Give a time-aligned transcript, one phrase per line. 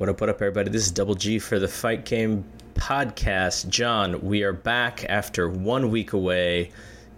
[0.00, 0.70] What up, what up, everybody?
[0.70, 3.68] This is Double G for the Fight Game Podcast.
[3.68, 6.70] John, we are back after one week away.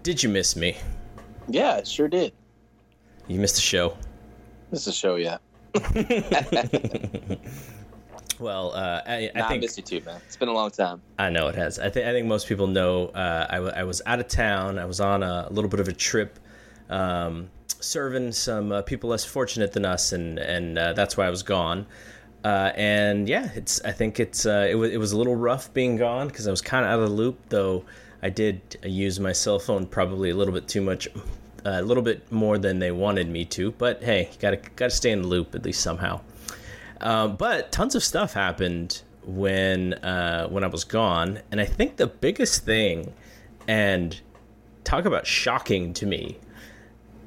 [0.03, 0.77] Did you miss me?
[1.47, 2.33] Yeah, sure did.
[3.29, 3.97] You missed the show.
[4.73, 5.39] Missed the show, yeah.
[8.41, 10.21] well, uh, I, nah, think I missed you too, man.
[10.27, 11.01] It's been a long time.
[11.21, 11.79] I know it has.
[11.79, 13.07] I think I think most people know.
[13.11, 14.81] Uh, I, w- I was out of town.
[14.81, 16.37] I was on a, little bit of a trip,
[16.91, 21.31] um, serving some uh, people less fortunate than us, and and uh, that's why I
[21.31, 21.87] was gone.
[22.45, 23.81] Uh, and yeah, it's.
[23.85, 24.47] I think it's.
[24.47, 24.91] Uh, it was.
[24.91, 27.15] It was a little rough being gone because I was kind of out of the
[27.15, 27.39] loop.
[27.49, 27.85] Though
[28.23, 31.13] I did use my cell phone probably a little bit too much, uh,
[31.65, 33.71] a little bit more than they wanted me to.
[33.73, 36.21] But hey, gotta gotta stay in the loop at least somehow.
[37.01, 41.97] Um, but tons of stuff happened when uh, when I was gone, and I think
[41.97, 43.13] the biggest thing,
[43.69, 44.21] and
[44.85, 46.39] talk about shocking to me,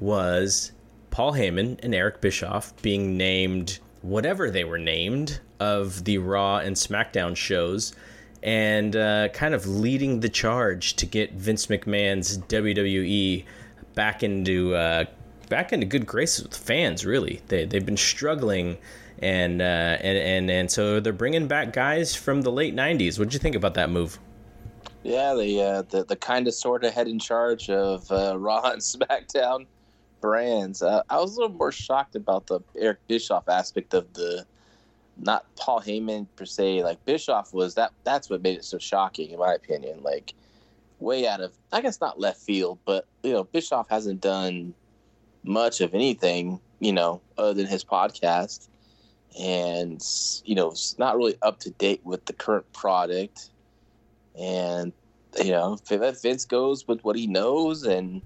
[0.00, 0.72] was
[1.10, 6.76] Paul Heyman and Eric Bischoff being named whatever they were named of the Raw and
[6.76, 7.94] SmackDown shows
[8.42, 13.44] and uh, kind of leading the charge to get Vince McMahon's WWE
[13.94, 15.04] back into uh,
[15.48, 17.04] back into good graces with fans.
[17.04, 18.78] Really, they they've been struggling,
[19.20, 19.64] and uh,
[20.00, 23.18] and and and so they're bringing back guys from the late '90s.
[23.18, 24.18] What did you think about that move?
[25.02, 28.70] Yeah, the uh, the the kind of sort of head in charge of uh, Raw
[28.70, 29.66] and SmackDown
[30.20, 30.82] brands.
[30.82, 34.46] Uh, I was a little more shocked about the Eric Bischoff aspect of the,
[35.18, 36.82] not Paul Heyman per se.
[36.82, 37.92] Like Bischoff was that.
[38.04, 40.02] That's what made it so shocking, in my opinion.
[40.02, 40.34] Like
[40.98, 44.74] way out of, I guess not left field, but you know, Bischoff hasn't done
[45.44, 48.68] much of anything, you know, other than his podcast,
[49.38, 50.02] and
[50.44, 53.50] you know, it's not really up to date with the current product.
[54.38, 54.92] And
[55.42, 58.22] you know, if Vince goes with what he knows and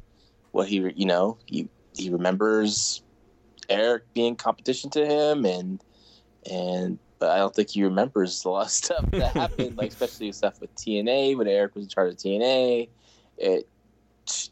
[0.52, 3.02] what he, you know, he he remembers
[3.68, 5.82] Eric being competition to him, and
[6.50, 10.32] and but I don't think he remembers a lot of stuff that happened, like especially
[10.32, 12.88] stuff with TNA when Eric was in charge of TNA.
[13.38, 13.68] It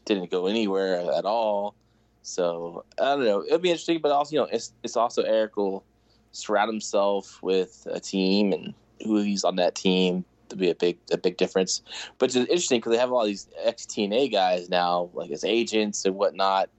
[0.05, 1.75] didn't go anywhere at all.
[2.21, 3.43] So I don't know.
[3.43, 5.85] It'll be interesting, but also you know, it's it's also Eric will
[6.31, 10.97] surround himself with a team and who he's on that team to be a big
[11.11, 11.81] a big difference.
[12.17, 16.05] But it's interesting because they have all these ex TNA guys now, like as agents
[16.05, 16.69] and whatnot.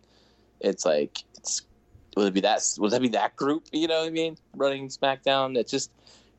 [0.61, 1.63] It's like it's
[2.17, 3.67] would it be that would that be that group?
[3.73, 4.37] You know what I mean?
[4.55, 5.57] Running SmackDown.
[5.57, 5.91] It's just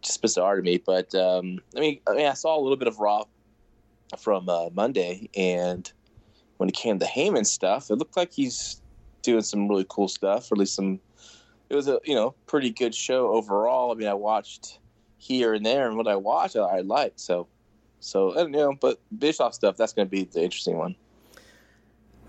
[0.02, 0.78] just bizarre to me.
[0.78, 3.26] But um, I mean, I mean, I saw a little bit of Raw
[4.18, 5.92] from uh, Monday, and
[6.58, 8.82] when it came to Heyman stuff, it looked like he's
[9.22, 11.00] doing some really cool stuff, or at least some.
[11.70, 13.92] It was a you know pretty good show overall.
[13.92, 14.80] I mean, I watched
[15.18, 17.20] here and there, and what I watched, I, liked.
[17.20, 17.48] So,
[18.00, 20.96] so I don't know, but Bischoff stuff that's going to be the interesting one.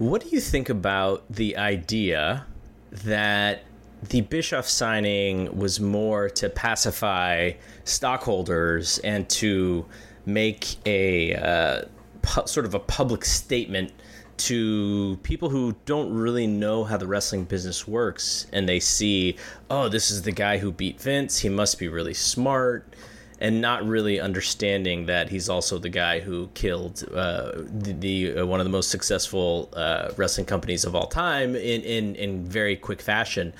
[0.02, 2.44] What do you think about the idea
[2.90, 3.62] that
[4.08, 7.52] the Bischoff signing was more to pacify
[7.84, 9.86] stockholders and to
[10.26, 11.82] make a uh,
[12.20, 13.92] pu- sort of a public statement
[14.38, 19.36] to people who don't really know how the wrestling business works and they see,
[19.70, 21.38] oh, this is the guy who beat Vince.
[21.38, 22.92] He must be really smart.
[23.42, 28.46] And not really understanding that he's also the guy who killed uh, the, the uh,
[28.46, 32.76] one of the most successful uh, wrestling companies of all time in, in, in very
[32.76, 33.52] quick fashion,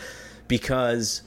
[0.47, 1.22] because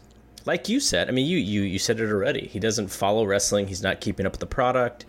[0.45, 2.47] like you said, I mean you, you you said it already.
[2.47, 3.67] He doesn't follow wrestling.
[3.67, 5.05] He's not keeping up with the product.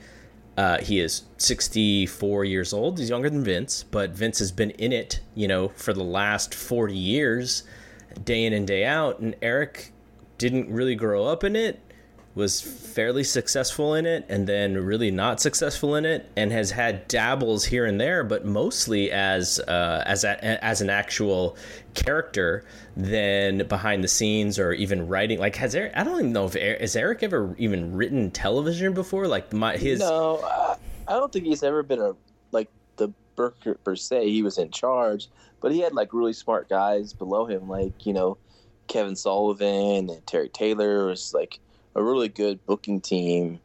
[0.56, 2.98] Uh, he is 64 years old.
[2.98, 6.54] He's younger than Vince, but Vince has been in it, you know, for the last
[6.54, 7.62] 40 years,
[8.24, 9.18] day in and day out.
[9.18, 9.92] And Eric
[10.38, 11.80] didn't really grow up in it,
[12.36, 17.08] was fairly successful in it, and then really not successful in it, and has had
[17.08, 21.56] dabbles here and there, but mostly as uh, as a, as an actual
[21.94, 22.62] character
[22.94, 25.38] than behind the scenes or even writing.
[25.38, 25.92] Like, has Eric?
[25.96, 29.26] I don't even know if Eric, has Eric ever even written television before.
[29.26, 30.00] Like my his.
[30.00, 30.76] No, uh,
[31.08, 32.12] I don't think he's ever been a
[32.52, 34.28] like the booker per se.
[34.30, 35.30] He was in charge,
[35.62, 38.36] but he had like really smart guys below him, like you know
[38.88, 41.60] Kevin Sullivan and Terry Taylor was like
[41.96, 43.58] a really good booking team.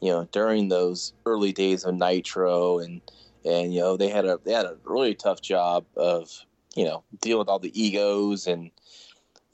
[0.00, 3.00] You know, during those early days of Nitro, and
[3.44, 6.30] and you know they had a they had a really tough job of
[6.76, 8.70] you know dealing with all the egos and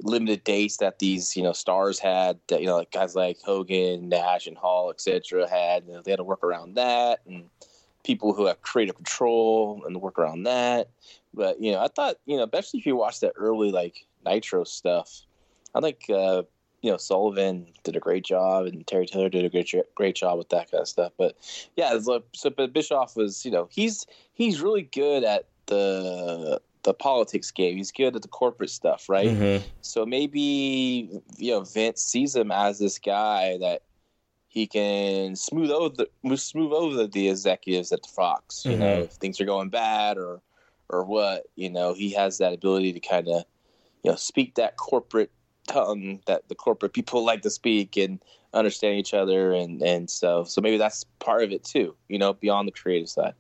[0.02, 4.10] limited dates that these you know stars had that you know like guys like Hogan,
[4.10, 5.48] Nash, and Hall, etc.
[5.48, 5.86] had.
[5.86, 7.48] You know, they had to work around that, and
[8.04, 10.90] people who have creative control and work around that.
[11.32, 14.64] But you know, I thought you know, especially if you watch that early like Nitro
[14.64, 15.22] stuff,
[15.74, 16.42] I think uh,
[16.84, 20.36] you know Sullivan did a great job and Terry Taylor did a great great job
[20.36, 21.12] with that kind of stuff.
[21.16, 21.34] But
[21.76, 27.50] yeah, so but Bischoff was you know he's he's really good at the the politics
[27.50, 27.78] game.
[27.78, 29.28] He's good at the corporate stuff, right?
[29.28, 29.66] Mm-hmm.
[29.80, 33.80] So maybe you know Vince sees him as this guy that
[34.48, 38.62] he can smooth over the smooth over the executives at the Fox.
[38.66, 38.80] You mm-hmm.
[38.80, 40.42] know, if things are going bad or
[40.90, 43.44] or what, you know, he has that ability to kind of
[44.02, 45.30] you know speak that corporate
[45.66, 48.20] tongue that the corporate people like to speak and
[48.52, 52.32] understand each other and and so so maybe that's part of it too you know
[52.34, 53.34] beyond the creative side.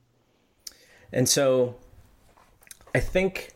[1.12, 1.76] And so
[2.94, 3.52] i think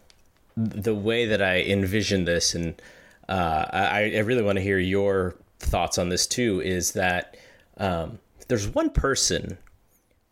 [0.56, 2.80] the way that i envision this and
[3.28, 7.36] uh, I, I really want to hear your thoughts on this too is that
[7.76, 9.58] um, there's one person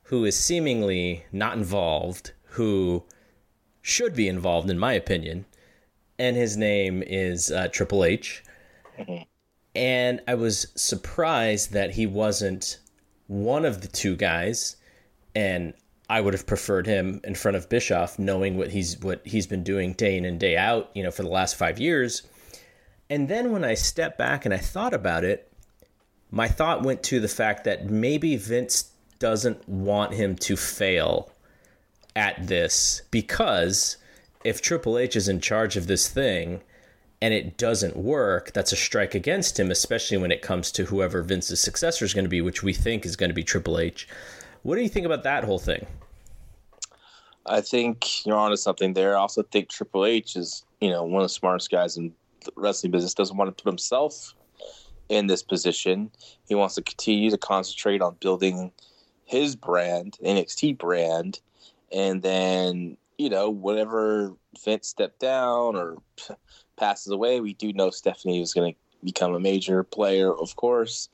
[0.05, 3.05] who is seemingly not involved who
[3.83, 5.45] should be involved in my opinion
[6.19, 8.43] and his name is uh, Triple H.
[8.99, 9.23] Mm-hmm.
[9.75, 12.79] And I was surprised that he wasn't
[13.27, 14.77] one of the two guys,
[15.35, 15.75] and
[16.09, 19.65] I would have preferred him in front of Bischoff, knowing what he's what he's been
[19.65, 22.23] doing day in and day out, you know, for the last five years.
[23.11, 25.53] And then when I stepped back and I thought about it,
[26.31, 31.31] my thought went to the fact that maybe Vince doesn't want him to fail
[32.15, 33.97] at this because
[34.47, 36.61] if Triple H is in charge of this thing
[37.21, 41.21] and it doesn't work, that's a strike against him, especially when it comes to whoever
[41.23, 44.07] Vince's successor is going to be, which we think is going to be Triple H.
[44.63, 45.85] What do you think about that whole thing?
[47.45, 49.17] I think you're onto something there.
[49.17, 52.13] I also think Triple H is, you know, one of the smartest guys in
[52.45, 53.15] the wrestling business.
[53.15, 54.33] Doesn't want to put himself
[55.09, 56.11] in this position.
[56.49, 58.71] He wants to continue to concentrate on building
[59.25, 61.41] his brand, NXT brand,
[61.93, 64.35] and then you know, whenever
[64.65, 65.97] Vince stepped down or
[66.77, 71.09] passes away, we do know Stephanie is going to become a major player, of course.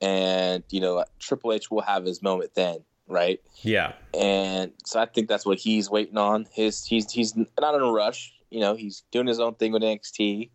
[0.00, 3.40] And, you know, Triple H will have his moment then, right?
[3.62, 3.92] Yeah.
[4.18, 6.46] And so I think that's what he's waiting on.
[6.52, 8.32] His he's he's not in a rush.
[8.50, 10.50] You know, he's doing his own thing with NXT.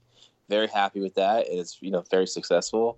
[0.50, 1.48] Very happy with that.
[1.48, 2.98] And It's you know very successful.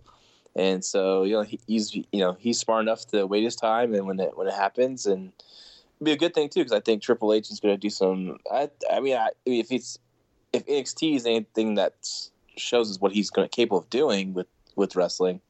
[0.55, 3.93] And so you know he, he's you know he's smart enough to wait his time,
[3.93, 5.33] and when it when it happens, and
[6.03, 8.37] be a good thing too because I think Triple H is going to do some.
[8.51, 9.99] I, I mean, I, mean, if he's
[10.53, 11.93] if NXT is anything that
[12.55, 15.41] shows us what he's going to capable of doing with with wrestling,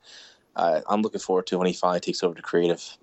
[0.56, 2.98] uh, I'm looking forward to when he finally takes over to creative.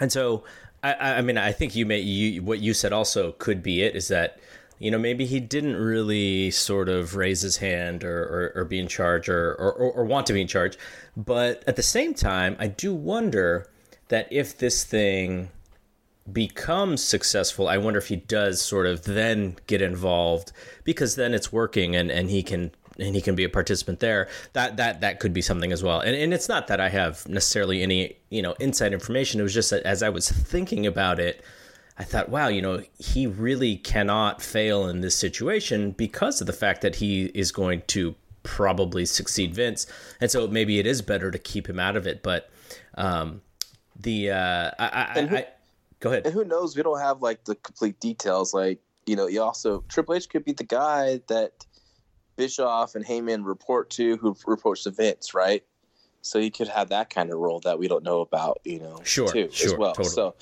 [0.00, 0.44] And so,
[0.82, 3.94] I, I mean, I think you may you what you said also could be it
[3.94, 4.38] is that
[4.78, 8.80] you know maybe he didn't really sort of raise his hand or, or, or be
[8.80, 10.76] in charge or, or, or want to be in charge,
[11.16, 13.68] but at the same time, I do wonder
[14.08, 15.50] that if this thing
[16.32, 20.52] becomes successful, I wonder if he does sort of then get involved
[20.84, 24.28] because then it's working and, and he can and he can be a participant there.
[24.52, 26.00] That that that could be something as well.
[26.00, 29.40] And and it's not that I have necessarily any, you know, inside information.
[29.40, 31.42] It was just that as I was thinking about it,
[31.98, 36.52] I thought, wow, you know, he really cannot fail in this situation because of the
[36.52, 39.86] fact that he is going to probably succeed Vince.
[40.20, 42.22] And so maybe it is better to keep him out of it.
[42.22, 42.50] But
[42.96, 43.42] um,
[43.98, 45.46] the uh, I, I, I
[46.04, 46.26] Go ahead.
[46.26, 46.76] And who knows?
[46.76, 48.52] We don't have like the complete details.
[48.52, 51.64] Like you know, you also Triple H could be the guy that
[52.36, 55.64] Bischoff and Heyman report to, who reports to Vince, right?
[56.20, 59.00] So he could have that kind of role that we don't know about, you know,
[59.02, 59.94] sure, too, sure, as well.
[59.94, 60.14] Totally.
[60.14, 60.34] So,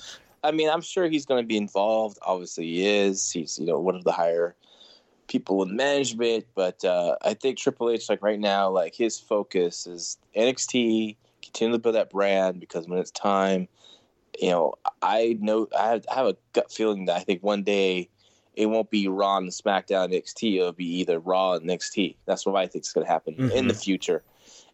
[0.43, 2.19] I mean, I'm sure he's going to be involved.
[2.23, 3.31] Obviously, he is.
[3.31, 4.57] He's you know one of the higher
[5.27, 9.87] people in management, but uh, I think Triple H, like right now, like his focus
[9.87, 13.69] is NXT, continue to build that brand because when it's time
[14.39, 17.63] you know, I know I have, I have a gut feeling that I think one
[17.63, 18.09] day
[18.55, 20.59] it won't be Raw and SmackDown NXT.
[20.59, 22.15] It'll be either Raw and NXT.
[22.25, 23.51] That's what I think is going to happen mm-hmm.
[23.51, 24.23] in the future.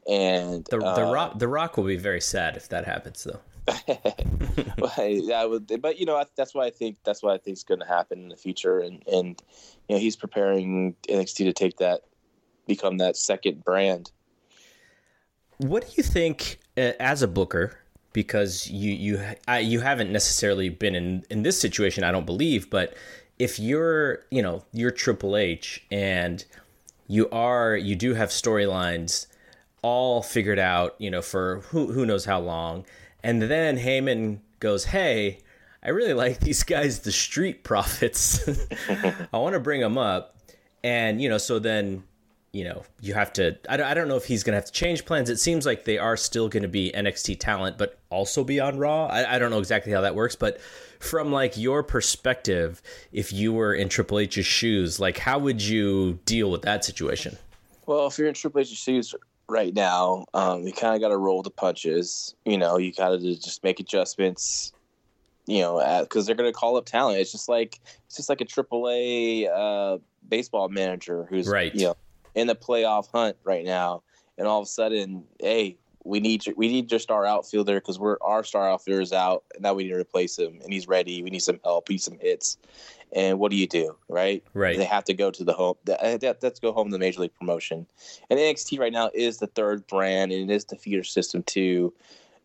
[0.07, 3.39] And the the uh, Rock the Rock will be very sad if that happens, though.
[4.77, 5.45] but, yeah,
[5.79, 8.19] but you know that's why I think that's what I think is going to happen
[8.23, 9.41] in the future, and and
[9.87, 12.01] you know he's preparing NXT to take that,
[12.65, 14.11] become that second brand.
[15.57, 17.77] What do you think uh, as a booker?
[18.13, 22.69] Because you you I, you haven't necessarily been in in this situation I don't believe
[22.69, 22.95] but
[23.37, 26.43] if you're you know you're Triple H and
[27.07, 29.27] you are you do have storylines
[29.81, 32.85] all figured out you know for who who knows how long
[33.23, 35.39] and then Heyman goes hey
[35.81, 38.47] I really like these guys the street profits.
[39.33, 40.35] I want to bring them up.
[40.83, 42.03] And you know so then
[42.51, 43.58] you know, you have to.
[43.70, 45.29] I don't, I don't know if he's going to have to change plans.
[45.29, 48.77] It seems like they are still going to be NXT talent, but also be on
[48.79, 49.06] Raw.
[49.06, 50.60] I, I don't know exactly how that works, but
[51.00, 56.20] from like your perspective, if you were in Triple H's shoes, like how would you
[56.25, 57.38] deal with that situation?
[57.86, 59.13] Well, if you're in Triple H's shoes
[59.48, 62.34] right now, um, you kind of got to roll the punches.
[62.46, 64.74] You know, you got to just make adjustments.
[65.46, 67.20] you know, because they're going to call up talent.
[67.20, 71.74] It's just like it's just like a AAA uh, baseball manager who's right.
[71.74, 71.98] you know
[72.36, 74.03] in the playoff hunt right now,
[74.38, 78.17] and all of a sudden, hey, we need we need your star outfielder because we're
[78.21, 81.21] our star outfielder is out, and now we need to replace him, and he's ready.
[81.24, 81.89] We need some help.
[81.89, 82.57] We need some hits.
[83.12, 84.43] And what do you do, right?
[84.53, 84.77] Right.
[84.77, 85.75] They have to go to the home.
[85.89, 87.88] Uh, have to go home to the major league promotion.
[88.29, 91.91] And NXT right now is the third brand, and it is the feeder system to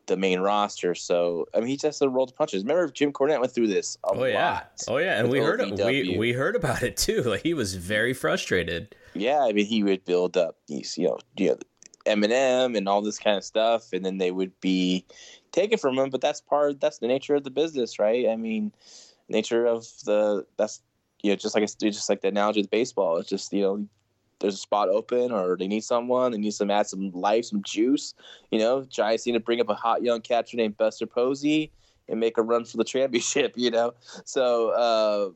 [0.06, 0.94] the main roster.
[0.94, 2.62] So I mean, he just rolled the punches.
[2.62, 3.98] Remember, Jim Cornette went through this.
[4.04, 7.22] oh yeah, oh yeah, and we heard we we heard about it too.
[7.22, 8.94] Like he was very frustrated.
[9.14, 11.58] Yeah, I mean, he would build up these, you know, you know,
[12.06, 15.04] Eminem and all this kind of stuff, and then they would be
[15.52, 16.10] taken from him.
[16.10, 16.80] But that's part.
[16.80, 18.28] That's the nature of the business, right?
[18.28, 18.72] I mean,
[19.28, 20.82] nature of the that's
[21.22, 23.16] you know just like it's just like the analogy of baseball.
[23.18, 23.86] It's just you know
[24.40, 27.62] there's a spot open or they need someone, they need some add some life, some
[27.62, 28.14] juice.
[28.50, 31.72] You know, Giants need to bring up a hot young catcher named Buster Posey
[32.08, 33.54] and make a run for the championship.
[33.56, 35.30] You know, so uh,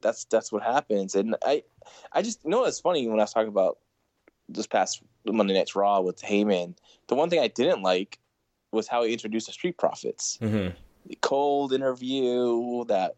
[0.00, 1.14] that's that's what happens.
[1.14, 1.62] And I
[2.12, 3.78] I just you know it's funny when I was talking about
[4.48, 6.76] this past Monday Night's Raw with Heyman.
[7.08, 8.18] The one thing I didn't like
[8.72, 10.38] was how he introduced the Street Profits.
[10.40, 10.74] Mm-hmm.
[11.20, 13.16] Cold interview that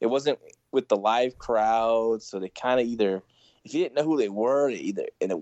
[0.00, 0.38] it wasn't
[0.72, 3.22] with the live crowd, so they kind of either
[3.64, 5.38] if you didn't know who they were, either and it,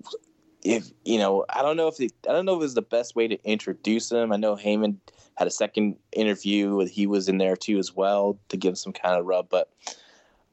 [0.62, 2.82] if you know, I don't know if they, I don't know if it was the
[2.82, 4.32] best way to introduce them.
[4.32, 4.96] I know Heyman
[5.36, 9.18] had a second interview, he was in there too as well to give some kind
[9.18, 9.70] of rub, but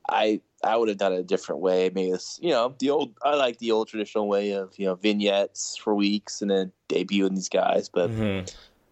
[0.09, 1.89] I I would have done it a different way.
[1.93, 4.95] Maybe it's you know the old I like the old traditional way of you know
[4.95, 8.09] vignettes for weeks and then debuting these guys, but.
[8.09, 8.45] Mm-hmm.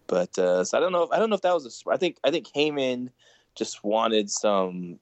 [0.08, 1.04] But uh, so I don't know.
[1.04, 1.84] If, I don't know if that was.
[1.86, 3.08] A, I think I think Heyman
[3.54, 4.98] just wanted some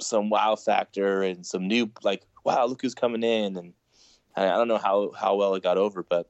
[0.00, 3.72] some wow factor and some new like wow look who's coming in and
[4.36, 6.28] I, don't know how how well it got over, but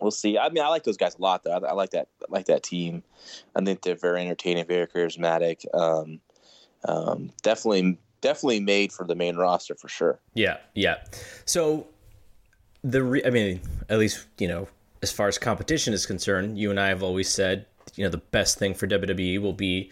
[0.00, 0.38] we'll see.
[0.38, 1.52] I mean, I like those guys a lot though.
[1.52, 3.02] I, I like that I like that team.
[3.54, 5.64] I think they're very entertaining, very charismatic.
[5.74, 6.20] Um,
[6.84, 10.20] um, definitely definitely made for the main roster for sure.
[10.34, 10.96] Yeah, yeah.
[11.44, 11.86] So
[12.82, 14.68] the re- I mean, at least you know
[15.02, 18.18] as far as competition is concerned, you and I have always said, you know, the
[18.18, 19.90] best thing for WWE will be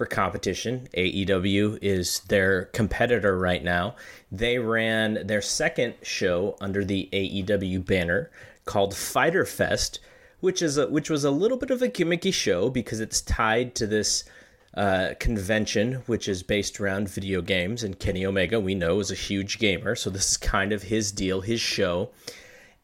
[0.00, 0.88] for competition.
[0.96, 3.96] AEW is their competitor right now.
[4.32, 8.30] They ran their second show under the AEW banner
[8.64, 10.00] called Fyter Fest,
[10.40, 13.74] which is a, which was a little bit of a gimmicky show because it's tied
[13.74, 14.24] to this
[14.72, 17.82] uh, convention, which is based around video games.
[17.82, 21.12] And Kenny Omega, we know, is a huge gamer, so this is kind of his
[21.12, 22.08] deal, his show.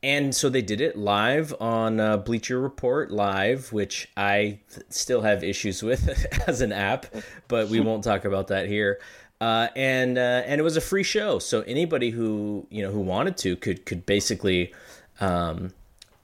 [0.06, 5.42] And so they did it live on uh, Bleacher Report Live, which I still have
[5.42, 7.06] issues with as an app,
[7.48, 9.00] but we won't talk about that here.
[9.40, 13.00] Uh, and uh, and it was a free show, so anybody who you know who
[13.00, 14.72] wanted to could could basically
[15.20, 15.72] um,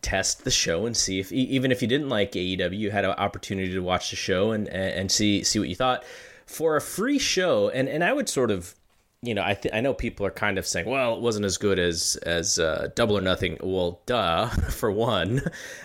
[0.00, 3.10] test the show and see if even if you didn't like AEW, you had an
[3.10, 6.04] opportunity to watch the show and and see see what you thought
[6.46, 7.68] for a free show.
[7.68, 8.76] And and I would sort of
[9.23, 11.57] you know, I th- I know people are kind of saying, well, it wasn't as
[11.57, 13.57] good as as uh, Double or Nothing.
[13.62, 15.43] Well, duh, for one.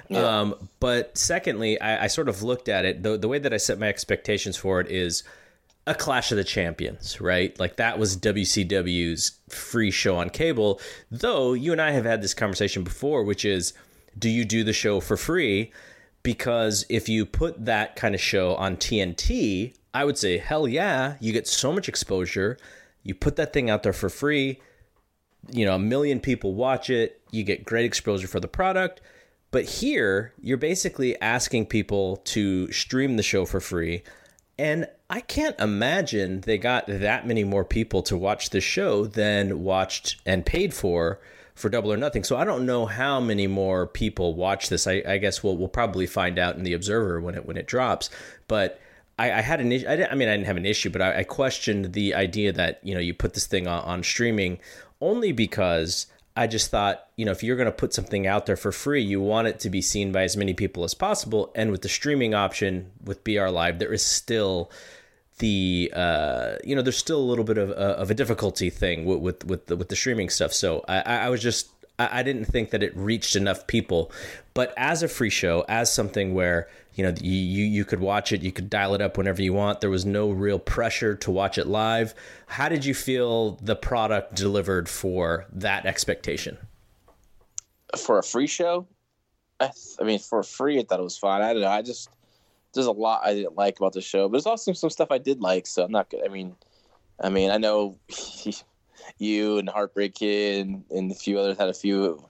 [0.09, 0.39] Yeah.
[0.39, 3.03] Um, but secondly, I, I, sort of looked at it.
[3.03, 5.23] The, the way that I set my expectations for it is
[5.85, 7.57] a Clash of the Champions, right?
[7.59, 10.81] Like that was WCW's free show on cable.
[11.11, 13.73] Though you and I have had this conversation before, which is,
[14.17, 15.71] do you do the show for free?
[16.23, 21.15] Because if you put that kind of show on TNT, I would say, hell yeah,
[21.21, 22.57] you get so much exposure
[23.07, 24.59] you put that thing out there for free.
[25.49, 27.21] You know, a million people watch it.
[27.31, 28.99] You get great exposure for the product.
[29.49, 34.03] But here, you're basically asking people to stream the show for free.
[34.59, 39.63] And I can't imagine they got that many more people to watch the show than
[39.63, 41.21] watched and paid for
[41.55, 42.25] for Double or Nothing.
[42.25, 44.85] So I don't know how many more people watch this.
[44.85, 47.67] I, I guess we'll we'll probably find out in the Observer when it when it
[47.67, 48.09] drops.
[48.49, 48.81] But
[49.17, 49.87] I, I had an issue.
[49.87, 52.79] I, I, mean, I didn't have an issue, but I, I, questioned the idea that
[52.83, 54.59] you know you put this thing on, on streaming
[55.01, 58.57] only because I just thought you know if you're going to put something out there
[58.57, 61.51] for free, you want it to be seen by as many people as possible.
[61.55, 64.71] And with the streaming option with BR Live, there is still
[65.39, 69.05] the uh, you know there's still a little bit of, uh, of a difficulty thing
[69.05, 70.53] with with with the, with the streaming stuff.
[70.53, 71.69] So I, I was just
[71.99, 74.11] I, I didn't think that it reached enough people.
[74.53, 78.41] But as a free show, as something where you know you, you could watch it
[78.41, 79.79] you could dial it up whenever you want.
[79.81, 82.13] There was no real pressure to watch it live.
[82.47, 86.57] How did you feel the product delivered for that expectation?
[87.95, 88.87] For a free show?
[89.59, 91.41] I, I mean for free i thought it was fine.
[91.41, 92.09] I don't know i just
[92.73, 95.17] there's a lot i didn't like about the show but there's also some stuff i
[95.17, 96.55] did like so i'm not good i mean
[97.19, 97.97] i mean i know
[99.17, 102.26] you and heartbreak kid and a few others had a few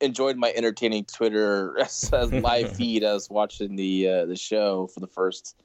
[0.00, 1.76] enjoyed my entertaining Twitter
[2.12, 3.02] live feed.
[3.04, 5.56] as watching the uh, the show for the first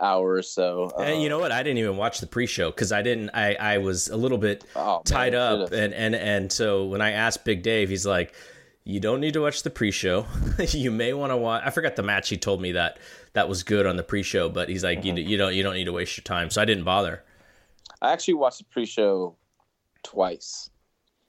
[0.00, 0.90] hour or so.
[0.98, 1.52] and you know what?
[1.52, 3.30] I didn't even watch the pre-show because I didn't.
[3.34, 7.00] I I was a little bit Oh, man, tied up, and and and so when
[7.02, 8.34] I asked Big Dave, he's like,
[8.84, 10.26] "You don't need to watch the pre-show.
[10.68, 12.28] you may want to watch." I forgot the match.
[12.30, 12.98] He told me that
[13.34, 15.18] that was good on the pre-show, but he's like, Mm-hmm.
[15.18, 17.22] "You you don't you don't need to waste your time." So I didn't bother.
[18.02, 19.36] I actually watched the pre-show
[20.02, 20.70] twice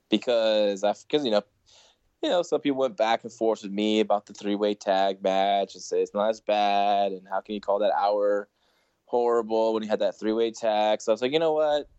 [0.09, 1.41] because I because you know
[2.21, 5.73] you know some people went back and forth with me about the three-way tag match
[5.73, 8.47] and say it's not as bad and how can you call that hour
[9.05, 11.01] horrible when you had that three-way tag?
[11.01, 11.89] So I was like you know what?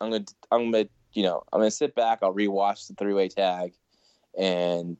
[0.00, 3.72] I'm gonna I'm gonna you know I'm gonna sit back I'll rewatch the three-way tag
[4.38, 4.96] and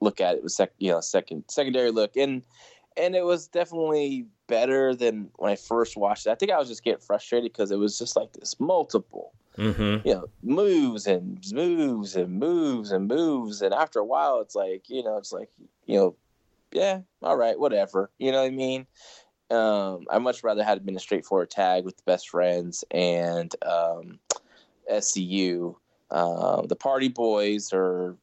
[0.00, 2.16] look at it with sec you know second secondary look.
[2.16, 2.42] And
[2.96, 6.30] and it was definitely better than when I first watched it.
[6.30, 10.06] I think I was just getting frustrated because it was just like this multiple, Mm-hmm.
[10.06, 13.62] you know, moves and moves and moves and moves.
[13.62, 15.48] And after a while, it's like, you know, it's like,
[15.86, 16.16] you know,
[16.72, 18.10] yeah, all right, whatever.
[18.18, 18.86] You know what I mean?
[19.50, 24.18] Um, I much rather had been a straightforward tag with the best friends and um,
[24.90, 25.76] SCU.
[26.10, 28.16] Um, the Party Boys or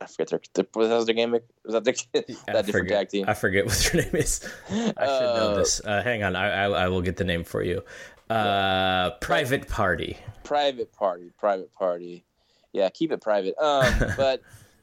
[0.00, 1.32] I forget their, their what was their game?
[1.32, 3.24] Was that their, I that different forget, tag team?
[3.28, 4.40] I forget what your name is.
[4.70, 5.80] I should know Uh, this.
[5.84, 7.82] Uh, hang on, I, I I will get the name for you.
[8.30, 10.16] Uh, Private Party.
[10.44, 12.24] private party private party
[12.72, 14.40] yeah keep it private um but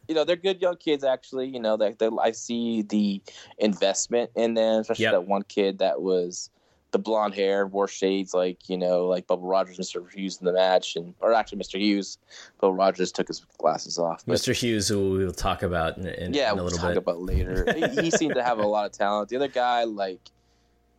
[0.08, 3.20] you know they're good young kids actually you know that i see the
[3.58, 5.14] investment in them especially Yep.
[5.14, 6.50] that one kid that was
[6.92, 10.46] the blonde hair wore shades like you know like Bubba Rogers and mr hughes in
[10.46, 12.20] the match and or actually mr hughes
[12.62, 14.54] Bubba Rogers took his glasses off but, Mr.
[14.54, 16.98] Hughes, who we will talk about in, in, yeah in a we'll little talk bit.
[16.98, 20.22] about later he, he seemed to have a lot of talent the other guy like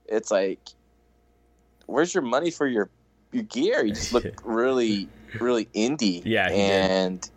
[0.06, 0.60] it's like
[1.86, 2.90] where's your money for your
[3.32, 3.84] your gear?
[3.84, 5.08] You just look really
[5.40, 6.90] really indie Yeah, he did.
[6.90, 7.30] and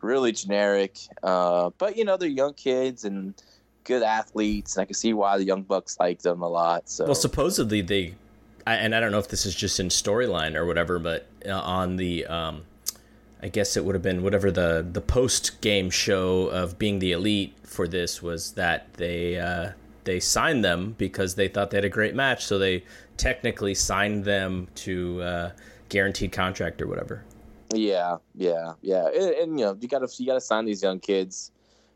[0.00, 0.96] really generic.
[1.22, 3.34] Uh, but you know they're young kids and
[3.84, 7.04] good athletes and i can see why the young bucks like them a lot so.
[7.04, 8.14] Well, supposedly they,
[8.64, 11.50] I, and I don't know if this is just in storyline or whatever, but uh,
[11.58, 12.62] on the, um,
[13.42, 17.10] I guess it would have been whatever the the post game show of being the
[17.10, 19.70] elite for this was that they uh,
[20.04, 22.84] they signed them because they thought they had a great match, so they
[23.16, 25.50] technically signed them to uh,
[25.88, 27.24] guaranteed contract or whatever.
[27.74, 31.52] Yeah, yeah, yeah, and, and you know you gotta you gotta sign these young kids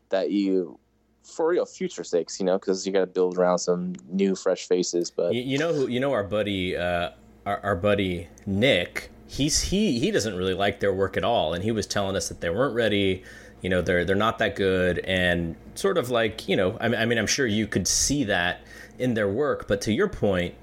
[0.09, 0.79] that you
[1.23, 5.11] for real future sakes, you know, because you gotta build around some new fresh faces.
[5.11, 5.87] But You, you know who?
[5.87, 7.11] You know our buddy, uh,
[7.45, 9.11] our, our buddy Nick.
[9.27, 12.29] He's he he doesn't really like their work at all, and he was telling us
[12.29, 13.23] that they weren't ready.
[13.61, 16.99] You know, they're they're not that good, and sort of like you know, I mean,
[16.99, 18.61] I mean, I'm sure you could see that
[18.97, 20.55] in their work, but to your point,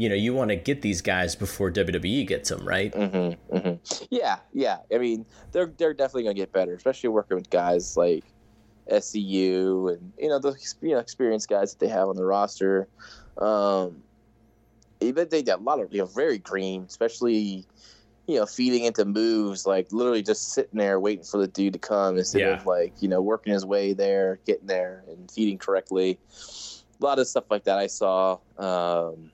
[0.00, 2.94] you know, you want to get these guys before WWE gets them, right?
[2.94, 3.74] hmm hmm
[4.10, 8.24] yeah, yeah, I mean they're they're definitely gonna get better, especially working with guys like
[8.90, 12.88] SCU and you know the you know, experienced guys that they have on the roster.
[13.38, 14.02] Um,
[15.00, 17.66] even they got a lot of you know very green, especially
[18.26, 21.78] you know feeding into moves like literally just sitting there waiting for the dude to
[21.78, 22.54] come instead Yeah.
[22.54, 26.18] of like you know working his way there, getting there and feeding correctly.
[27.00, 28.38] A lot of stuff like that I saw.
[28.58, 29.30] Um,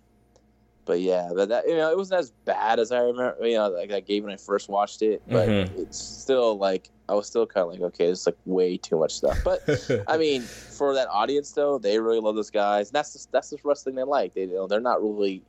[0.86, 3.36] but yeah, but that you know it wasn't as bad as I remember.
[3.46, 5.78] You know, like I gave when I first watched it, but Mhm.
[5.78, 9.12] it's still like I was still kind of like, okay, it's like way too much
[9.14, 9.38] stuff.
[9.44, 9.60] But
[10.08, 10.42] I mean,
[10.76, 12.88] for that audience though, they really love those guys.
[12.88, 14.34] And that's just, that's just wrestling they like.
[14.34, 15.42] They you know they're not really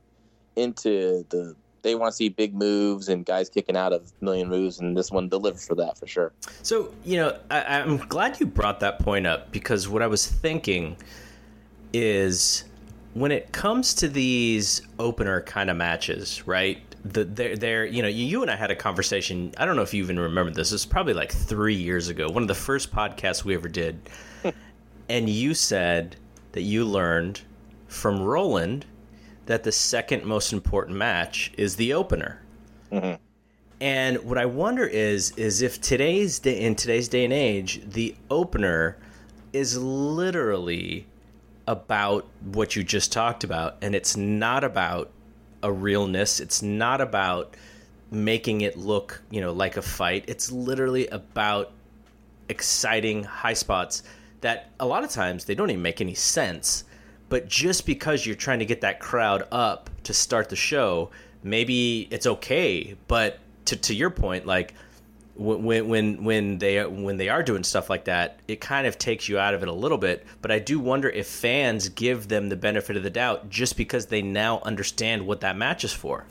[0.56, 1.54] into the.
[1.82, 5.12] They want to see big moves and guys kicking out of million moves, and this
[5.12, 6.32] one delivers for that for sure.
[6.62, 10.26] So, you know, I, I'm glad you brought that point up because what I was
[10.26, 10.96] thinking
[11.92, 12.64] is
[13.14, 16.78] when it comes to these opener kind of matches, right?
[17.04, 19.52] The, they're, they're, you know, you and I had a conversation.
[19.56, 20.72] I don't know if you even remember this.
[20.72, 23.98] It's probably like three years ago, one of the first podcasts we ever did.
[25.08, 26.16] and you said
[26.52, 27.40] that you learned
[27.86, 28.84] from Roland
[29.46, 32.42] that the second most important match is the opener.
[32.92, 33.18] Mhm.
[33.80, 38.14] And what I wonder is is if today's day in today's day and age, the
[38.30, 38.96] opener
[39.52, 41.06] is literally
[41.68, 45.10] about what you just talked about and it's not about
[45.62, 47.54] a realness, it's not about
[48.10, 50.24] making it look, you know, like a fight.
[50.26, 51.72] It's literally about
[52.48, 54.02] exciting high spots
[54.40, 56.84] that a lot of times they don't even make any sense.
[57.28, 61.10] But just because you're trying to get that crowd up to start the show,
[61.42, 62.96] maybe it's okay.
[63.08, 64.72] But to, to your point, like
[65.38, 69.28] when when when they when they are doing stuff like that, it kind of takes
[69.28, 70.26] you out of it a little bit.
[70.42, 74.06] But I do wonder if fans give them the benefit of the doubt just because
[74.06, 76.26] they now understand what that match is for.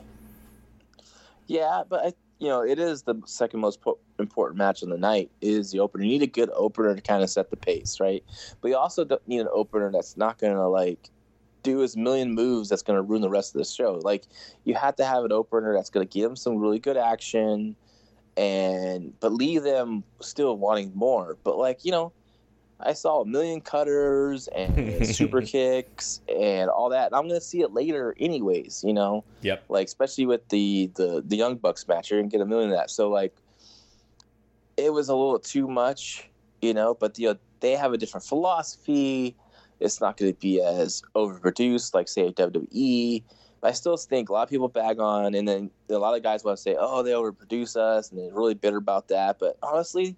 [1.47, 4.97] Yeah, but I, you know, it is the second most po- important match of the
[4.97, 5.31] night.
[5.41, 6.03] Is the opener?
[6.03, 8.23] You need a good opener to kind of set the pace, right?
[8.61, 11.09] But you also don't need an opener that's not going to like
[11.63, 13.99] do his million moves that's going to ruin the rest of the show.
[14.03, 14.25] Like
[14.65, 17.75] you have to have an opener that's going to give them some really good action,
[18.37, 21.37] and but leave them still wanting more.
[21.43, 22.13] But like you know,
[22.79, 27.07] I saw a million cutters and super kicks and all that.
[27.07, 28.83] And I'm to see it later, anyways.
[28.85, 29.23] You know.
[29.41, 29.65] Yep.
[29.69, 32.77] Like especially with the the the Young Bucks match, you're gonna get a million of
[32.77, 32.91] that.
[32.91, 33.35] So like,
[34.77, 36.29] it was a little too much,
[36.61, 36.93] you know.
[36.93, 39.35] But the, they have a different philosophy.
[39.79, 43.23] It's not going to be as overproduced like say WWE.
[43.61, 46.23] But I still think a lot of people bag on, and then a lot of
[46.23, 49.39] guys want to say, "Oh, they overproduce us," and they're really bitter about that.
[49.39, 50.15] But honestly,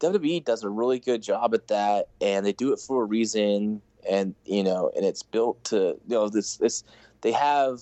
[0.00, 3.82] WWE does a really good job at that, and they do it for a reason.
[4.08, 6.84] And you know, and it's built to you know this this
[7.20, 7.80] they have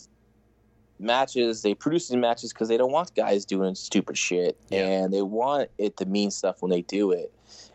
[1.01, 4.81] matches they produce these matches because they don't want guys doing stupid shit Yeah.
[4.85, 7.33] and they want it to mean stuff when they do it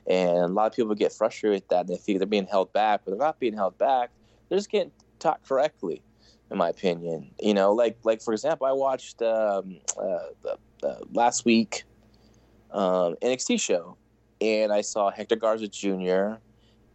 [0.07, 2.73] and a lot of people get frustrated with that and they feel they're being held
[2.73, 4.09] back but they're not being held back
[4.49, 6.01] they're just getting taught correctly
[6.53, 7.31] in my opinion.
[7.41, 11.83] You know like like for example i watched um, uh, the, the last week
[12.71, 13.97] um, nxt show
[14.39, 16.35] and i saw hector garza jr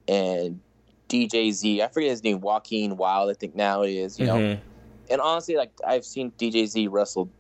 [0.07, 0.61] and
[1.09, 4.37] djz i forget his name joaquin wilde i think now it is you know.
[4.37, 4.61] Mhm.
[5.11, 7.31] and honestly, like I've seen DJZ wrestle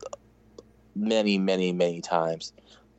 [0.96, 2.52] many, many, many times,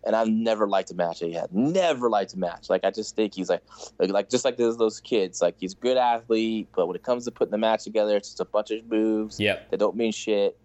[0.09, 1.53] and I've never liked a match that he had.
[1.53, 2.67] Never liked a match.
[2.67, 3.61] Like I just think he's like,
[3.99, 5.39] like, like just like those, those kids.
[5.39, 8.29] Like he's a good athlete, but when it comes to putting the match together, it's
[8.29, 9.69] just a bunch of moves Yep.
[9.69, 10.57] that don't mean shit.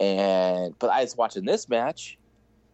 [0.00, 2.18] And but I was watching this match,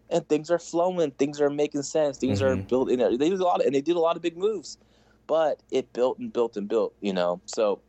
[0.08, 2.68] and things are flowing, things are making sense, things are Mhm.
[2.68, 3.10] built in there.
[3.18, 4.78] They did a lot, of, and they did a lot of big moves,
[5.26, 6.94] but it built and built and built.
[7.02, 7.82] You know, so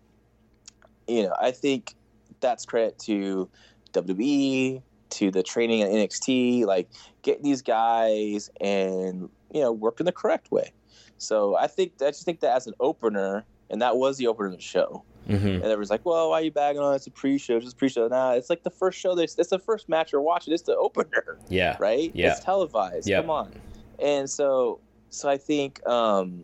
[1.07, 1.95] you know, I think
[2.41, 3.49] that's credit to
[3.93, 6.89] WWE, to the training at NXT, like
[7.21, 10.71] get these guys and you know work in the correct way.
[11.17, 14.47] So I think I just think that as an opener, and that was the opener
[14.49, 15.03] of the show.
[15.27, 16.93] hmm And everyone's like, "Well, why are you bagging on?
[16.93, 16.97] it?
[16.97, 19.15] It's a pre-show, it's just pre-show." Nah, it's like the first show.
[19.15, 20.53] That's it's the first match you're watching.
[20.53, 21.77] It's the opener, Yeah.
[21.79, 22.11] right?
[22.13, 22.31] Yeah.
[22.31, 23.09] It's televised.
[23.09, 23.53] Come on.
[23.99, 26.43] And so, so I think, um,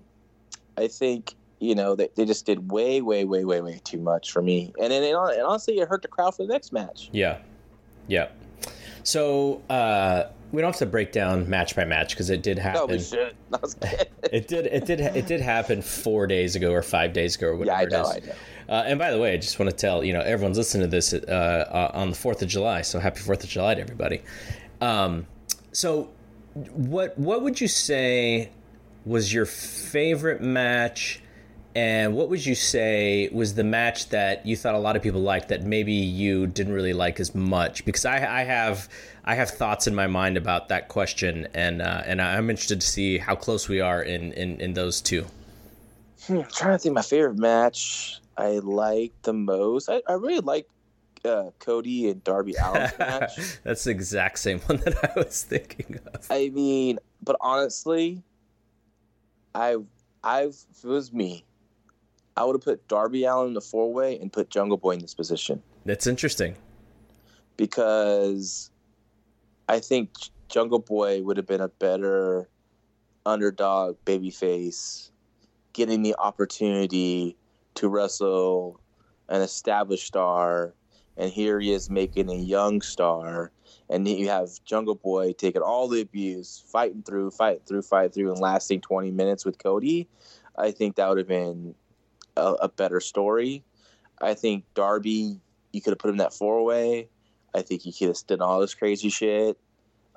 [0.78, 4.32] I think you know they, they just did way, way, way, way, way too much
[4.32, 4.72] for me.
[4.82, 7.10] And then and honestly, it hurt the crowd for the next match.
[7.12, 7.40] Yeah.
[8.08, 8.30] Yeah.
[9.04, 12.64] So uh, we don't have to break down match by match because it did No,
[12.64, 12.88] happen.
[12.90, 13.36] we should.
[13.50, 13.76] Was.
[14.32, 14.66] It did.
[14.68, 15.00] It did.
[15.02, 18.10] It did happen four days ago or five days ago or yeah, I whatever know,
[18.12, 18.34] it I know.
[18.70, 20.88] Uh, and by the way, I just want to tell you know everyone's listening to
[20.92, 21.18] this uh,
[21.70, 24.22] uh, on the Fourth of July, so happy Fourth of July to everybody.
[24.80, 25.28] Um,
[25.74, 26.10] so,
[26.54, 28.50] what what would you say
[29.06, 31.21] was your favorite match,
[31.76, 35.22] and what would you say was the match that you thought a lot of people
[35.22, 37.86] liked that maybe you didn't really like as much?
[37.86, 38.90] Because I, I have
[39.24, 42.88] I have thoughts in my mind about that question, and uh, and I'm interested to
[42.88, 45.26] see how close we are in in, in those two.
[46.26, 49.90] Hmm, I'm trying to think my favorite match I like the most.
[49.90, 50.68] I, I really like
[51.24, 53.38] uh, Cody and Darby Allin's match.
[53.64, 56.26] That's the exact same one that I was thinking of.
[56.30, 58.24] I mean, but honestly,
[59.54, 59.78] I,
[60.24, 61.46] I, it was me,
[62.42, 65.00] I would have put Darby Allin in the four way and put Jungle Boy in
[65.00, 66.56] this position That's interesting.
[67.56, 68.72] because
[69.70, 70.10] I think
[70.50, 72.50] Jungle Boy would have been a better
[73.28, 75.12] underdog babyface,
[75.74, 77.38] getting the opportunity
[77.76, 78.80] to wrestle
[79.30, 80.74] an established star,
[81.18, 83.52] and here he is making a young star.
[83.88, 88.32] And you have Jungle Boy taking all the abuse, fighting through, fighting through, fighting through,
[88.32, 90.08] and lasting 20 minutes with Cody.
[90.58, 91.76] I think that would have been
[92.38, 93.64] a, a better story.
[94.22, 95.40] I think Darby,
[95.72, 97.08] you could have put him that four way.
[97.54, 99.58] I think he could have done all this crazy shit.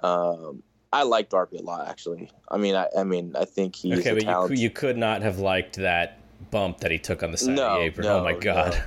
[0.03, 2.31] Um, I like Darby a lot, actually.
[2.48, 5.22] I mean, I, I mean, I think he's okay, a but you, you could not
[5.22, 6.18] have liked that
[6.50, 8.07] bump that he took on the side of No, the apron.
[8.07, 8.72] no, oh my god.
[8.74, 8.81] no.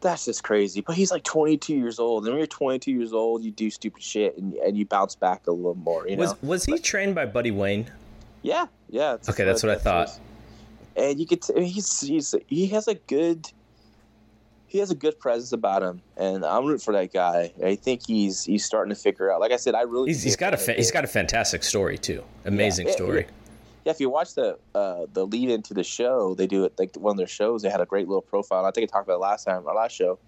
[0.00, 0.80] That's just crazy.
[0.80, 4.00] But he's like 22 years old, and when you're 22 years old, you do stupid
[4.00, 6.06] shit, and, and you bounce back a little more.
[6.06, 6.20] You know?
[6.22, 7.90] Was was he trained by Buddy Wayne?
[8.42, 9.14] Yeah, yeah.
[9.14, 10.08] it's- Okay, that's what I thought.
[10.10, 10.20] is.
[10.98, 13.46] And you could, t- he's he's he has a good,
[14.66, 17.52] he has a good presence about him, and I'm rooting for that guy.
[17.64, 19.40] I think he's he's starting to figure out.
[19.40, 21.98] Like I said, I really He's, he's got a fa- he's got a fantastic story
[21.98, 22.24] too.
[22.44, 23.26] Amazing Yeah, story.
[23.84, 26.96] Yeah, if you watch the uh, the lead into the show, they do it like
[26.96, 27.62] one of their shows.
[27.62, 28.64] They had a great little profile.
[28.66, 30.18] I think I talked about it last time, our last show,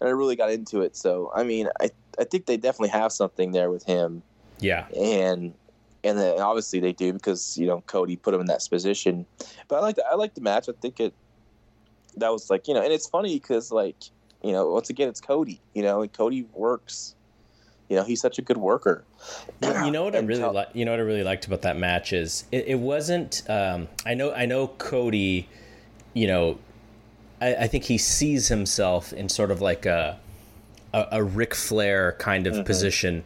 [0.00, 0.96] and I really got into it.
[0.96, 4.22] So I mean, I I think they definitely have something there with him,
[4.58, 4.86] Yeah.
[4.88, 5.54] and
[6.04, 9.26] and then obviously they do because you know Cody put him in that position.
[9.68, 10.68] But I like the, I like the match.
[10.68, 11.14] I think it
[12.16, 13.96] that was like you know, and it's funny because like
[14.42, 15.60] you know once again it's Cody.
[15.74, 17.14] You know, and Cody works.
[17.88, 19.02] You know, he's such a good worker.
[19.62, 21.78] You, know what I really tell- li- you know what I really liked about that
[21.78, 23.42] match is it, it wasn't.
[23.48, 25.48] Um, I know I know Cody.
[26.12, 26.58] You know,
[27.40, 30.20] I, I think he sees himself in sort of like a
[30.92, 32.64] a, a Ric Flair kind of mm-hmm.
[32.64, 33.24] position,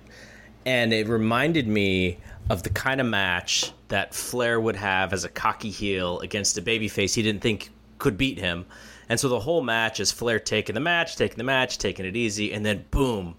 [0.64, 2.18] and it reminded me
[2.50, 6.62] of the kind of match that Flair would have as a cocky heel against a
[6.62, 8.66] babyface he didn't think could beat him.
[9.09, 12.16] And so the whole match is Flair taking the match, taking the match, taking it
[12.16, 13.37] easy, and then boom,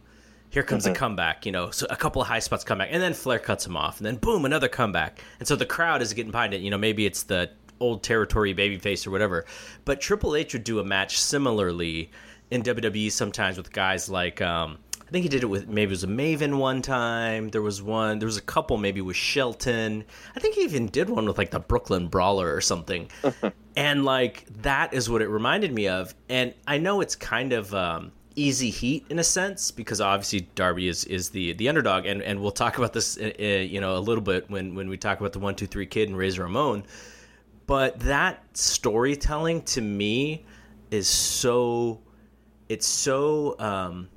[0.49, 0.93] here comes mm-hmm.
[0.93, 1.45] a comeback.
[1.45, 3.75] You know, so a couple of high spots come back, and then Flair cuts him
[3.75, 5.19] off, and then boom, another comeback.
[5.39, 6.61] And so the crowd is getting behind it.
[6.61, 9.45] You know, maybe it's the old territory babyface or whatever.
[9.83, 12.11] But Triple H would do a match similarly
[12.51, 14.77] in WWE sometimes with guys like um,
[15.13, 17.49] think he did it with maybe it was a Maven one time.
[17.49, 18.19] There was one.
[18.19, 20.03] There was a couple maybe with Shelton.
[20.35, 23.09] I think he even did one with like the Brooklyn Brawler or something.
[23.75, 26.15] and like that is what it reminded me of.
[26.29, 30.87] And I know it's kind of um, easy heat in a sense because obviously Darby
[30.87, 33.95] is is the the underdog, and and we'll talk about this uh, uh you know
[33.95, 36.41] a little bit when when we talk about the one two three kid and Razor
[36.43, 36.83] Ramon.
[37.67, 40.43] But that storytelling to me
[40.89, 42.01] is so
[42.67, 44.09] it's so um,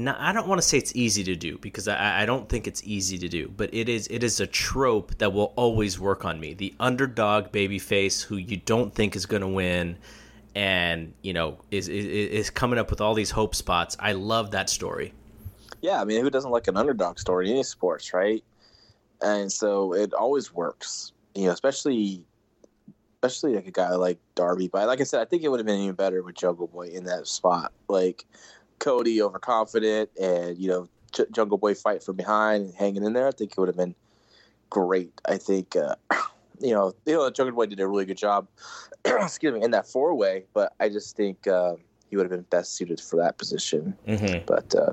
[0.00, 2.66] not, I don't want to say it's easy to do because I, I don't think
[2.66, 6.24] it's easy to do, but it is it is a trope that will always work
[6.24, 6.54] on me.
[6.54, 9.96] The underdog baby face who you don't think is going to win
[10.54, 13.96] and, you know, is, is is coming up with all these hope spots.
[14.00, 15.12] I love that story.
[15.82, 18.42] Yeah, I mean, who doesn't like an underdog story in any sports, right?
[19.22, 21.12] And so it always works.
[21.34, 22.24] You know, especially
[23.22, 24.68] especially like a guy like Darby.
[24.68, 26.88] But like I said, I think it would have been even better with Jungle Boy
[26.88, 27.72] in that spot.
[27.88, 28.24] Like
[28.80, 33.28] Cody overconfident and you know J- Jungle Boy fight from behind and hanging in there.
[33.28, 33.94] I think it would have been
[34.68, 35.12] great.
[35.26, 35.94] I think uh,
[36.60, 38.48] you know you know Jungle Boy did a really good job.
[39.04, 41.74] excuse me in that four way, but I just think uh,
[42.08, 43.94] he would have been best suited for that position.
[44.06, 44.44] Mm-hmm.
[44.46, 44.92] But uh,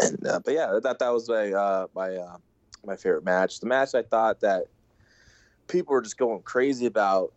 [0.00, 2.36] and uh, but yeah, that that was my uh, my uh,
[2.84, 3.60] my favorite match.
[3.60, 4.64] The match I thought that
[5.68, 7.32] people were just going crazy about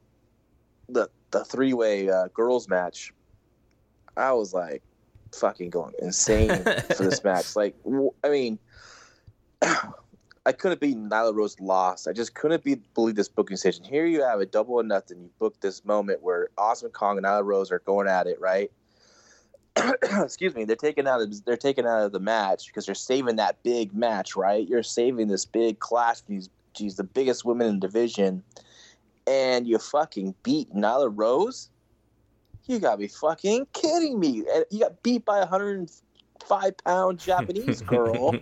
[0.90, 3.14] the the three way uh, girls match.
[4.16, 4.84] I was like,
[5.34, 7.56] fucking going insane for this match.
[7.56, 7.76] Like,
[8.24, 8.60] I mean,
[10.46, 12.08] I couldn't be Nyla Rose lost.
[12.08, 13.86] I just couldn't be believe this booking decision.
[13.86, 15.22] Here you have a double or nothing.
[15.22, 18.70] You book this moment where Awesome Kong and Nyla Rose are going at it, right?
[20.04, 20.66] Excuse me.
[20.66, 23.94] They're taking out of they're taking out of the match because they're saving that big
[23.94, 24.68] match, right?
[24.68, 26.22] You're saving this big clash.
[26.22, 28.44] These she's the biggest women in the division,
[29.26, 31.70] and you fucking beat Nyla Rose
[32.66, 34.44] you gotta be fucking kidding me.
[34.54, 38.36] Uh, you got beat by a 105 pound Japanese girl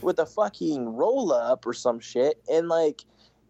[0.00, 2.42] with a fucking roll up or some shit.
[2.50, 3.04] And like,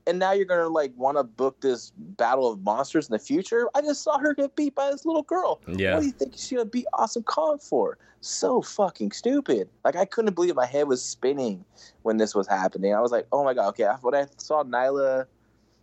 [0.07, 3.69] and now you're gonna like want to book this battle of monsters in the future.
[3.75, 5.61] I just saw her get beat by this little girl.
[5.67, 5.95] Yeah.
[5.95, 7.99] What do you think she's gonna beat Awesome Kong for?
[8.21, 9.69] So fucking stupid.
[9.85, 11.65] Like I couldn't believe my head was spinning
[12.03, 12.95] when this was happening.
[12.95, 13.89] I was like, oh my god, okay.
[14.01, 15.27] When I saw Nyla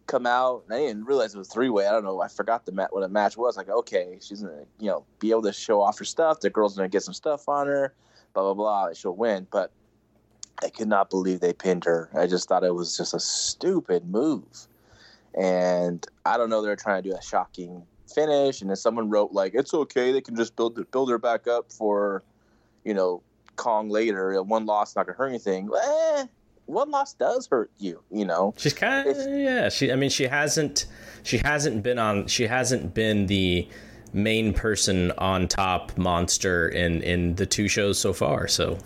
[0.10, 0.64] come out.
[0.66, 1.88] And I didn't realize it was three way.
[1.88, 2.22] I don't know.
[2.22, 3.56] I forgot the mat what a match was.
[3.56, 6.42] Like, okay, she's gonna you know be able to show off her stuff.
[6.42, 7.94] The girl's gonna get some stuff on her.
[8.34, 8.94] Blah blah blah.
[8.94, 9.48] She'll win.
[9.52, 9.72] But
[10.64, 12.10] I could not believe they pinned her.
[12.18, 14.68] I just thought it was just a stupid move.
[15.38, 16.62] And I don't know.
[16.62, 18.62] They're trying to do a shocking finish.
[18.62, 20.12] And then someone wrote like, it's okay.
[20.12, 22.24] They can just build build her back up for,
[22.84, 23.22] you know,
[23.56, 24.42] Kong later.
[24.42, 25.70] One loss not gonna hurt anything.
[25.84, 26.26] Eh,
[26.70, 28.54] one loss does hurt you, you know.
[28.58, 29.70] She's kind of yeah.
[29.70, 30.86] She, I mean, she hasn't,
[31.24, 33.68] she hasn't been on, she hasn't been the
[34.14, 38.48] main person on top monster in in the two shows so far.
[38.48, 38.78] So,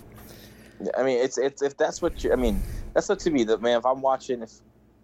[0.97, 2.61] I mean, it's it's if that's what you, I mean,
[2.93, 3.43] that's up to me.
[3.43, 4.51] That man, if I'm watching, if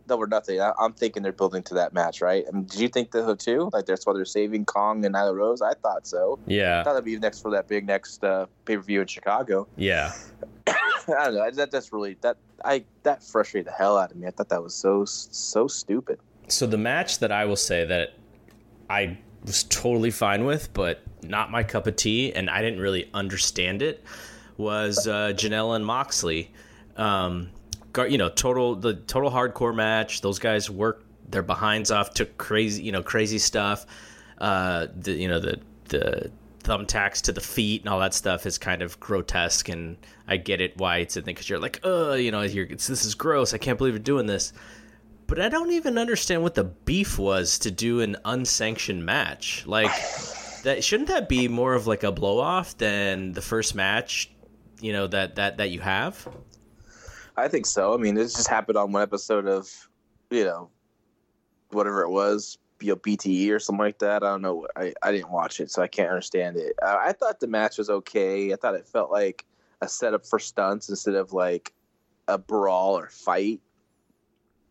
[0.07, 2.45] double or nothing, I, am thinking they're building to that match, right?
[2.47, 3.69] I mean, did you think so too?
[3.73, 5.61] Like that's why they're saving Kong and Nyla Rose.
[5.61, 6.39] I thought so.
[6.47, 9.07] Yeah, I thought that'd be next for that big next uh, pay per view in
[9.07, 9.67] Chicago.
[9.75, 10.13] Yeah.
[11.07, 11.51] I don't know.
[11.51, 14.27] That that's really that I that frustrated the hell out of me.
[14.27, 16.19] I thought that was so so stupid.
[16.47, 18.13] So the match that I will say that
[18.89, 23.09] I was totally fine with, but not my cup of tea, and I didn't really
[23.13, 24.03] understand it,
[24.57, 26.51] was uh, Janela and Moxley.
[26.97, 27.49] Um,
[27.97, 30.21] you know, total the total hardcore match.
[30.21, 33.85] Those guys worked their behinds off, took crazy, you know, crazy stuff.
[34.39, 35.59] Uh, the you know the
[35.89, 36.31] the
[36.63, 40.61] thumbtacks to the feet and all that stuff is kind of grotesque and I get
[40.61, 43.53] it why it's a thing because you're like, oh, you know, you're, this is gross.
[43.53, 44.53] I can't believe you're doing this.
[45.27, 49.63] But I don't even understand what the beef was to do an unsanctioned match.
[49.67, 49.91] Like,
[50.63, 54.31] that shouldn't that be more of like a blow off than the first match,
[54.81, 56.27] you know, that that that you have?
[57.37, 57.93] I think so.
[57.93, 59.69] I mean, it just happened on one episode of,
[60.29, 60.69] you know,
[61.69, 64.23] whatever it was, you know, BTE or something like that.
[64.23, 64.67] I don't know.
[64.75, 66.73] I, I didn't watch it, so I can't understand it.
[66.81, 68.53] I, I thought the match was okay.
[68.53, 69.45] I thought it felt like
[69.81, 71.73] a setup for stunts instead of like
[72.27, 73.61] a brawl or fight.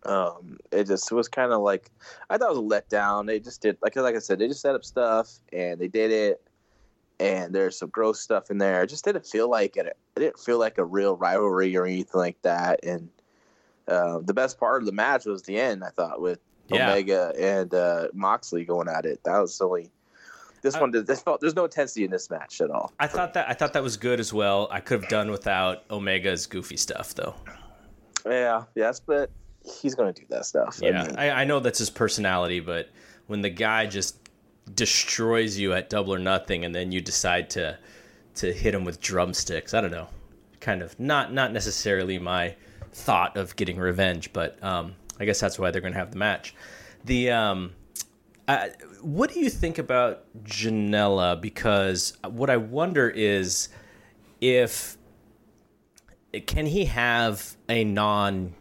[0.05, 1.91] Um, it just was kind of like
[2.31, 3.27] I thought it was a letdown.
[3.27, 6.11] They just did like like I said, they just set up stuff and they did
[6.11, 6.41] it,
[7.21, 8.83] and there's some gross stuff in there.
[8.83, 9.87] It just didn't feel like it.
[9.87, 12.81] It didn't feel like a real rivalry or anything like that.
[12.85, 13.09] And
[13.89, 15.83] uh, the best part of the match was the end.
[15.83, 16.39] I thought with
[16.71, 16.91] Yeah.
[16.93, 19.23] Omega and uh, Moxley going at it.
[19.25, 19.91] That was silly.
[20.63, 20.91] this I- one.
[20.91, 22.93] did- This felt there's no intensity in this match at all.
[23.01, 24.69] I thought that I thought that was good as well.
[24.71, 27.35] I could have done without Omega's goofy stuff though.
[28.27, 29.31] Yeah, yes, but
[29.65, 30.81] he's gonna do that stuff.
[30.83, 32.89] Yeah, I mean, I, I know that's his personality, but
[33.29, 34.19] when the guy just
[34.75, 37.79] destroys you at double or nothing, and then you decide to
[38.37, 40.09] to hit him with drumsticks, I don't know,
[40.61, 42.55] kind of not not necessarily my
[42.93, 46.19] thought of getting revenge, but um, I guess that's why they're going to have the
[46.19, 46.55] match.
[47.05, 47.73] The um,
[48.47, 48.71] I,
[49.03, 51.41] what do you think about Janela?
[51.41, 53.69] Because what I wonder is
[54.41, 54.97] if
[56.47, 58.55] can he have a non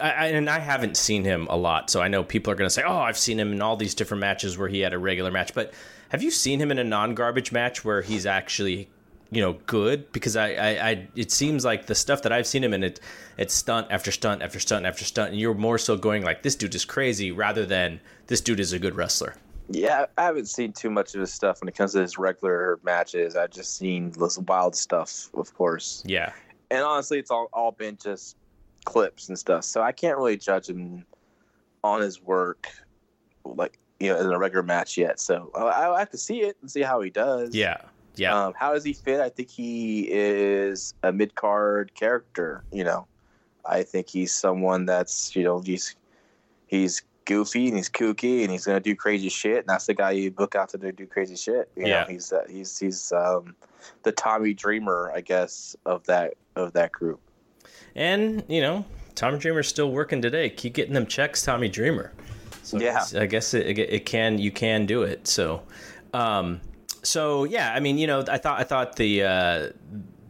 [0.00, 2.74] I, and I haven't seen him a lot, so I know people are going to
[2.74, 5.30] say, "Oh, I've seen him in all these different matches where he had a regular
[5.30, 5.74] match." But
[6.08, 8.88] have you seen him in a non-garbage match where he's actually,
[9.32, 10.12] you know, good?
[10.12, 13.00] Because I, I, I it seems like the stuff that I've seen him in, it,
[13.38, 16.54] it's stunt after stunt after stunt after stunt, and you're more so going like, "This
[16.54, 19.34] dude is crazy," rather than "This dude is a good wrestler."
[19.70, 22.78] Yeah, I haven't seen too much of his stuff when it comes to his regular
[22.82, 23.36] matches.
[23.36, 26.02] I've just seen this wild stuff, of course.
[26.04, 26.32] Yeah,
[26.70, 28.36] And honestly, it's all, all been just
[28.84, 29.64] clips and stuff.
[29.64, 31.06] So I can't really judge him
[31.84, 32.68] on his work,
[33.44, 35.20] like, you know, in a regular match yet.
[35.20, 37.54] So I, I have to see it and see how he does.
[37.54, 37.78] yeah,
[38.16, 39.20] yeah, Um, how does he fit?
[39.20, 42.62] I think he is a mid card character.
[42.72, 43.06] You know,
[43.64, 45.96] I think he's someone that's you know he's
[46.66, 49.58] he's goofy and he's kooky and he's gonna do crazy shit.
[49.58, 51.70] And that's the guy you book out to do, crazy shit.
[51.76, 52.00] You Yeah.
[52.00, 53.54] know, he's uh, he's he's um,
[54.02, 57.20] the Tommy Dreamer, I guess, of that of that group.
[57.94, 60.50] and you know, Tommy Dreamer's still working today.
[60.50, 62.12] Keep getting them checks, Tommy Dreamer.
[62.62, 62.90] So Yeah.
[62.90, 65.26] I guess, I guess it, it can you can do it.
[65.26, 65.62] So,
[66.14, 66.60] um,
[67.02, 69.70] so yeah, I mean, you know, I thought I thought the uh,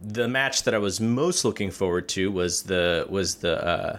[0.01, 3.97] the match that I was most looking forward to was the was the uh,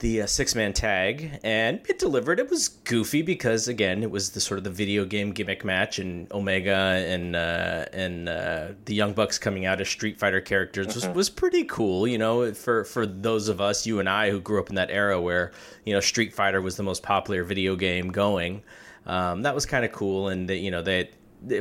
[0.00, 2.38] the uh, six man tag, and it delivered.
[2.38, 5.98] It was goofy because again, it was the sort of the video game gimmick match,
[5.98, 10.94] and Omega and uh, and uh, the Young Bucks coming out as Street Fighter characters
[10.94, 12.06] was, was pretty cool.
[12.06, 14.90] You know, for for those of us, you and I, who grew up in that
[14.90, 15.52] era where
[15.84, 18.62] you know Street Fighter was the most popular video game going.
[19.06, 21.10] Um, that was kind of cool, and they, you know they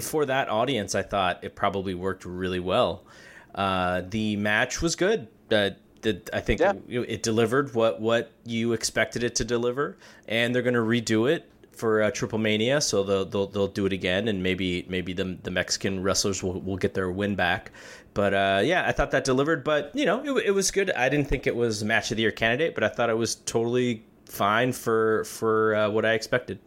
[0.02, 3.06] for that audience, I thought it probably worked really well.
[3.54, 5.28] Uh, the match was good.
[5.52, 6.74] Uh, the, I think Yeah.
[6.88, 11.32] it, it delivered what what you expected it to deliver, and they're going to redo
[11.32, 15.14] it for uh, Triple Mania, so they'll, they'll they'll do it again, and maybe maybe
[15.14, 17.72] the the Mexican wrestlers will, will get their win back.
[18.14, 19.64] But uh, yeah, I thought that delivered.
[19.64, 20.92] But you know, it, it was good.
[20.92, 23.36] I didn't think it was match of the year candidate, but I thought it was
[23.36, 26.60] totally fine for for uh, what I expected.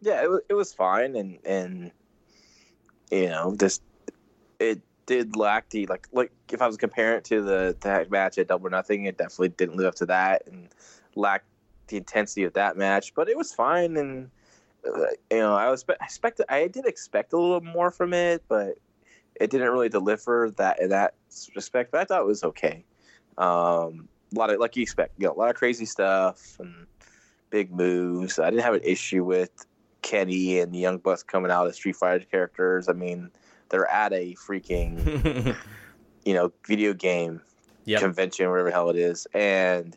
[0.00, 1.92] Yeah, it was it was fine, and and
[3.14, 3.80] you know, this
[4.58, 8.38] it did lack the like like if I was comparing it to the that match
[8.38, 10.68] at Double Nothing, it definitely didn't live up to that, and
[11.14, 11.46] lacked
[11.88, 13.14] the intensity of that match.
[13.14, 14.30] But it was fine, and
[14.86, 14.98] uh,
[15.30, 18.78] you know, I was I expected I did expect a little more from it, but
[19.36, 21.14] it didn't really deliver that in that
[21.54, 21.92] respect.
[21.92, 22.84] But I thought it was okay.
[23.38, 26.86] Um, a lot of like you expect, you know, a lot of crazy stuff and
[27.50, 28.38] big moves.
[28.38, 29.66] I didn't have an issue with
[30.04, 32.88] Kenny and the Young Bucks coming out as Street Fighter characters.
[32.88, 33.30] I mean,
[33.70, 35.56] they're at a freaking
[36.24, 37.40] you know video game
[37.86, 38.00] Yep.
[38.00, 39.96] convention, whatever the hell it is, and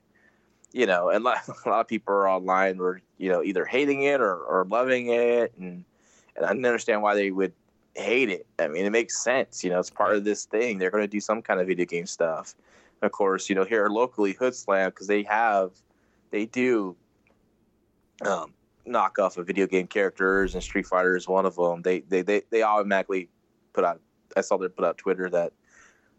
[0.73, 3.65] you know, and a lot, a lot of people are online were you know either
[3.65, 5.85] hating it or, or loving it, and
[6.35, 7.53] and I didn't understand why they would
[7.95, 8.45] hate it.
[8.59, 9.63] I mean, it makes sense.
[9.63, 10.77] You know, it's part of this thing.
[10.79, 12.55] They're going to do some kind of video game stuff.
[13.01, 15.71] Of course, you know, here locally, Hood Slam, because they have,
[16.31, 16.95] they do
[18.25, 18.53] um,
[18.87, 21.81] knock off of video game characters, and Street Fighter is one of them.
[21.81, 23.29] They they they, they automatically
[23.73, 24.01] put out.
[24.35, 25.53] I saw they put out Twitter that,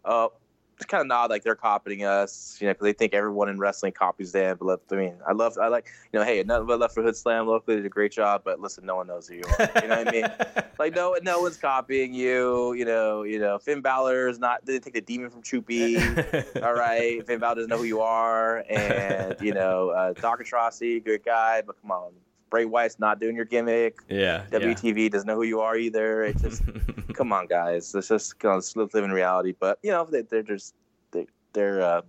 [0.05, 0.33] oh,
[0.79, 3.59] it's kind of nod like they're copying us, you know, because they think everyone in
[3.59, 4.57] wrestling copies them.
[4.61, 7.17] But I mean, I love, I like, you know, hey, nothing but left for Hood
[7.17, 9.71] Slam locally did a great job, but listen, no one knows who you are.
[9.83, 10.25] You know what I mean?
[10.79, 12.73] Like no, no one's copying you.
[12.75, 16.63] You know, you know, Finn Balor is not didn't take the demon from Choopy.
[16.63, 21.01] All right, Finn Balor doesn't know who you are, and you know, uh, Doc Atrocity,
[21.01, 22.13] good guy, but come on,
[22.51, 24.01] Bray Wyatt's not doing your gimmick.
[24.09, 24.45] yeah.
[24.51, 24.59] yeah.
[24.59, 26.25] WTV doesn't know who you are either.
[26.25, 26.63] It just
[27.15, 27.95] come on, guys.
[27.95, 29.55] Let's just go let's live in reality.
[29.59, 30.75] But you know, they, they're just
[31.11, 32.03] they, they're uh,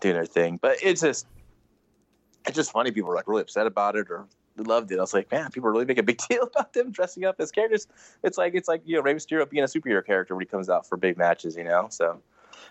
[0.00, 0.58] doing their thing.
[0.60, 1.26] But it's just
[2.46, 2.90] it's just funny.
[2.90, 4.26] People were like really upset about it or
[4.56, 4.98] loved it.
[4.98, 7.50] I was like, man, people really make a big deal about them dressing up as
[7.50, 7.86] characters.
[8.22, 10.68] It's like it's like you know Rey Mysterio being a superhero character when he comes
[10.68, 11.56] out for big matches.
[11.56, 12.20] You know, so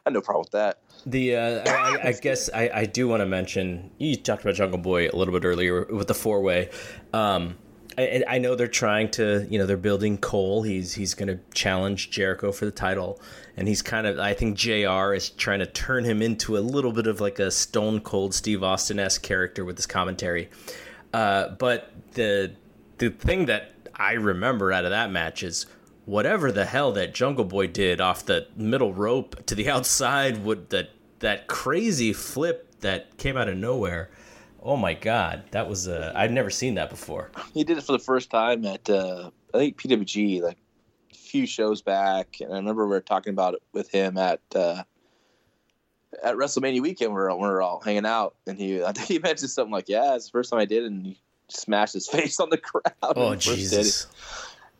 [0.05, 0.79] had no problem with that.
[1.05, 4.79] The uh, I, I guess I, I do want to mention you talked about Jungle
[4.79, 6.69] Boy a little bit earlier with the four way.
[7.13, 7.57] Um,
[7.97, 10.63] I, I know they're trying to, you know, they're building Cole.
[10.63, 13.21] He's he's going to challenge Jericho for the title,
[13.57, 14.19] and he's kind of.
[14.19, 15.13] I think Jr.
[15.13, 18.63] is trying to turn him into a little bit of like a Stone Cold Steve
[18.63, 20.49] Austin esque character with this commentary.
[21.13, 22.53] Uh, but the
[22.97, 25.65] the thing that I remember out of that match is
[26.05, 30.69] whatever the hell that Jungle Boy did off the middle rope to the outside, would
[30.69, 30.89] that
[31.19, 34.09] that crazy flip that came out of nowhere
[34.65, 37.31] Oh my god, that was uh, I'd never seen that before.
[37.53, 40.57] He did it for the first time at uh, I think PWG like
[41.11, 44.39] a few shows back, and I remember we were talking about it with him at
[44.55, 44.83] uh,
[46.23, 47.11] at WrestleMania weekend.
[47.11, 49.89] We were, we were all hanging out, and he I think he mentioned something like,
[49.89, 52.85] "Yeah, it's the first time I did," and he smashed his face on the crowd.
[53.01, 54.07] Oh Jesus!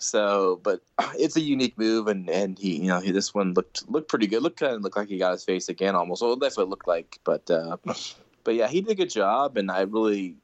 [0.03, 0.81] So, but
[1.15, 4.27] it's a unique move, and and he, you know, he, this one looked looked pretty
[4.27, 4.43] good.
[4.43, 6.21] Looked kind of looked like he got his face again, almost.
[6.21, 7.49] Well, that's what it looked like, but.
[7.49, 7.77] Uh,
[8.43, 10.35] but yeah, he did a good job, and I really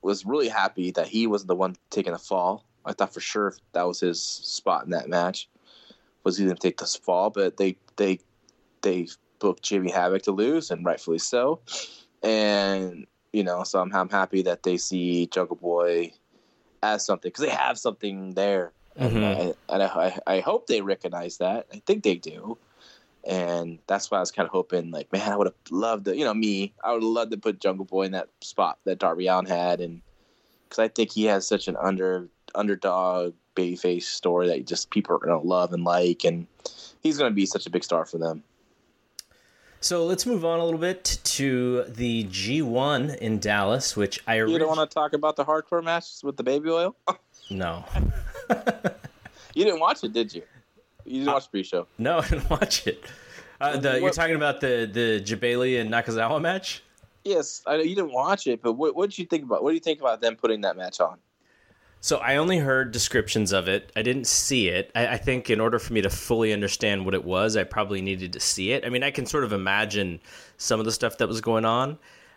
[0.00, 2.64] was really happy that he wasn't the one taking the fall.
[2.84, 5.48] I thought for sure that was his spot in that match
[6.24, 8.18] was he going to take this fall, but they they
[8.82, 9.08] they
[9.38, 11.60] booked Jimmy Havoc to lose, and rightfully so.
[12.22, 16.12] And you know, so I'm I'm happy that they see Jungle Boy
[16.82, 19.16] as something because they have something there, mm-hmm.
[19.16, 21.66] and, I, and I, I hope they recognize that.
[21.72, 22.58] I think they do
[23.24, 26.16] and that's why I was kind of hoping, like, man, I would have loved to,
[26.16, 29.28] you know, me, I would love to put Jungle Boy in that spot that Darby
[29.28, 30.02] Allin had, and
[30.68, 35.18] because I think he has such an under underdog babyface story that just people are
[35.18, 36.46] gonna love and like, and
[37.02, 38.42] he's gonna be such a big star for them.
[39.80, 44.58] So let's move on a little bit to the G1 in Dallas, which I you
[44.58, 46.96] don't want to talk about the hardcore matches with the baby oil.
[47.50, 47.84] no,
[49.54, 50.42] you didn't watch it, did you?
[51.04, 51.86] You didn't watch the pre-show?
[51.98, 53.04] No, I didn't watch it.
[53.60, 56.82] Uh, the, you're talking about the the Jebailey and Nakazawa match?
[57.24, 59.62] Yes, I know you didn't watch it, but what, what did you think about?
[59.62, 61.18] What do you think about them putting that match on?
[62.00, 63.92] So I only heard descriptions of it.
[63.94, 64.90] I didn't see it.
[64.96, 68.02] I, I, think in order for me to fully understand what it was, I probably
[68.02, 68.84] needed to see it.
[68.84, 70.18] I mean, I can sort of imagine
[70.56, 71.96] some of the stuff that was going on.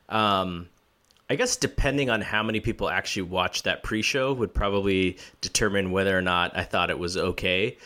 [0.10, 0.70] Um,
[1.30, 6.18] I guess depending on how many people actually watched that pre-show would probably determine whether
[6.18, 7.78] or not I thought it was okay.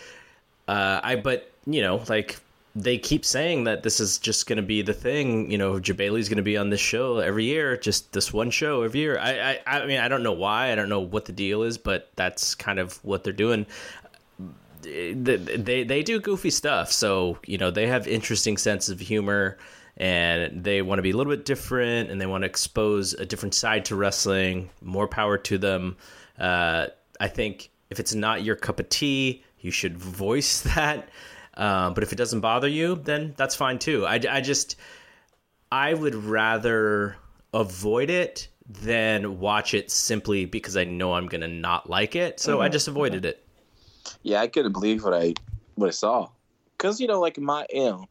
[0.68, 2.38] Uh, I but you know like
[2.76, 5.50] they keep saying that this is just going to be the thing.
[5.50, 8.84] You know, Jebailey's going to be on this show every year, just this one show
[8.84, 9.18] every year.
[9.18, 10.72] I, I, I mean, I don't know why.
[10.72, 13.66] I don't know what the deal is, but that's kind of what they're doing.
[14.82, 19.58] They, they, they do goofy stuff, so you know they have interesting sense of humor,
[20.00, 23.26] and they want to be a little bit different, and they want to expose a
[23.26, 24.70] different side to wrestling.
[24.82, 25.98] More power to them.
[26.38, 26.88] Uh,
[27.20, 31.10] I think if it's not your cup of tea, you should voice that.
[31.56, 34.06] Um, but if it doesn't bother you, then that's fine too.
[34.06, 34.78] I, I just,
[35.72, 37.18] I would rather
[37.54, 42.40] avoid it than watch it simply because I know I'm gonna not like it.
[42.40, 42.62] So mm-hmm.
[42.62, 43.46] I just avoided it.
[44.22, 45.34] Yeah, I couldn't believe what I
[45.76, 46.30] what I saw,
[46.78, 48.06] because you know, like my you know,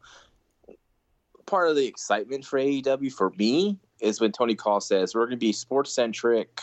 [1.49, 5.37] part of the excitement for AEW for me is when Tony Khan says we're gonna
[5.37, 6.61] be sports centric.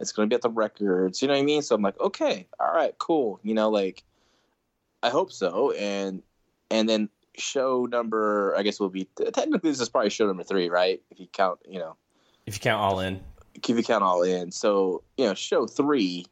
[0.00, 1.62] It's gonna be at the records, you know what I mean?
[1.62, 3.38] So I'm like, okay, all right, cool.
[3.42, 4.02] You know, like
[5.02, 5.70] I hope so.
[5.72, 6.22] And
[6.70, 10.68] and then show number, I guess will be technically this is probably show number three,
[10.68, 11.00] right?
[11.10, 11.96] If you count, you know,
[12.46, 13.20] if you count all in,
[13.54, 14.50] if you count all in.
[14.50, 16.26] So you know, show three.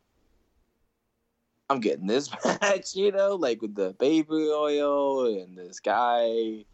[1.68, 6.64] I'm getting this match, you know, like with the baby oil and this guy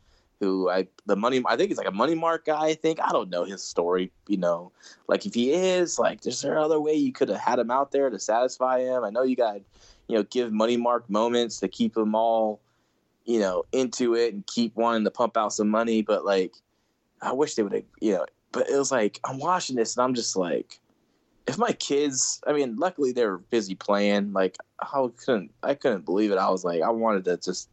[0.43, 2.67] who I the money I think he's like a money mark guy.
[2.67, 4.11] I think I don't know his story.
[4.27, 4.73] You know,
[5.07, 7.93] like if he is, like, is there other way you could have had him out
[7.93, 9.05] there to satisfy him?
[9.05, 9.61] I know you got
[10.09, 12.61] you know, give money mark moments to keep them all,
[13.25, 16.03] you know, into it and keep wanting to pump out some money.
[16.03, 16.55] But like,
[17.21, 20.05] I wish they would have, you know, but it was like, I'm watching this and
[20.05, 20.81] I'm just like,
[21.47, 24.33] if my kids, I mean, luckily they were busy playing.
[24.33, 26.39] Like, I couldn't, I couldn't believe it.
[26.39, 27.71] I was like, I wanted to just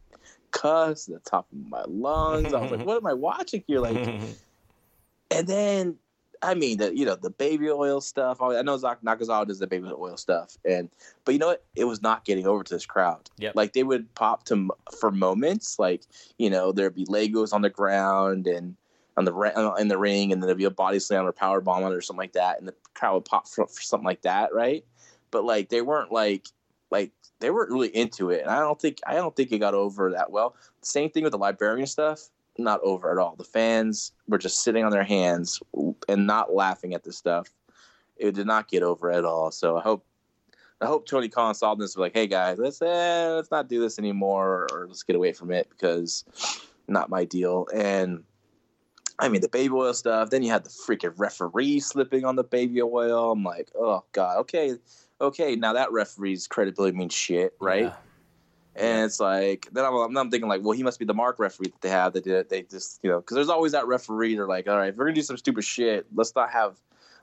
[0.50, 2.52] cuss the top of my lungs.
[2.52, 3.80] I was like, what am I watching here?
[3.80, 3.96] Like,
[5.30, 5.96] and then
[6.42, 8.40] I mean, the you know the baby oil stuff.
[8.40, 10.88] I know Zach Nakazawa does the baby oil stuff, and
[11.24, 11.64] but you know what?
[11.74, 13.28] It was not getting over to this crowd.
[13.36, 16.02] Yeah, like they would pop to for moments, like
[16.38, 18.74] you know there'd be Legos on the ground and
[19.18, 21.60] on the uh, in the ring, and then there'd be a body slam or power
[21.60, 24.06] bomb on it or something like that, and the crowd would pop for, for something
[24.06, 24.84] like that, right?
[25.30, 26.46] But like they weren't like
[26.90, 29.74] like they weren't really into it, and I don't think I don't think it got
[29.74, 30.56] over that well.
[30.82, 32.28] Same thing with the librarian stuff
[32.60, 33.34] not over at all.
[33.36, 35.60] The fans were just sitting on their hands
[36.08, 37.48] and not laughing at the stuff.
[38.16, 39.50] It did not get over at all.
[39.50, 40.04] So I hope
[40.80, 43.98] I hope Tony Khan saw this like, hey guys, let's eh, let's not do this
[43.98, 46.24] anymore or let's get away from it because
[46.88, 47.66] not my deal.
[47.74, 48.24] And
[49.18, 50.30] I mean, the baby oil stuff.
[50.30, 53.32] Then you had the freaking referee slipping on the baby oil.
[53.32, 54.76] I'm like, oh god, okay,
[55.20, 55.56] okay.
[55.56, 57.84] Now that referee's credibility means shit, right?
[57.84, 57.94] Yeah.
[58.76, 61.68] And it's like then I'm, I'm thinking like, well, he must be the mark referee
[61.70, 62.12] that they have.
[62.12, 64.36] That did they just you know because there's always that referee.
[64.36, 66.76] They're like, all right, if we're gonna do some stupid shit, let's not have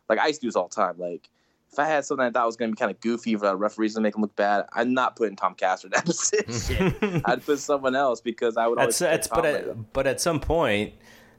[0.09, 0.95] like I used to do this all the time.
[0.97, 1.29] Like
[1.71, 3.95] if I had something I thought was gonna be kind of goofy for the referees
[3.95, 7.21] to make them look bad, I'm not putting Tom Castor in that position.
[7.25, 8.77] I'd put someone else because I would.
[8.77, 10.93] That's always that's but at, but at some point,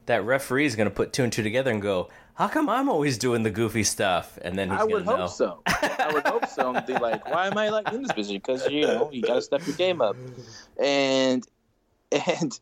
[0.07, 2.09] that referee is going to put two and two together and go,
[2.39, 5.27] "How come I'm always doing the goofy stuff?" And then he's I would hope know.
[5.27, 5.63] so.
[5.67, 6.73] I would hope so.
[6.73, 8.37] And be like, why am I like in this position?
[8.37, 10.17] Because you know you got to step your game up,
[10.81, 11.45] and
[12.13, 12.61] and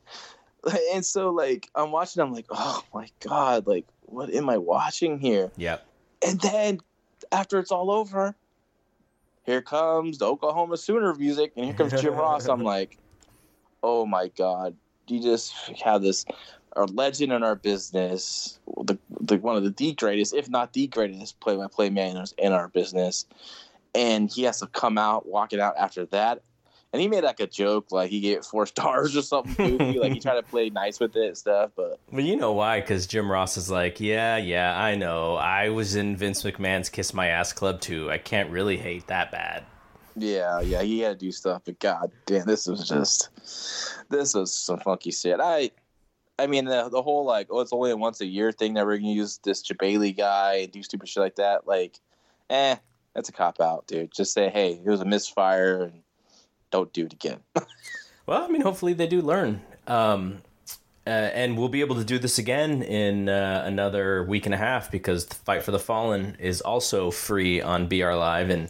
[0.94, 2.22] and so like I'm watching.
[2.22, 5.52] I'm like, oh my god, like what am I watching here?
[5.56, 5.86] Yep.
[6.26, 6.80] And then
[7.30, 8.34] after it's all over,
[9.44, 12.48] here comes the Oklahoma Sooner music, and here comes Jim Ross.
[12.48, 12.96] I'm like,
[13.82, 14.74] oh my god,
[15.06, 15.52] you just
[15.84, 16.24] have this
[16.76, 20.86] our legend in our business, the, the one of the, the greatest, if not the
[20.86, 23.26] greatest, play-by-play man in our business,
[23.94, 26.42] and he has to come out, walk it out after that.
[26.92, 29.98] And he made like a joke, like he gave it four stars or something goofy,
[29.98, 31.70] like he tried to play nice with it and stuff.
[31.74, 32.80] But Well, you know why?
[32.80, 35.34] Because Jim Ross is like, yeah, yeah, I know.
[35.34, 38.10] I was in Vince McMahon's Kiss My Ass Club too.
[38.10, 39.64] I can't really hate that bad.
[40.18, 43.28] Yeah, yeah, he had to do stuff, but god damn, this was just
[44.08, 45.38] this was some funky shit.
[45.42, 45.70] I
[46.38, 48.86] I mean the the whole like, oh, it's only a once a year thing that
[48.86, 51.66] we're gonna use this Jebailey guy and do stupid shit like that.
[51.66, 51.98] Like,
[52.50, 52.76] eh,
[53.14, 54.12] that's a cop out, dude.
[54.12, 56.02] Just say, hey, it was a misfire and
[56.70, 57.40] don't do it again.
[58.26, 59.62] Well, I mean, hopefully they do learn.
[59.86, 60.42] Um,
[61.06, 64.58] uh, and we'll be able to do this again in uh, another week and a
[64.58, 68.68] half because the Fight for the Fallen is also free on BR Live, and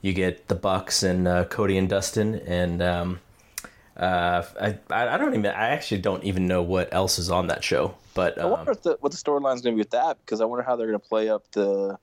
[0.00, 3.20] you get the Bucks and uh, Cody and Dustin, and um,
[3.96, 7.62] uh, I I don't even I actually don't even know what else is on that
[7.62, 10.40] show, but I um, wonder if the, what the storyline's gonna be with that because
[10.40, 11.98] I wonder how they're gonna play up the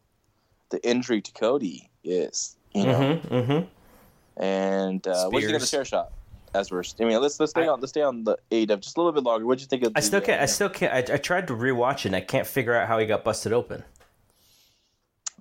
[0.69, 2.99] the injury to Cody is, you know.
[2.99, 3.67] mhm, mhm.
[4.37, 6.11] And uh, what do you think of the chair shot?
[6.53, 8.97] As we're, I mean, let's let's stay I- on let's stay on the AEW just
[8.97, 9.45] a little bit longer.
[9.45, 9.93] What do you think of?
[9.95, 10.41] I still can't.
[10.41, 11.09] I uh, still can't.
[11.09, 12.05] I, I tried to rewatch it.
[12.07, 13.83] and I can't figure out how he got busted open.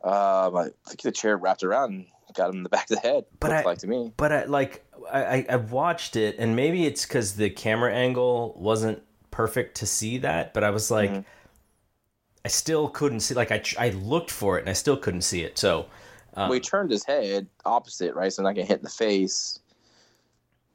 [0.02, 3.08] Um, I think the chair wrapped around and got him in the back of the
[3.08, 3.24] head.
[3.38, 4.12] But I- like to me.
[4.16, 9.02] but I like I, I watched it and maybe it's because the camera angle wasn't
[9.30, 11.24] perfect to see that but i was like Mhm.
[12.44, 15.42] i still couldn't see like i i looked for it and i still couldn't see
[15.42, 15.86] it so
[16.34, 18.32] um, well, he turned his head opposite, right?
[18.32, 19.58] So not getting hit in the face.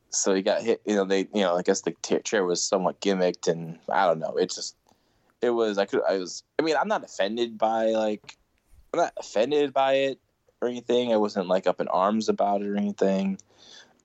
[0.09, 0.81] So he got hit.
[0.85, 1.19] You know, they.
[1.33, 4.35] You know, I guess the t- chair was somewhat gimmicked, and I don't know.
[4.35, 4.75] It just.
[5.41, 5.77] It was.
[5.77, 6.01] I could.
[6.07, 6.43] I was.
[6.59, 8.35] I mean, I'm not offended by like.
[8.93, 10.19] I'm not offended by it
[10.61, 11.13] or anything.
[11.13, 13.37] I wasn't like up in arms about it or anything.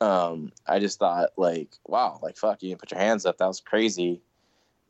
[0.00, 3.38] Um, I just thought like, wow, like fuck, you didn't put your hands up.
[3.38, 4.22] That was crazy,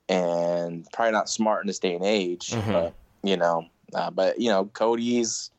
[0.09, 2.51] and probably not smart in this day and age.
[2.51, 2.73] Mhm.
[2.73, 5.51] But you know, uh, but you know, Cody's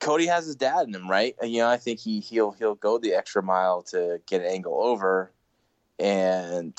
[0.00, 1.34] Cody has his dad in him, right?
[1.42, 4.46] And, you know, I think he he'll he'll go the extra mile to get an
[4.46, 5.32] angle over,
[5.98, 6.74] and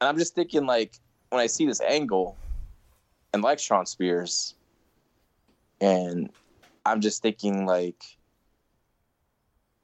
[0.00, 0.98] and I'm just thinking like
[1.30, 2.36] when I see this angle,
[3.32, 4.54] and like Shawn Spears,
[5.80, 6.30] and
[6.84, 8.02] I'm just thinking like,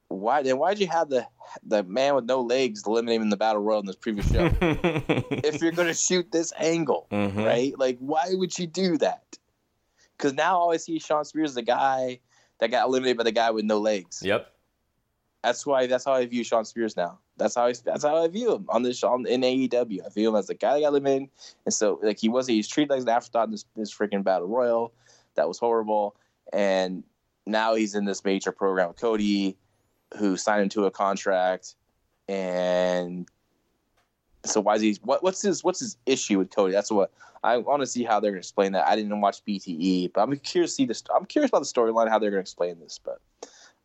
[0.07, 1.27] why then why'd you have the
[1.65, 4.49] the man with no legs eliminate him in the battle royal in this previous show?
[4.61, 7.45] if you're gonna shoot this angle, Mhm.
[7.45, 7.77] right?
[7.77, 9.37] Like, why would you do that?
[10.17, 12.19] Because now all I see Shawn Spears the guy
[12.59, 14.21] that got eliminated by the guy with no legs.
[14.23, 14.51] yep
[15.43, 15.87] That's why.
[15.87, 17.19] That's how I view Shawn Spears now.
[17.37, 17.73] That's how I.
[17.83, 20.05] That's how I view him on this on in AEW.
[20.05, 21.29] I view him as the guy that got eliminated,
[21.65, 22.55] and so like he wasn't.
[22.55, 24.93] He's treated like an afterthought in this this freaking battle royal.
[25.35, 26.15] That was horrible,
[26.53, 27.03] and
[27.45, 29.57] now he's in this major program with Cody,
[30.17, 31.75] who signed him to a contract,
[32.27, 33.27] and
[34.45, 34.97] so why is he?
[35.03, 36.73] What, what's his What's his issue with Cody?
[36.73, 37.11] That's what
[37.43, 38.87] I want to see how they're going to explain that.
[38.87, 41.03] I didn't watch BTE, but I'm curious to see this.
[41.15, 42.99] I'm curious about the storyline, how they're going to explain this.
[43.03, 43.19] But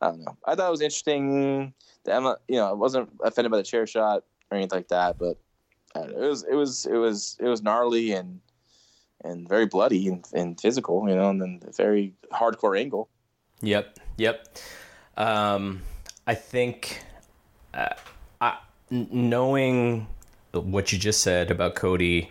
[0.00, 0.36] I don't know.
[0.44, 1.74] I thought it was interesting.
[2.04, 5.18] that Emma, you know, I wasn't offended by the chair shot or anything like that,
[5.18, 5.36] but
[5.94, 8.40] it was it was it was it was gnarly and
[9.22, 13.08] and very bloody and, and physical, you know, and then very hardcore angle.
[13.60, 14.56] Yep, yep.
[15.16, 15.82] Um,
[16.26, 17.02] I think,
[17.74, 17.94] uh,
[18.90, 20.06] knowing
[20.52, 22.30] what you just said about Cody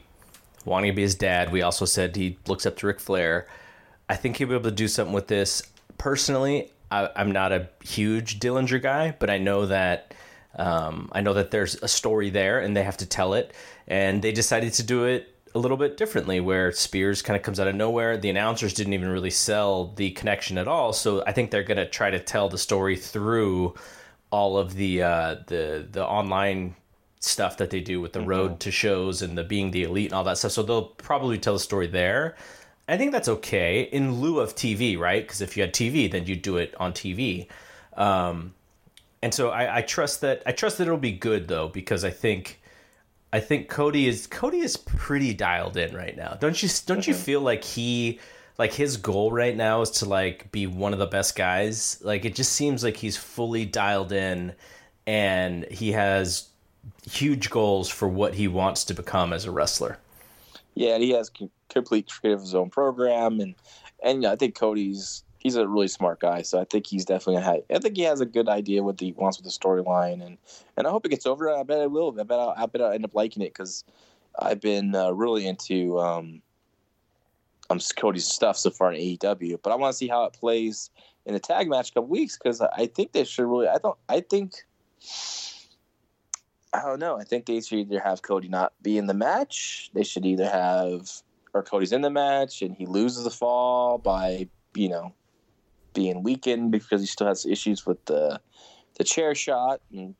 [0.65, 3.47] wanting to be his dad, we also said he looks up to Ric Flair.
[4.09, 5.61] I think he'll be able to do something with this.
[5.97, 10.13] Personally, I, I'm not a huge Dillinger guy, but I know that
[10.55, 13.53] um, I know that there's a story there, and they have to tell it.
[13.87, 17.59] And they decided to do it a little bit differently, where Spears kind of comes
[17.59, 18.17] out of nowhere.
[18.17, 21.87] The announcers didn't even really sell the connection at all, so I think they're gonna
[21.87, 23.75] try to tell the story through
[24.31, 26.75] all of the uh, the the online
[27.19, 28.29] stuff that they do with the mm-hmm.
[28.29, 30.51] road to shows and the being the elite and all that stuff.
[30.51, 32.35] So they'll probably tell the story there.
[32.87, 35.21] I think that's okay in lieu of TV, right?
[35.23, 37.47] Because if you had TV, then you'd do it on TV.
[37.95, 38.53] Um,
[39.21, 42.09] and so I, I, trust that I trust that it'll be good though because I
[42.09, 42.59] think
[43.32, 46.38] I think Cody is Cody is pretty dialed in right now.
[46.39, 47.11] Don't you don't mm-hmm.
[47.11, 48.19] you feel like he
[48.57, 51.99] like his goal right now is to like be one of the best guys?
[52.03, 54.53] Like it just seems like he's fully dialed in
[55.05, 56.49] and he has
[57.09, 59.97] huge goals for what he wants to become as a wrestler.
[60.73, 61.32] Yeah, and he has
[61.69, 63.55] complete creative his own program and
[64.01, 67.61] and I think Cody's he's a really smart guy, so I think he's definitely have,
[67.69, 70.37] I think he has a good idea what he wants with the storyline, and
[70.77, 71.49] and I hope it gets over.
[71.49, 72.15] I bet it will.
[72.19, 73.83] I bet I'll, I bet I'll end up liking it because
[74.37, 76.41] I've been uh, really into um,
[77.69, 80.91] um Cody's stuff so far in AEW, but I want to see how it plays
[81.25, 83.67] in the tag match a couple weeks because I think they should really.
[83.67, 83.97] I don't.
[84.07, 84.53] I think.
[86.71, 87.17] I don't know.
[87.17, 89.89] I think they should either have Cody not be in the match.
[89.95, 91.09] They should either have
[91.53, 95.13] or Cody's in the match and he loses the fall by you know
[95.99, 98.39] being weakened because he still has issues with the
[98.97, 100.15] the chair shot and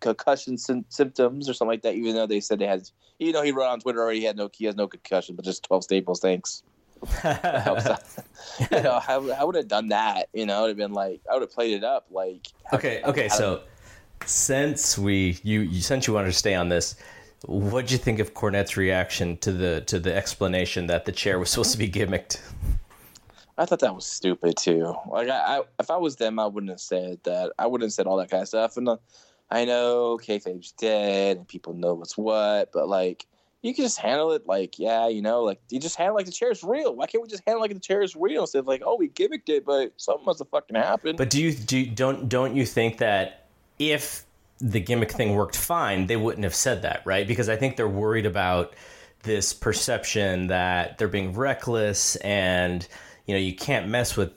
[0.00, 1.94] concussion sy- symptoms or something like that.
[1.94, 2.88] Even though they said they had,
[3.18, 5.44] you know, he wrote on Twitter already he had no he has no concussion, but
[5.44, 6.20] just twelve staples.
[6.20, 6.62] Thanks.
[7.22, 10.30] you know, I, I would have done that.
[10.32, 12.06] You know, it would have been like I would have played it up.
[12.10, 13.60] Like okay, okay, so
[14.24, 16.96] since we you, you since you wanted to stay on this.
[17.44, 21.38] what do you think of Cornette's reaction to the to the explanation that the chair
[21.38, 22.40] was supposed to be gimmicked?
[23.56, 24.94] I thought that was stupid too.
[25.08, 27.52] Like I, I, if I was them, I wouldn't have said that.
[27.58, 28.76] I wouldn't have said all that kind of stuff.
[28.76, 28.96] And uh,
[29.50, 33.26] I know kayfabe's dead and people know what's what, but like
[33.62, 36.32] you can just handle it like yeah, you know, like you just handle like the
[36.32, 36.94] chair is real.
[36.94, 39.08] Why can't we just handle like the chair is real instead of like oh we
[39.08, 41.16] gimmicked it, but something must have fucking happened.
[41.16, 43.46] But do you do you, don't don't you think that
[43.78, 44.24] if
[44.60, 47.26] the gimmick thing worked fine, they wouldn't have said that, right?
[47.26, 48.74] Because I think they're worried about
[49.22, 52.86] this perception that they're being reckless and
[53.26, 54.32] you know you can't mess with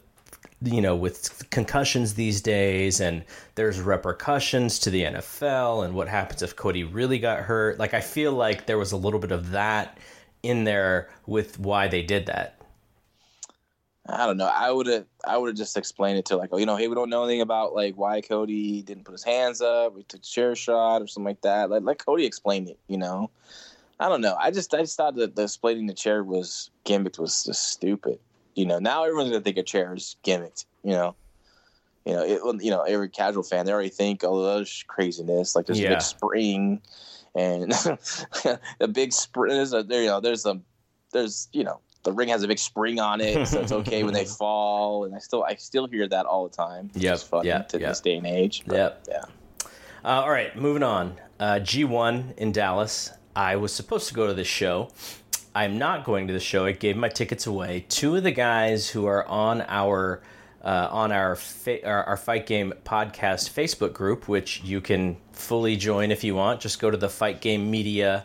[0.62, 3.24] you know with concussions these days and
[3.56, 8.02] there's repercussions to the NFL and what happens if Cody really got hurt like I
[8.02, 9.98] feel like there was a little bit of that
[10.44, 12.58] in there with why they did that
[14.10, 14.46] I don't know.
[14.48, 16.88] I would have I would have just explained it to like, oh, you know, hey,
[16.88, 20.22] we don't know anything about like why Cody didn't put his hands up, we took
[20.22, 21.70] a chair shot or something like that.
[21.70, 23.30] Like let Cody explain it, you know.
[24.00, 24.36] I don't know.
[24.40, 28.20] I just I just thought that the explaining the chair was gimmicked was just stupid
[28.58, 30.66] you know, now everyone's gonna think a chair is gimmicked.
[30.84, 31.16] You know,
[32.06, 35.56] you know, it, you know, every casual fan they already think, oh, there's craziness.
[35.56, 35.90] Like there's yeah.
[35.90, 36.82] a big spring,
[37.36, 37.74] and
[38.80, 39.54] a big spring.
[39.54, 40.60] There's a there, you know, there's a
[41.14, 44.14] there's you know the ring has a big spring on it, so it's okay when
[44.14, 45.06] they fall.
[45.06, 46.90] And I still I still hear that all the time.
[46.96, 47.90] Yeah, yeah, to yep.
[47.90, 48.64] this day and age.
[48.72, 49.06] Yep.
[49.08, 49.26] Yeah.
[50.04, 51.18] Uh, all right, moving on.
[51.40, 53.12] Uh, G1 in Dallas.
[53.36, 54.90] I was supposed to go to this show.
[55.58, 56.66] I'm not going to the show.
[56.66, 57.84] I gave my tickets away.
[57.90, 60.22] Two of the guys who are on our
[60.62, 61.36] uh, on our,
[61.84, 66.60] our, our fight game podcast Facebook group, which you can fully join if you want.
[66.60, 68.24] Just go to the Fight Game Media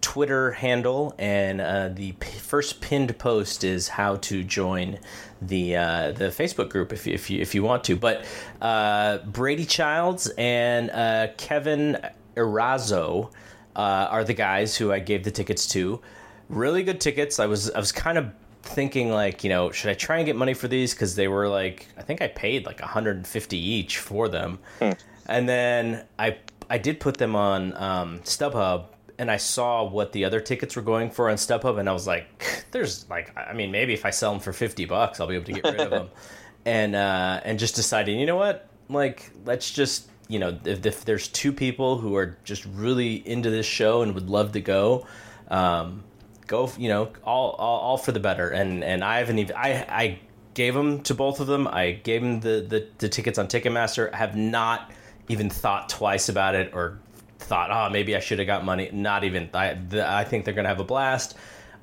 [0.00, 4.98] Twitter handle, and uh, the p- first pinned post is how to join
[5.42, 7.96] the uh, the Facebook group if you, if you if you want to.
[7.96, 8.24] But
[8.62, 11.98] uh, Brady Childs and uh, Kevin
[12.34, 13.30] Erazo
[13.76, 16.00] uh, are the guys who I gave the tickets to
[16.52, 17.40] really good tickets.
[17.40, 18.30] I was I was kind of
[18.62, 21.48] thinking like you know should I try and get money for these because they were
[21.48, 24.90] like I think I paid like 150 each for them, hmm.
[25.26, 26.38] and then I
[26.70, 28.86] I did put them on um, StubHub
[29.18, 32.06] and I saw what the other tickets were going for on StubHub and I was
[32.06, 35.34] like there's like I mean maybe if I sell them for 50 bucks I'll be
[35.34, 36.08] able to get rid of them,
[36.64, 41.04] and uh, and just deciding you know what like let's just you know if, if
[41.04, 45.06] there's two people who are just really into this show and would love to go.
[45.48, 46.04] Um,
[46.46, 48.48] go you know all, all, all for the better.
[48.50, 50.18] And and i haven't even i i
[50.54, 51.66] gave them to both of them.
[51.66, 54.12] I gave them the the, the tickets on ticketmaster.
[54.12, 54.90] I have not
[55.28, 56.98] even thought twice about it or
[57.38, 58.90] thought oh maybe i should have got money.
[58.92, 59.50] Not even.
[59.54, 61.36] I the, i think they're gonna have a blast.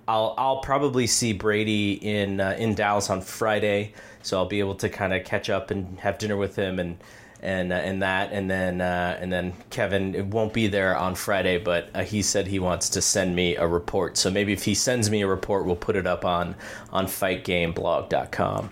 [0.07, 3.93] I'll I'll probably see Brady in uh, in Dallas on Friday,
[4.23, 6.97] so I'll be able to kind of catch up and have dinner with him and
[7.41, 11.57] and uh, and that and then uh, and then Kevin won't be there on Friday,
[11.57, 14.17] but uh, he said he wants to send me a report.
[14.17, 16.55] So maybe if he sends me a report, we'll put it up on
[16.91, 18.71] on FightGameBlog.com.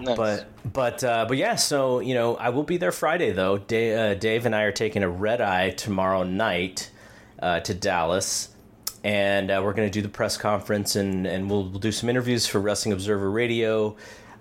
[0.00, 0.16] Nice.
[0.16, 3.58] But but uh, but yeah, so you know I will be there Friday though.
[3.58, 6.90] Dave, uh, Dave and I are taking a red eye tomorrow night
[7.40, 8.50] uh, to Dallas.
[9.04, 12.44] And we're going to do the press conference, and, and we'll, we'll do some interviews
[12.44, 13.94] for Wrestling Observer Radio.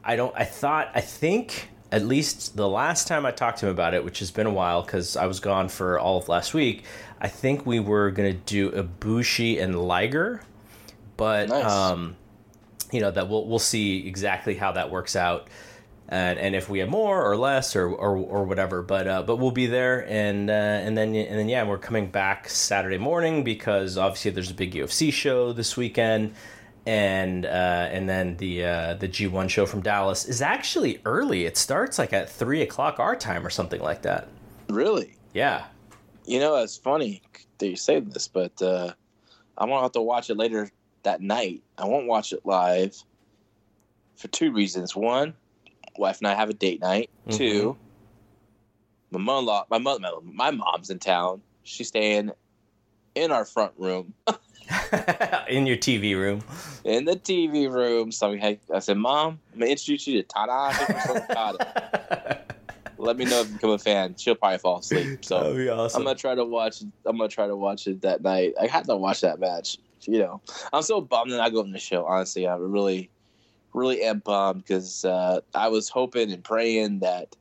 [0.03, 0.34] I don't.
[0.36, 0.89] I thought.
[0.95, 4.30] I think at least the last time I talked to him about it, which has
[4.30, 6.84] been a while because I was gone for all of last week,
[7.22, 10.41] I think we were gonna do Ibushi and Liger,
[11.16, 11.72] but Nice.
[11.72, 12.18] um,
[12.91, 15.48] you know that we'll we'll see exactly how that works out.
[16.08, 19.38] And, and if we have more or less or, or, or whatever, but uh, but
[19.38, 23.46] we'll be there and uh, and then and then yeah, we're coming back Saturday morning
[23.46, 26.36] because obviously there's a big UFC show this weekend,
[26.86, 27.49] and uh,
[27.91, 31.45] and then the uh, the G1 show from Dallas is actually early.
[31.45, 34.27] It starts like at three o'clock our time or something like that.
[34.69, 35.15] Really?
[35.33, 35.65] Yeah,
[36.25, 37.21] You know, it's funny
[37.57, 38.93] that you say this, but uh,
[39.57, 40.69] I'm gonna have to watch it later
[41.03, 41.61] that night.
[41.77, 42.95] I won't watch it live
[44.15, 44.95] for two reasons.
[44.95, 45.33] One,
[45.97, 47.09] wife and I have a date night.
[47.27, 47.38] Mhm.
[47.38, 47.77] Two,
[49.11, 51.41] my mom, my mother, my mom's in town.
[51.63, 52.31] She's staying
[53.16, 54.13] in our front room,
[55.47, 56.43] in your TV room.
[56.84, 58.11] in the TV room.
[58.11, 60.28] So had, I said, "Mom, I'm gonna introduce you to
[61.09, 62.45] Okada.
[62.97, 64.16] Let me know if you become a fan.
[64.18, 65.38] She'll probably fall asleep." So
[65.70, 66.01] awesome.
[66.01, 66.82] I'm gonna try to watch.
[67.05, 68.53] I'm gonna try to watch it that night.
[68.61, 69.78] I had to watch that match.
[70.07, 70.41] You know,
[70.72, 72.05] I'm so bummed that I go in the show.
[72.05, 73.09] Honestly, I really,
[73.74, 77.36] really am bummed because uh, I was hoping and praying that,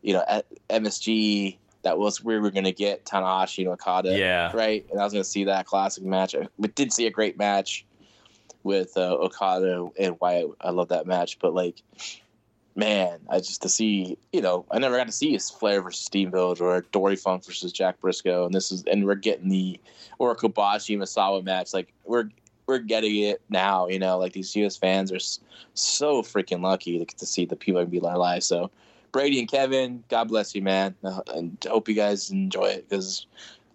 [0.00, 4.18] you know, at MSG that was where we were gonna get Tanahashi and Okada.
[4.18, 6.34] yeah, Right, and I was gonna see that classic match.
[6.58, 7.86] We did see a great match
[8.64, 10.46] with uh, Okada and White.
[10.60, 11.80] I love that match, but like,
[12.74, 16.04] man, I just to see, you know, I never got to see his Flair versus
[16.04, 19.78] Steamboat or Dory Funk versus Jack Briscoe, and this is, and we're getting the
[20.18, 21.72] Oracle Bashi Misawa match.
[21.72, 22.30] Like, we're
[22.66, 23.86] we're getting it now.
[23.86, 25.20] You know, like these US fans are
[25.74, 28.42] so freaking lucky to get to see the people be live.
[28.42, 28.72] So.
[29.12, 33.26] Brady and Kevin, God bless you, man, and hope you guys enjoy it because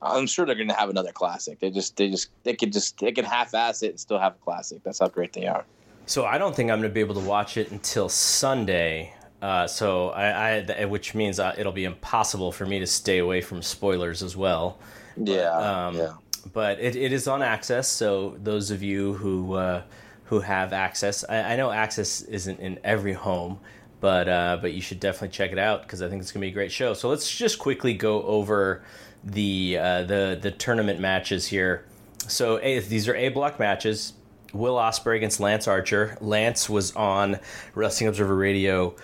[0.01, 1.59] I'm sure they're going to have another classic.
[1.59, 4.43] They just, they just, they could just, they can half-ass it and still have a
[4.43, 4.83] classic.
[4.83, 5.65] That's how great they are.
[6.05, 9.13] So I don't think I'm going to be able to watch it until Sunday.
[9.41, 13.41] Uh, so I, I, which means uh, it'll be impossible for me to stay away
[13.41, 14.77] from spoilers as well.
[15.17, 16.13] Yeah, um, yeah.
[16.53, 19.83] But it, it is on AXS, so those of you who uh,
[20.25, 23.59] who have access, I, I know AXS isn't in every home,
[24.01, 26.49] but uh, but you should definitely check it out because I think it's gonna be
[26.49, 26.93] a great show.
[26.93, 28.83] So let's just quickly go over
[29.23, 31.85] the uh, the the tournament matches here.
[32.27, 34.13] So a, these are A block matches.
[34.53, 36.17] Will Ospreay against Lance Archer.
[36.19, 37.39] Lance was on
[37.73, 38.95] Wrestling Observer Radio.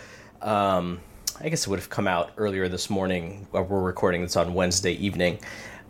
[0.42, 1.00] Um,
[1.40, 3.48] I guess it would have come out earlier this morning.
[3.52, 5.40] We're recording this on Wednesday evening.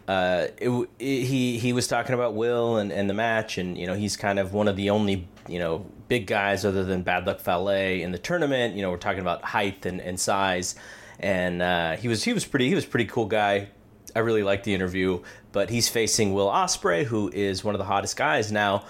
[0.08, 3.88] Uh, it, it, he he was talking about Will and, and the match, and you
[3.88, 7.26] know he's kind of one of the only you know big guys other than Bad
[7.26, 8.76] Luck Fale in the tournament.
[8.76, 10.76] You know we're talking about height and, and size,
[11.20, 13.70] and uh, he was he was pretty he was a pretty cool guy.
[14.16, 15.22] I really liked the interview,
[15.52, 18.86] but he's facing Will Ospreay, who is one of the hottest guys now.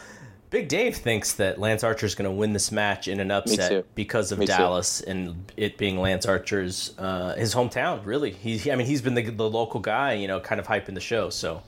[0.49, 3.93] Big Dave thinks that Lance Archer is going to win this match in an upset
[3.95, 4.53] because of Me too.
[4.53, 8.05] Dallas and it being Lance Archer's uh, his hometown.
[8.05, 10.93] Really, he I mean he's been the, the local guy, you know, kind of hyping
[10.93, 11.29] the show.
[11.29, 11.61] So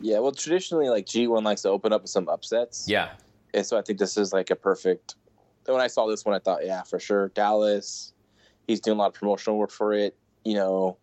[0.00, 2.86] Yeah, well, traditionally, like G1 likes to open up with some upsets.
[2.88, 3.10] yeah,
[3.54, 5.14] And so I think this is like a perfect.
[5.66, 7.28] When I saw this one, I thought, yeah, for sure.
[7.30, 8.12] Dallas,
[8.66, 10.16] he's doing a lot of promotional work for it.
[10.44, 10.98] You know,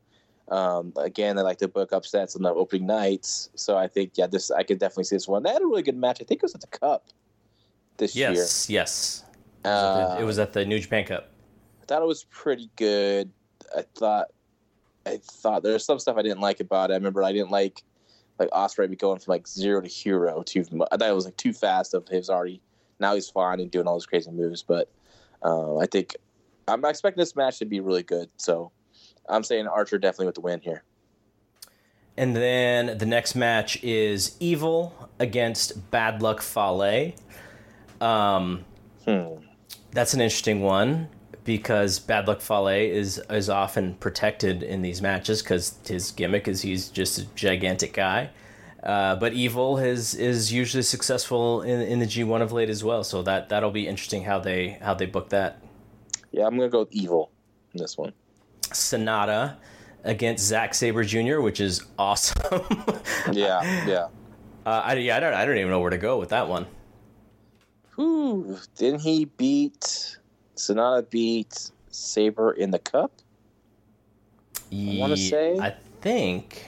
[0.49, 3.49] um, again, they like to book upsets on the opening nights.
[3.55, 5.43] So I think, yeah, this I could definitely see this one.
[5.43, 6.21] They had a really good match.
[6.21, 7.07] I think it was at the Cup
[7.97, 8.31] this year.
[8.31, 9.23] yes, yes.
[9.63, 11.29] Uh, it was at the New Japan Cup.
[11.81, 13.31] I thought it was pretty good.
[13.75, 14.27] I thought,
[15.05, 16.93] I thought there's some stuff I didn't like about it.
[16.93, 17.83] I remember I didn't like
[18.41, 20.65] like Ospreay be going from like zero to hero too.
[20.91, 21.93] I thought it was like too fast.
[21.93, 22.61] Of his already
[22.99, 24.63] now he's fine and doing all those crazy moves.
[24.63, 24.89] But
[25.43, 26.15] um, I think
[26.67, 28.29] I'm expecting this match to be really good.
[28.37, 28.71] So
[29.29, 30.83] I'm saying Archer definitely with the win here.
[32.17, 37.13] And then the next match is Evil against Bad Luck Fale.
[38.01, 38.65] Um,
[39.05, 39.35] Hmm.
[39.91, 41.09] that's an interesting one
[41.43, 46.61] because Bad Luck Fale is is often protected in these matches because his gimmick is
[46.61, 48.29] he's just a gigantic guy.
[48.83, 53.03] Uh, but Evil is is usually successful in, in the G1 of late as well,
[53.03, 55.61] so that that'll be interesting how they how they book that.
[56.31, 57.31] Yeah, I'm gonna go with Evil
[57.73, 58.13] in this one.
[58.61, 59.57] Sanada
[60.03, 62.41] against Zack Sabre Jr., which is awesome.
[63.31, 64.07] Yeah, yeah.
[64.65, 66.65] Uh, I, yeah, I don't I don't even know where to go with that one.
[67.91, 70.17] Who didn't he beat?
[70.61, 73.11] Sanada beat Sabre in the Cup.
[74.71, 76.67] I wanna say- I think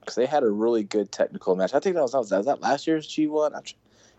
[0.00, 1.74] because they had a really good technical match.
[1.74, 3.52] I think that was, that was, that last year's G one.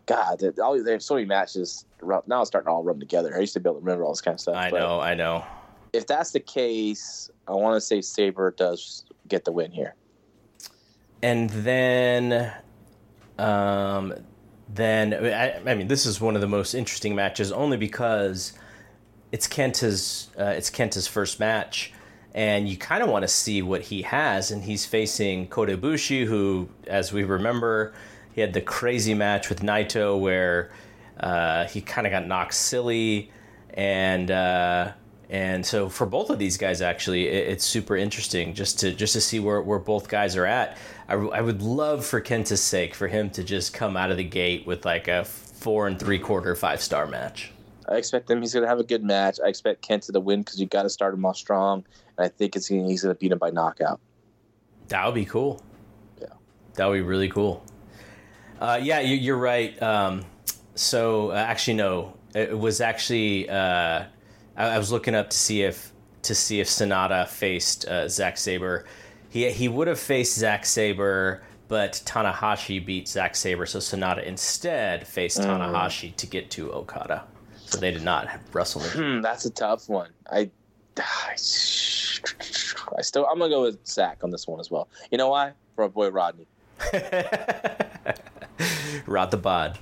[0.06, 1.86] God, they, all, they have so many matches.
[2.02, 3.34] Now it's starting to all run together.
[3.36, 4.56] I used to be able to remember all this kind of stuff.
[4.56, 5.46] I know I know.
[5.94, 9.96] If that's the case, I want to say Sabre does get the win here.
[11.24, 12.54] And then,
[13.40, 14.14] um,
[14.70, 18.54] then I, I mean, this is one of the most interesting matches only because
[19.32, 21.94] it's Kenta's uh, it's Kenta's first match,
[22.34, 26.70] and you kind of want to see what he has, and he's facing Kota who,
[26.88, 27.94] as we remember,
[28.34, 30.72] he had the crazy match with Naito where
[31.20, 33.32] uh, he kind of got knocked silly,
[33.74, 34.92] and uh,
[35.30, 39.14] and so for both of these guys, actually, it, it's super interesting just to just
[39.14, 40.78] to see where, where both guys are at.
[41.08, 44.24] I, I would love for Kenta's sake for him to just come out of the
[44.24, 47.52] gate with like a four and three quarter five star match.
[47.90, 48.42] I expect him.
[48.42, 49.40] He's going to have a good match.
[49.44, 51.86] I expect Kenta to win because you got to start him off strong,
[52.18, 54.00] and I think it's he's going to beat him by knockout.
[54.90, 55.62] That would be cool.
[56.20, 56.28] Yeah,
[56.76, 57.64] that would be really cool.
[58.60, 59.82] Uh, yeah, you, are right.
[59.82, 60.26] Um,
[60.76, 64.04] so uh, actually, no, it was actually uh,
[64.58, 65.94] I, I, was looking up to see if
[66.24, 68.86] to see if Sanada faced uh, Zack Sabre.
[69.30, 75.08] He he would have faced Zack Sabre, but Tanahashi beat Zack Sabre, so Sanada instead
[75.08, 75.46] faced mm.
[75.46, 77.24] Tanahashi to get to Okada.
[77.66, 78.82] So they did not wrestle.
[78.82, 80.12] Hmm, that's a tough one.
[80.32, 80.50] I,
[80.98, 81.36] I, I
[83.02, 84.88] still I'm gonna go with Zack on this one as well.
[85.12, 85.54] You know why?
[85.76, 86.48] For our boy Rodney.
[89.06, 89.78] Rod the bod.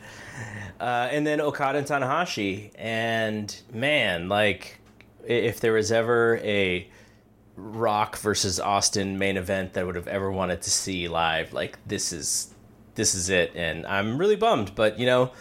[0.79, 2.71] Uh, and then Okada and Tanahashi.
[2.75, 4.79] And man, like,
[5.25, 6.87] if there was ever a
[7.55, 11.79] Rock versus Austin main event that I would have ever wanted to see live, like
[11.87, 12.53] this is
[12.95, 13.51] this is it.
[13.55, 15.31] And I'm really bummed, but you know,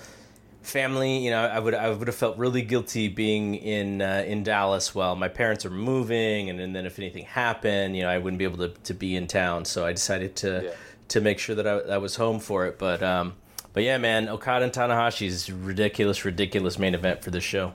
[0.62, 4.42] family, you know, I would I would have felt really guilty being in uh, in
[4.42, 8.18] Dallas while my parents are moving, and, and then if anything happened, you know, I
[8.18, 9.64] wouldn't be able to, to be in town.
[9.64, 10.70] So I decided to yeah.
[11.08, 12.78] to make sure that I, I was home for it.
[12.78, 13.34] But um,
[13.72, 17.74] but yeah, man, Okada and Tanahashi's ridiculous, ridiculous main event for this show.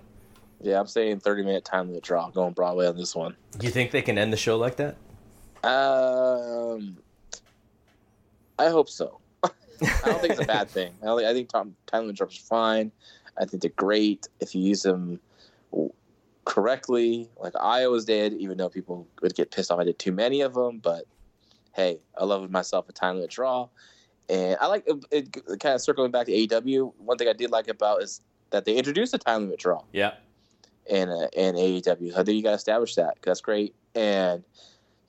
[0.61, 3.35] Yeah, I'm saying 30 minute time limit draw going Broadway on this one.
[3.57, 4.97] Do you think they can end the show like that?
[5.63, 6.97] Um,
[8.57, 9.19] I hope so.
[9.43, 9.49] I
[10.05, 10.93] don't think it's a bad thing.
[11.03, 12.91] I think time, time limit drops are fine.
[13.37, 15.19] I think they're great if you use them
[16.43, 18.33] correctly, like I always did.
[18.33, 20.79] Even though people would get pissed off, I did too many of them.
[20.79, 21.05] But
[21.73, 23.69] hey, I love myself a time limit draw.
[24.27, 26.93] And I like it, it, kind of circling back to AEW.
[26.97, 29.83] One thing I did like about is that they introduced a time limit draw.
[29.91, 30.13] Yeah.
[30.89, 33.75] And uh, and AEW, so I think you got to establish that because that's great.
[33.95, 34.43] And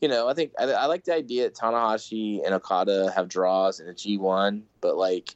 [0.01, 3.81] you know, I think I, I, like the idea that Tanahashi and Okada have draws
[3.81, 5.35] in a G one, but like,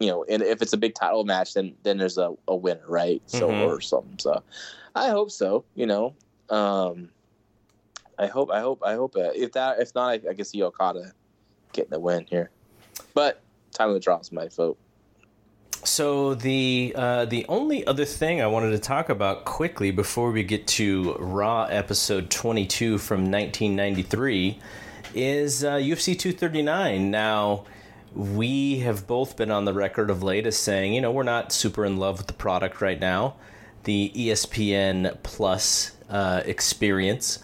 [0.00, 2.84] you know, and if it's a big title match, then then there's a, a winner,
[2.86, 3.22] right?
[3.26, 3.62] So mm-hmm.
[3.62, 4.18] or something.
[4.18, 4.42] So
[4.94, 5.64] I hope so.
[5.74, 6.14] You know,
[6.48, 7.10] um,
[8.18, 10.62] I hope I hope I hope uh, if that if not, I, I can see
[10.62, 11.12] Okada
[11.72, 12.50] getting the win here.
[13.14, 14.78] But time of the draw is my vote.
[15.84, 20.42] So the uh, the only other thing I wanted to talk about quickly before we
[20.42, 24.58] get to Raw episode 22 from 1993
[25.14, 27.10] is uh, UFC 239.
[27.10, 27.64] Now
[28.14, 31.50] we have both been on the record of late as saying, you know, we're not
[31.50, 33.36] super in love with the product right now,
[33.84, 37.38] the ESPN Plus uh, experience,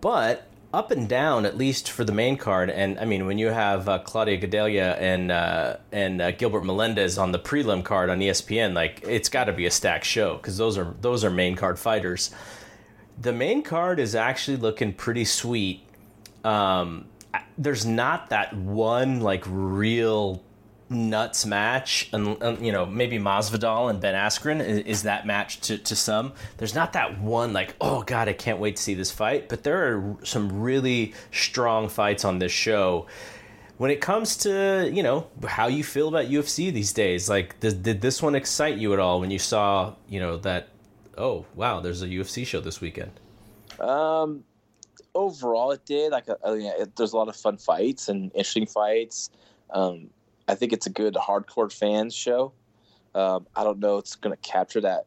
[0.00, 2.68] but up and down, at least for the main card.
[2.68, 7.16] And I mean, when you have uh, Claudia Gadelha and uh, and uh, Gilbert Melendez
[7.16, 10.58] on the prelim card on ESPN, like it's got to be a stacked show because
[10.58, 12.30] those are those are main card fighters.
[13.18, 15.80] The main card is actually looking pretty sweet.
[16.44, 17.06] Um,
[17.56, 20.42] there's not that one like real
[20.88, 25.60] nuts match, and, and, you know maybe Masvidal and Ben Askren is, is, that match
[25.62, 26.32] to, to some.
[26.58, 29.64] There's not that one like oh god I can't wait to see this fight, but
[29.64, 33.06] there are some really strong fights on this show.
[33.78, 37.82] When it comes to you know how you feel about UFC these days, like did,
[37.82, 40.68] did this one excite you at all when you saw you know that
[41.18, 43.12] oh wow there's a UFC show this weekend?
[43.80, 44.44] Um,
[45.14, 46.12] overall it did.
[46.12, 49.30] Like uh, it, there's a lot of fun fights and interesting fights.
[49.70, 50.10] Um,
[50.48, 52.52] I think it's a good hardcore fans show.
[53.14, 55.06] Um, I don't know it's going to capture that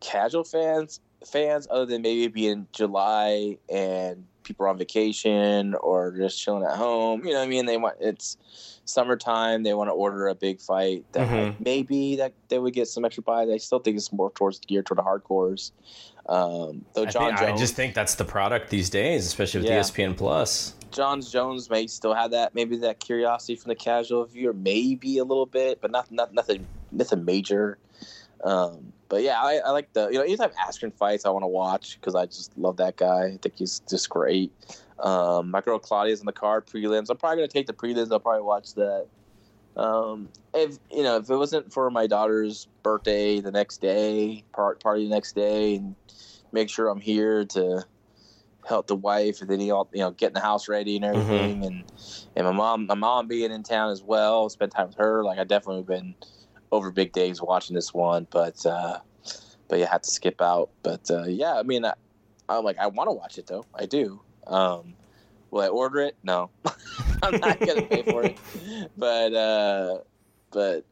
[0.00, 6.40] casual fans fans other than maybe being July and people are on vacation or just
[6.40, 7.24] chilling at home.
[7.24, 7.66] You know what I mean?
[7.66, 8.36] They want it's
[8.84, 9.62] summertime.
[9.62, 11.62] They want to order a big fight that mm-hmm.
[11.62, 13.42] maybe that they would get some extra buy.
[13.42, 15.72] I still think it's more towards geared toward the hardcores.
[16.26, 19.60] Um, though John I, think, Jones, I just think that's the product these days, especially
[19.60, 19.80] with yeah.
[19.80, 20.74] ESPN Plus.
[20.94, 25.24] Jon Jones may still have that, maybe that curiosity from the casual viewer, maybe a
[25.24, 27.78] little bit, but not, not nothing, nothing major.
[28.44, 31.48] Um, but yeah, I, I, like the you know anytime Askren fights, I want to
[31.48, 33.24] watch because I just love that guy.
[33.24, 34.52] I think he's just great.
[34.98, 37.10] Um, my girl Claudia's in the card prelims.
[37.10, 38.12] I'm probably gonna take the prelims.
[38.12, 39.06] I'll probably watch that.
[39.76, 44.82] Um, if you know, if it wasn't for my daughter's birthday the next day, part
[44.82, 45.96] party the next day, and
[46.52, 47.84] make sure I'm here to
[48.66, 51.20] help the wife and then he all you know getting the house ready and mm-hmm.
[51.20, 51.64] everything mm-hmm.
[51.64, 51.92] and
[52.36, 55.38] and my mom my mom being in town as well spend time with her like
[55.38, 56.14] i definitely been
[56.72, 58.98] over big days watching this one but uh
[59.68, 60.70] but you had to skip out.
[60.82, 61.94] But uh, yeah, I mean, I,
[62.48, 63.66] I'm like, I want to watch it though.
[63.74, 64.20] I do.
[64.46, 64.94] Um,
[65.50, 66.16] will I order it?
[66.22, 66.50] No,
[67.22, 68.38] I'm not gonna pay for it.
[68.96, 69.98] But uh,
[70.50, 70.84] but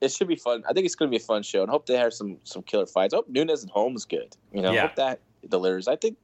[0.00, 0.64] it should be fun.
[0.68, 2.86] I think it's gonna be a fun show, and hope they have some some killer
[2.86, 3.14] fights.
[3.14, 4.36] I hope Nunes and Holm's good.
[4.52, 4.82] You know, Yeah.
[4.82, 5.88] hope that delivers.
[5.88, 6.16] I think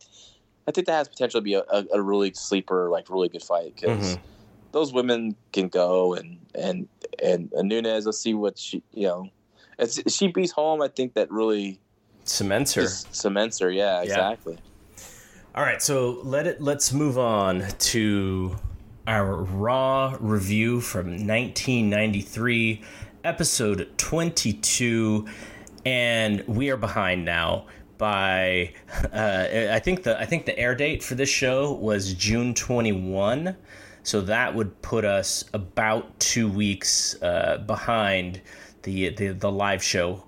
[0.70, 3.42] I think that has potential to be a, a, a really sleeper, like really good
[3.42, 4.20] fight because Mhm.
[4.70, 6.88] those women can go and and
[7.20, 8.06] and, Nunes.
[8.06, 9.30] Let's see what she you know.
[9.80, 11.80] If she beats Holm, I think that really
[12.22, 12.86] Cements her.
[12.86, 13.68] cements her.
[13.68, 14.58] Yeah, exactly.
[15.56, 18.56] All right, so let it let's move on to
[19.08, 22.82] our Raw review from 1993,
[23.24, 25.26] episode 22,
[25.84, 27.66] and we are behind now
[28.00, 28.72] by
[29.12, 33.54] uh, I think the I think the air date for this show was June 21,
[34.02, 38.40] so that would put us about two weeks uh, behind
[38.82, 40.24] the, the the live show.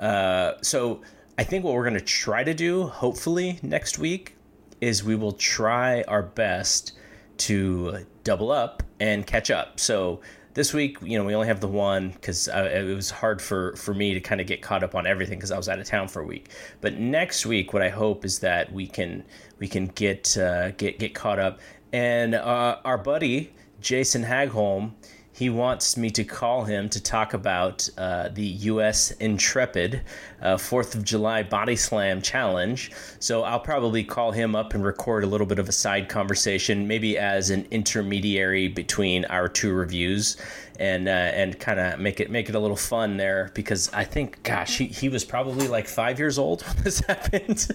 [0.00, 1.02] Uh, so
[1.36, 4.36] I think what we're gonna try to do, hopefully next week,
[4.80, 6.92] is we will try our best
[7.38, 9.78] to double up and catch up.
[9.78, 10.20] So
[10.56, 13.92] this week, you know, we only have the one because it was hard for for
[13.92, 16.08] me to kind of get caught up on everything because I was out of town
[16.08, 16.48] for a week.
[16.80, 19.22] But next week, what I hope is that we can
[19.58, 21.60] we can get uh, get get caught up.
[21.92, 23.52] And uh, our buddy
[23.82, 24.92] Jason Hagholm,
[25.36, 29.10] he wants me to call him to talk about uh, the U.S.
[29.10, 30.00] Intrepid
[30.40, 32.90] uh, Fourth of July Body Slam Challenge.
[33.18, 36.88] So I'll probably call him up and record a little bit of a side conversation,
[36.88, 40.38] maybe as an intermediary between our two reviews,
[40.80, 44.04] and uh, and kind of make it make it a little fun there because I
[44.04, 47.68] think, gosh, he, he was probably like five years old when this happened,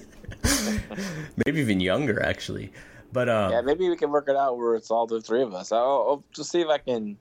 [1.46, 2.72] maybe even younger actually.
[3.14, 5.54] But um, Yeah, maybe we can work it out where it's all the three of
[5.54, 5.72] us.
[5.72, 7.18] I'll, I'll just see if I can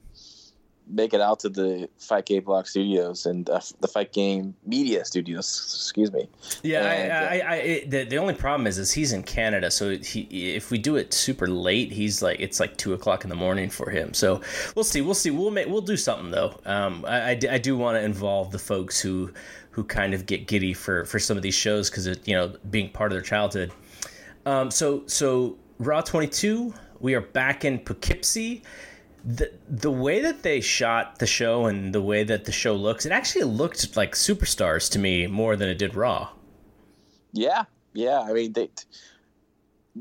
[0.93, 5.05] make it out to the Fight Game Blog Studios and uh, the Fight Game Media
[5.05, 5.47] Studios.
[5.47, 6.29] Excuse me.
[6.63, 9.71] Yeah, And, I, I, I, it, the, the only problem is, is he's in Canada,
[9.71, 13.31] so he, if we do it super late, he's like, it's like two o'clock in
[13.31, 14.15] the morning for him.
[14.15, 14.41] So
[14.75, 16.59] we'll see, we'll see, we'll make, we'll do something though.
[16.67, 19.33] Um, I, I, I do want to involve the folks who,
[19.71, 22.53] who kind of get giddy for, for some of these shows because it, you know,
[22.71, 23.73] being part of their childhood.
[24.47, 28.63] Um, so, so Raw 22, we are back in Poughkeepsie.
[29.25, 33.05] The, the way that they shot the show and the way that the show looks,
[33.05, 36.31] it actually looked like superstars to me more than it did Raw.
[37.33, 38.21] Yeah, yeah.
[38.21, 38.71] I mean, they,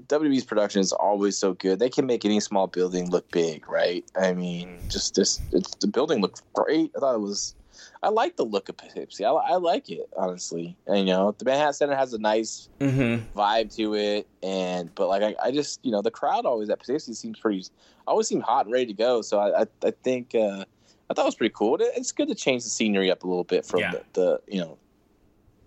[0.07, 1.79] WWE's production is always so good.
[1.79, 4.05] They can make any small building look big, right?
[4.15, 6.91] I mean, just this, it's, the building looked great.
[6.95, 7.55] I thought it was.
[8.01, 9.25] I like the look of Poughkeepsie.
[9.25, 10.77] I, I like it honestly.
[10.87, 13.37] And, you know, the Manhattan Center has a nice Mm-hmm.
[13.37, 16.79] vibe to it, and but like I, I just you know the crowd always at
[16.79, 17.65] Poughkeepsie seems pretty
[18.09, 19.21] always seemed hot and ready to go.
[19.21, 20.65] So I I, I think uh,
[21.09, 21.75] I thought it was pretty cool.
[21.75, 23.91] It, it's good to change the scenery up a little bit from Yeah.
[23.91, 24.77] the, the you know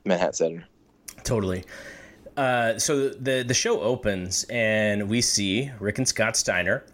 [0.04, 0.64] Manhattan Center.
[1.24, 1.64] Totally.
[2.36, 6.84] Uh, so the the show opens and we see Rick and Scott Steiner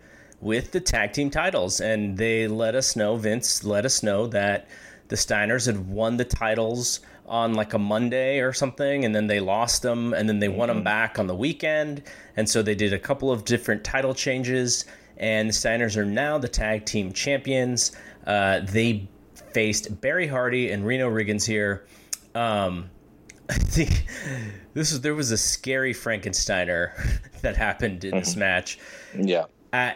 [0.40, 4.68] with the tag team titles, and they let us know Vince let us know that
[5.08, 9.38] the Steiners had won the titles on like a Monday or something, and then they
[9.40, 12.02] lost them, and then they won them back on the weekend,
[12.36, 14.84] and so they did a couple of different title changes,
[15.18, 17.92] and the Steiners are now the tag team champions.
[18.26, 19.08] Uh, they
[19.52, 21.86] faced Barry Hardy and Reno Riggins here.
[22.34, 22.90] Um,
[23.50, 24.06] I think
[24.74, 26.92] this was there was a scary Frankensteiner
[27.40, 28.78] that happened in this match.
[29.16, 29.92] Yeah, Uh,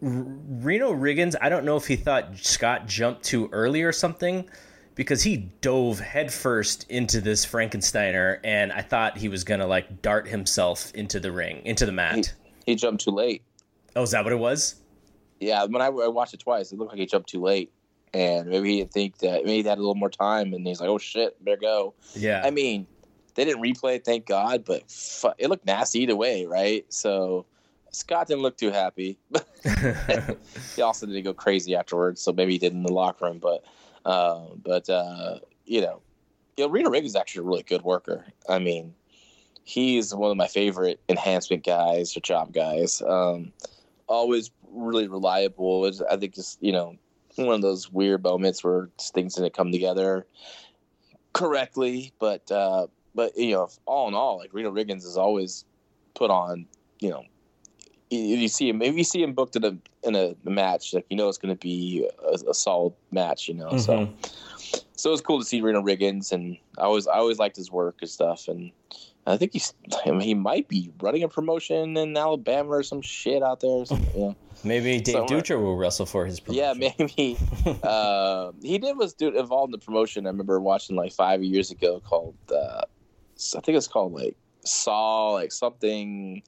[0.00, 4.48] Reno Riggins, I don't know if he thought Scott jumped too early or something,
[4.96, 10.26] because he dove headfirst into this Frankensteiner, and I thought he was gonna like dart
[10.26, 12.32] himself into the ring, into the mat.
[12.66, 13.42] he jumped too late.
[13.96, 14.76] Oh, is that what it was?
[15.40, 17.72] Yeah, when I, I watched it twice, it looked like he jumped too late,
[18.12, 20.80] and maybe he didn't think that maybe he had a little more time, and he's
[20.80, 22.42] like, "Oh shit, better go." Yeah.
[22.44, 22.86] I mean,
[23.34, 26.84] they didn't replay it, thank God, but fu- it looked nasty either way, right?
[26.90, 27.46] So
[27.90, 29.18] Scott didn't look too happy.
[30.76, 33.38] he also didn't go crazy afterwards, so maybe he did in the locker room.
[33.38, 33.64] But,
[34.04, 36.02] uh, but uh, you know,
[36.56, 38.26] you know, Reno Riggins actually a really good worker.
[38.48, 38.94] I mean,
[39.64, 43.02] he's one of my favorite enhancement guys or job guys.
[43.02, 43.52] Um,
[44.08, 45.86] always really reliable.
[45.86, 46.96] It's, I think just you know
[47.36, 50.26] one of those weird moments where things didn't come together
[51.32, 55.64] correctly, but uh, but you know, all in all, like Reno Riggins is always
[56.14, 56.66] put on.
[57.00, 57.24] You know,
[58.10, 58.78] you, you see him.
[58.78, 61.54] Maybe you see him booked in a in a match, like you know, it's going
[61.54, 63.48] to be a, a solid match.
[63.48, 64.08] You know, so
[64.96, 67.70] so it was cool to see Reno Riggins, and I always I always liked his
[67.70, 68.70] work and stuff, and.
[69.26, 69.74] I think he's.
[70.06, 73.70] I mean, he might be running a promotion in Alabama or some shit out there.
[73.70, 74.36] Or something, you know.
[74.64, 75.42] Maybe Dave Somewhere.
[75.42, 76.80] Dutra will wrestle for his promotion.
[76.80, 77.38] Yeah, maybe.
[77.82, 80.26] uh, he did was dude involved in the promotion.
[80.26, 82.82] I remember watching like five years ago called uh,
[83.56, 86.42] I think it's called like Saw, like something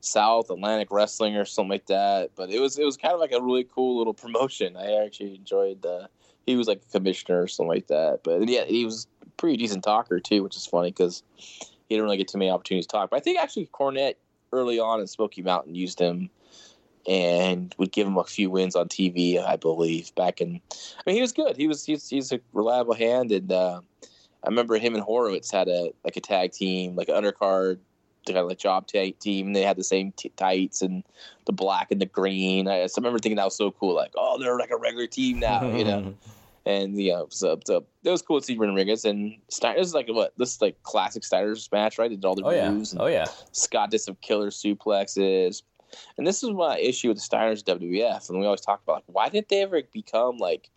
[0.00, 2.30] South Atlantic Wrestling or something like that.
[2.34, 4.76] But it was it was kind of like a really cool little promotion.
[4.76, 5.82] I actually enjoyed.
[5.82, 6.08] the.
[6.46, 8.20] he was like a commissioner or something like that.
[8.24, 11.22] But yeah, he was a pretty decent talker too, which is funny because
[11.88, 13.10] he didn't really get too many opportunities to talk.
[13.10, 14.14] But I think actually Cornette
[14.52, 16.30] early on in Smoky Mountain used him
[17.06, 20.14] and would give him a few wins on TV, I believe.
[20.14, 21.56] Back in, I mean, he was good.
[21.56, 23.80] He was he's, he's a reliable hand, and uh,
[24.42, 27.78] I remember him and Horowitz had a like a tag team, like an undercard
[28.26, 29.52] kind of like job t- team.
[29.52, 31.04] They had the same t- tights and
[31.46, 32.68] the black and the green.
[32.68, 33.94] I, I remember thinking that was so cool.
[33.94, 36.14] Like, oh, they're like a regular team now, you know.
[36.66, 39.78] and you know, so, so it was cool to see Rodriguez and Steiner.
[39.78, 42.08] This is like what this is like classic Steiner's match, right?
[42.08, 42.94] They did all the oh, moves.
[42.94, 43.00] Yeah.
[43.02, 43.26] Oh yeah.
[43.52, 45.62] Scott did some killer suplexes.
[46.18, 49.04] And this is my issue with the Steiners WWF, and we always talk about like
[49.06, 50.70] why didn't they ever become like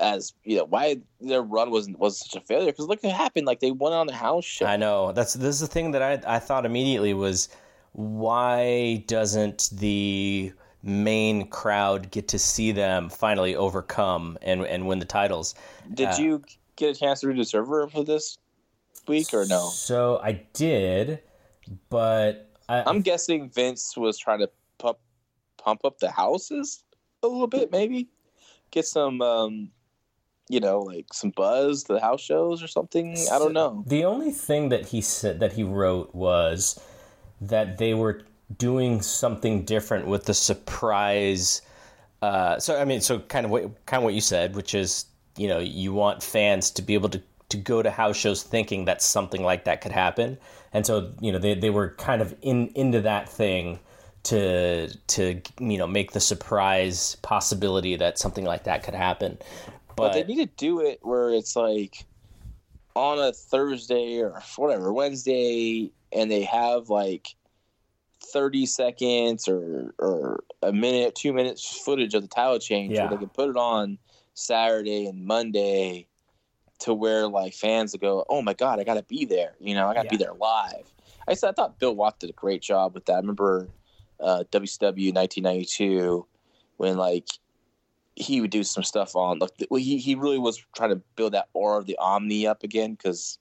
[0.00, 3.46] as you know why their run was was such a failure because look what happened
[3.46, 6.02] like they went on the house show i know that's this is the thing that
[6.02, 7.50] i i thought immediately was
[7.92, 10.52] why doesn't the
[10.82, 15.54] main crowd get to see them finally overcome and and win the titles
[15.92, 16.42] did uh, you
[16.76, 18.38] get a chance to read the Observer for this
[19.06, 21.20] week or no so i did
[21.90, 24.98] but I, i'm guessing vince was trying to pump
[25.58, 26.82] pump up the houses
[27.22, 28.08] a little bit maybe
[28.70, 29.70] get some um
[30.50, 33.16] you know, like some buzz to the house shows or something.
[33.32, 33.84] I don't know.
[33.86, 36.78] The only thing that he said that he wrote was
[37.40, 38.22] that they were
[38.58, 41.62] doing something different with the surprise.
[42.22, 45.06] Uh, so I mean, so kind of what kind of what you said, which is
[45.36, 48.84] you know you want fans to be able to to go to house shows thinking
[48.84, 50.38] that something like that could happen,
[50.72, 53.78] and so you know they they were kind of in into that thing
[54.22, 59.38] to to you know make the surprise possibility that something like that could happen
[60.00, 62.04] but, but they need to do it where it's like
[62.94, 67.34] on a Thursday or whatever Wednesday, and they have like
[68.32, 73.02] thirty seconds or or a minute, two minutes footage of the title change, yeah.
[73.02, 73.98] where they can put it on
[74.34, 76.06] Saturday and Monday
[76.80, 79.54] to where like fans will go, oh my god, I got to be there.
[79.60, 80.10] You know, I got to yeah.
[80.10, 80.92] be there live.
[81.28, 83.14] I said I thought Bill Watts did a great job with that.
[83.14, 83.68] I remember
[84.18, 86.26] uh, WCW 1992
[86.76, 87.28] when like
[88.16, 91.48] he would do some stuff on like he he really was trying to build that
[91.52, 93.38] aura of the Omni up again because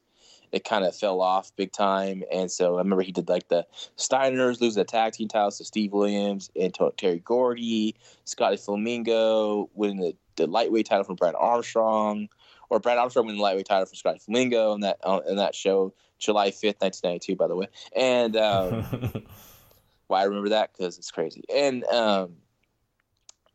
[0.51, 2.23] it kind of fell off big time.
[2.31, 3.65] And so I remember he did like the
[3.97, 7.95] Steiners lose the tag team titles to Steve Williams and Terry Gordy,
[8.25, 12.29] Scotty Flamingo winning the, the lightweight title from Brad Armstrong,
[12.69, 15.55] or Brad Armstrong winning the lightweight title from Scotty Flamingo in that uh, in that
[15.55, 17.67] show, July fifth, nineteen ninety two, by the way.
[17.95, 18.85] And um,
[20.07, 21.43] why I remember that because it's crazy.
[21.53, 22.33] And um,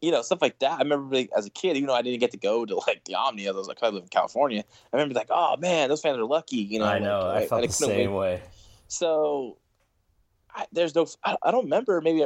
[0.04, 0.72] you know, stuff like that.
[0.72, 3.04] I remember like, as a kid, even though I didn't get to go to like
[3.04, 4.62] the Omni, I was like I live in California.
[4.92, 6.56] I remember like, oh man, those fans are lucky.
[6.56, 7.20] You know, I know.
[7.20, 8.42] Like, I felt the same way.
[8.88, 9.56] So
[10.54, 11.06] I, there's no.
[11.24, 12.00] I, I, don't remember.
[12.00, 12.24] Maybe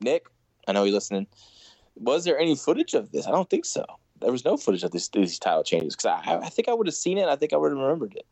[0.00, 0.26] Nick.
[0.66, 1.26] I know you're listening.
[1.96, 3.26] Was there any footage of this?
[3.26, 3.84] I don't think so.
[4.20, 6.86] There was no footage of this, these title changes because I, I think I would
[6.86, 7.28] have seen it.
[7.28, 8.26] I think I would have remembered it.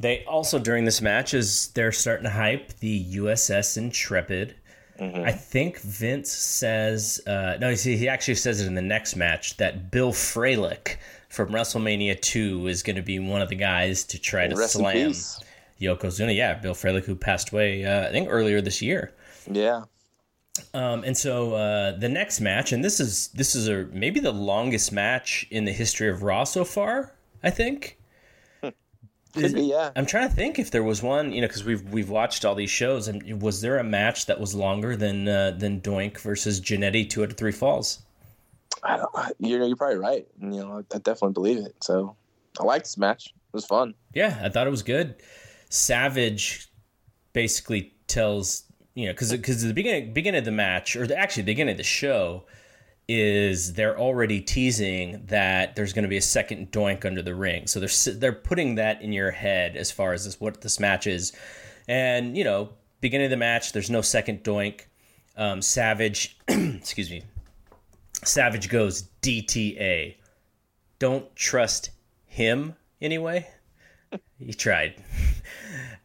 [0.00, 4.56] They also during this match is they're starting to hype the USS Intrepid
[4.98, 5.24] Mm-hmm.
[5.24, 7.74] I think Vince says uh, no.
[7.74, 10.96] See, he actually says it in the next match that Bill Fralic
[11.28, 14.74] from WrestleMania Two is going to be one of the guys to try to Rest
[14.74, 15.12] slam
[15.80, 16.34] Yokozuna.
[16.34, 19.12] Yeah, Bill Fralic who passed away uh, I think earlier this year.
[19.50, 19.84] Yeah.
[20.74, 24.32] Um, and so uh, the next match, and this is this is a maybe the
[24.32, 27.14] longest match in the history of Raw so far.
[27.42, 27.98] I think.
[29.34, 29.90] Could be, yeah.
[29.96, 32.54] I'm trying to think if there was one, you know, because we've we've watched all
[32.54, 36.60] these shows, and was there a match that was longer than uh, than Doink versus
[36.60, 38.00] Jannetty two out of three falls?
[38.82, 39.10] I don't.
[39.38, 40.26] You know, you're probably right.
[40.40, 41.74] You know, I definitely believe it.
[41.82, 42.14] So
[42.60, 43.26] I liked this match.
[43.26, 43.94] It was fun.
[44.14, 45.16] Yeah, I thought it was good.
[45.68, 46.68] Savage
[47.32, 48.64] basically tells
[48.94, 51.72] you know because because the beginning beginning of the match or the, actually the beginning
[51.72, 52.44] of the show
[53.08, 57.66] is they're already teasing that there's going to be a second doink under the ring.
[57.66, 61.06] So they're they're putting that in your head as far as this, what this match
[61.06, 61.32] is.
[61.88, 62.70] And you know,
[63.00, 64.82] beginning of the match, there's no second doink.
[65.36, 67.22] Um, Savage, excuse me,
[68.24, 70.16] Savage goes DTA.
[70.98, 71.90] Don't trust
[72.26, 73.48] him anyway.
[74.38, 74.94] he tried.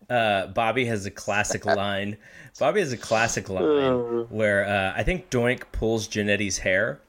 [0.09, 2.17] Uh, Bobby has a classic line
[2.59, 4.23] Bobby has a classic line uh.
[4.29, 6.99] where uh, I think Doink pulls Jannetty's hair,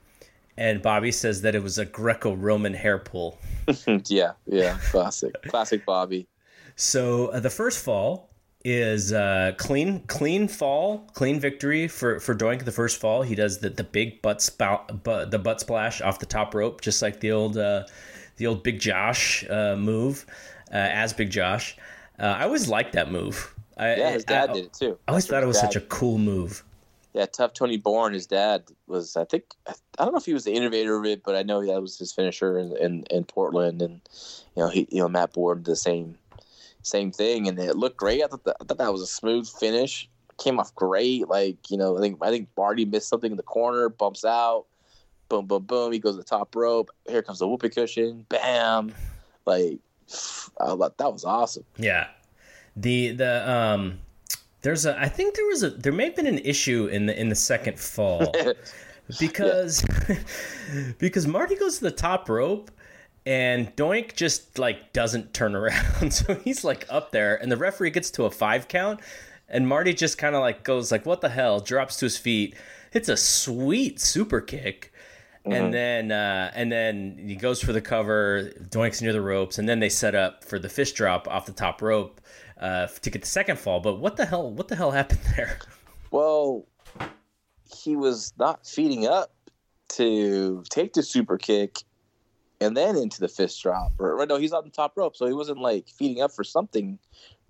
[0.56, 3.38] and Bobby says that it was a Greco-Roman hair pull.
[4.06, 6.26] yeah, yeah, classic, classic Bobby.
[6.76, 8.30] So uh, the first fall
[8.64, 12.64] is uh, clean, clean fall, clean victory for for Doink.
[12.64, 16.18] The first fall, he does the the big butt spout, but, the butt splash off
[16.18, 17.84] the top rope, just like the old uh,
[18.36, 20.26] the old Big Josh uh, move,
[20.70, 21.76] as Big Josh.
[22.18, 23.54] Uh, I always liked that move.
[23.76, 24.98] I, Yeah, his dad I, did it too.
[25.06, 26.64] I always That's thought it was such a cool move.
[27.14, 28.12] Yeah, tough Tony Borne.
[28.12, 31.22] His dad was, I think, I don't know if he was the innovator of it,
[31.24, 34.00] but I know that was his finisher in, in, in Portland, and
[34.56, 36.16] you know he, you know Matt Borne the same,
[36.82, 38.22] same thing, and it looked great.
[38.22, 40.08] I thought that, I thought that was a smooth finish.
[40.38, 41.28] Came off great.
[41.28, 44.66] Like you know, I think I think Marty missed something in the corner, bumps out,
[45.28, 45.92] boom, boom, boom.
[45.92, 46.90] He goes to the top rope.
[47.08, 48.26] Here comes the whoopee cushion.
[48.28, 48.92] Bam.
[49.46, 49.78] Like
[50.60, 51.64] I thought that was awesome.
[51.76, 52.08] Yeah.
[52.76, 53.98] The the um
[54.62, 57.18] there's a I think there was a there may have been an issue in the
[57.18, 58.34] in the second fall
[59.20, 59.84] because
[60.98, 62.70] because Marty goes to the top rope
[63.26, 66.12] and Doink just like doesn't turn around.
[66.12, 69.00] So he's like up there and the referee gets to a 5 count
[69.48, 72.54] and Marty just kind of like goes like what the hell, drops to his feet,
[72.90, 74.92] hits a sweet super kick.
[75.44, 79.68] And then uh, and then he goes for the cover, doinks near the ropes, and
[79.68, 82.20] then they set up for the fist drop off the top rope
[82.60, 83.80] uh, to get the second fall.
[83.80, 84.50] But what the hell?
[84.50, 85.58] What the hell happened there?
[86.10, 86.66] Well,
[87.72, 89.32] he was not feeding up
[89.90, 91.78] to take the super kick
[92.60, 93.92] and then into the fist drop.
[93.98, 96.98] Or, no, he's on the top rope, so he wasn't like feeding up for something,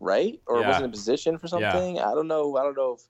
[0.01, 0.39] right?
[0.47, 0.69] Or Yeah.
[0.69, 1.73] wasn't in position for Yeah.
[1.73, 1.99] something.
[1.99, 2.57] I don't know.
[2.57, 3.03] I don't know if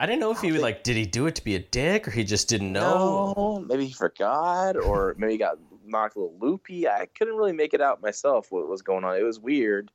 [0.00, 0.82] I didn't know if he would like.
[0.82, 3.32] Did he do it to be a dick, or he just didn't know?
[3.36, 6.88] no, maybe he forgot, or maybe he got knocked a little loopy.
[6.88, 9.16] I couldn't really make it out myself what was going on.
[9.16, 9.90] It was weird.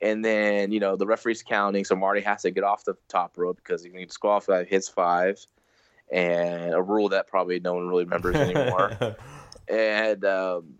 [0.00, 3.38] And then you know the referee's counting, so Marty has to get off the top
[3.38, 5.44] rope because he can disqualify if he hits five,
[6.10, 9.16] and a rule that probably no one really remembers anymore.
[9.68, 10.74] and um,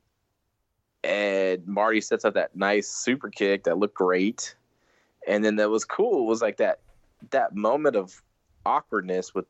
[1.05, 4.57] and Marty sets up that nice super kick that looked great,
[5.27, 6.81] and then that was cool It was like that
[7.31, 8.21] that moment of
[8.65, 9.47] awkwardness with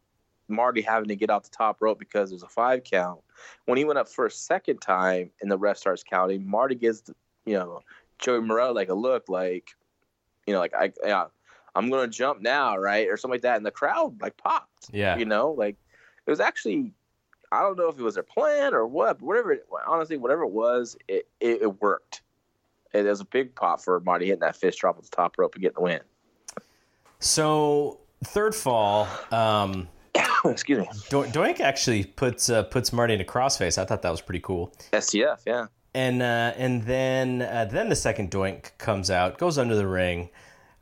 [0.48, 3.20] Marty having to get out the top rope because there's a five count.
[3.66, 7.02] When he went up for a second time and the ref starts counting, Marty gives
[7.02, 7.14] the,
[7.46, 7.80] you know
[8.18, 9.70] Joey Marella like a look like
[10.46, 11.26] you know like I yeah,
[11.74, 14.90] I'm gonna jump now right or something like that, and the crowd like popped.
[14.92, 15.16] yeah.
[15.16, 15.76] You know, like
[16.26, 16.92] it was actually
[17.50, 19.52] I don't know if it was their plan or what, but whatever.
[19.52, 22.22] It, honestly, whatever it was, it, it, it worked.
[22.94, 25.54] It was a big pop for Marty hitting that fist drop at the top rope
[25.54, 26.00] and getting the win.
[27.20, 29.88] So third fall, um,
[30.44, 30.88] Excuse me.
[31.08, 33.78] Do- Doink actually puts uh, puts Marty in a crossface.
[33.78, 34.72] I thought that was pretty cool.
[34.92, 35.66] STF, yeah.
[35.94, 40.30] And uh, and then uh, then the second Doink comes out, goes under the ring.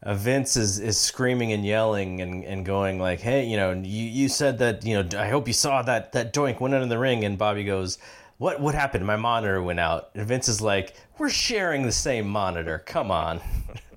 [0.03, 4.05] Uh, Vince is, is screaming and yelling and, and going like, "Hey, you know, you,
[4.07, 5.19] you said that you know.
[5.19, 7.99] I hope you saw that that Doink went under the ring." And Bobby goes,
[8.39, 9.05] "What what happened?
[9.05, 12.83] My monitor went out." And Vince is like, "We're sharing the same monitor.
[12.87, 13.41] Come on."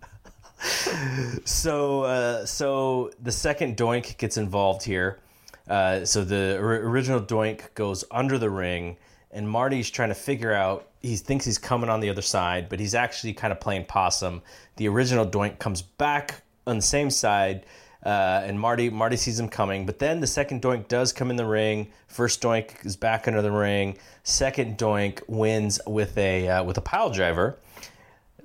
[1.46, 5.20] so uh, so the second Doink gets involved here.
[5.68, 8.98] Uh, so the or- original Doink goes under the ring,
[9.32, 10.88] and Marty's trying to figure out.
[11.02, 14.42] He thinks he's coming on the other side, but he's actually kind of playing possum.
[14.78, 17.66] The original Doink comes back on the same side,
[18.06, 19.86] uh, and Marty Marty sees him coming.
[19.86, 21.90] But then the second Doink does come in the ring.
[22.08, 23.98] First Doink is back under the ring.
[24.24, 27.58] Second Doink wins with a uh, with a pile driver.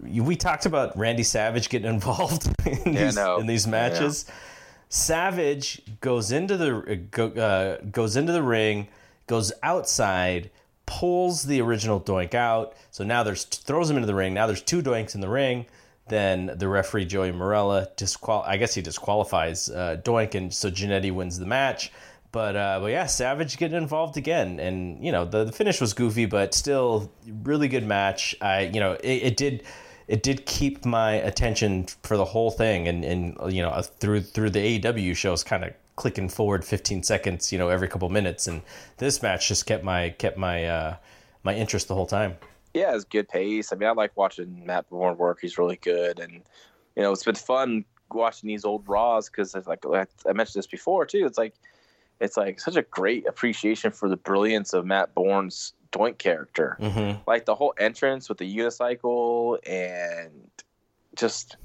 [0.01, 3.39] We talked about Randy Savage getting involved in, Yeah, these, no.
[3.39, 4.27] in these matches.
[4.89, 7.01] Savage goes into the
[7.41, 8.89] uh, goes into the ring,
[9.27, 10.51] goes outside,
[10.87, 12.75] pulls the original Doink out.
[12.91, 14.33] So now there's throws him into the ring.
[14.33, 15.67] Now there's two Doinks in the ring.
[16.09, 21.13] Then the referee Joey Marella disqual I guess he disqualifies uh, Doink, and so Jannetty
[21.13, 21.93] wins the match.
[22.33, 25.93] But uh, but yeah, Savage getting involved again, and you know the, the finish was
[25.93, 27.13] goofy, but still
[27.43, 28.35] really good match.
[28.41, 29.65] I you know it, it did
[30.09, 34.51] it did keep my attention for the whole thing, and and you know through through
[34.51, 38.63] the AEW shows, kind of clicking forward 15 seconds, you know, every couple minutes, and
[38.99, 40.97] this match just kept my kept my uh,
[41.43, 42.37] my interest the whole time.
[42.73, 43.73] Yeah, it's good pace.
[43.73, 45.39] I mean, I like watching Matt Borne work.
[45.41, 46.43] He's really good, and
[46.97, 51.05] you know, it's been fun watching these old Raws because, like I mentioned this before
[51.05, 51.27] too.
[51.27, 51.55] It's like
[52.21, 56.77] it's like such a great appreciation for the brilliance of Matt Borne's Doink character.
[56.81, 57.21] Mm-hmm.
[57.27, 60.51] Like the whole entrance with the unicycle and
[61.17, 61.57] just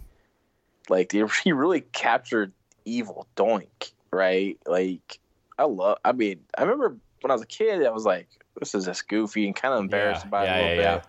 [0.90, 1.12] like
[1.44, 2.52] he really captured
[2.86, 4.58] evil Doink, right?
[4.66, 5.20] Like
[5.58, 5.98] I love.
[6.04, 8.28] I mean, I remember when I was a kid, I was like,
[8.60, 10.82] "This is just goofy and kind of embarrassed Yeah, by it a little yeah, bit."
[10.82, 11.02] yeah.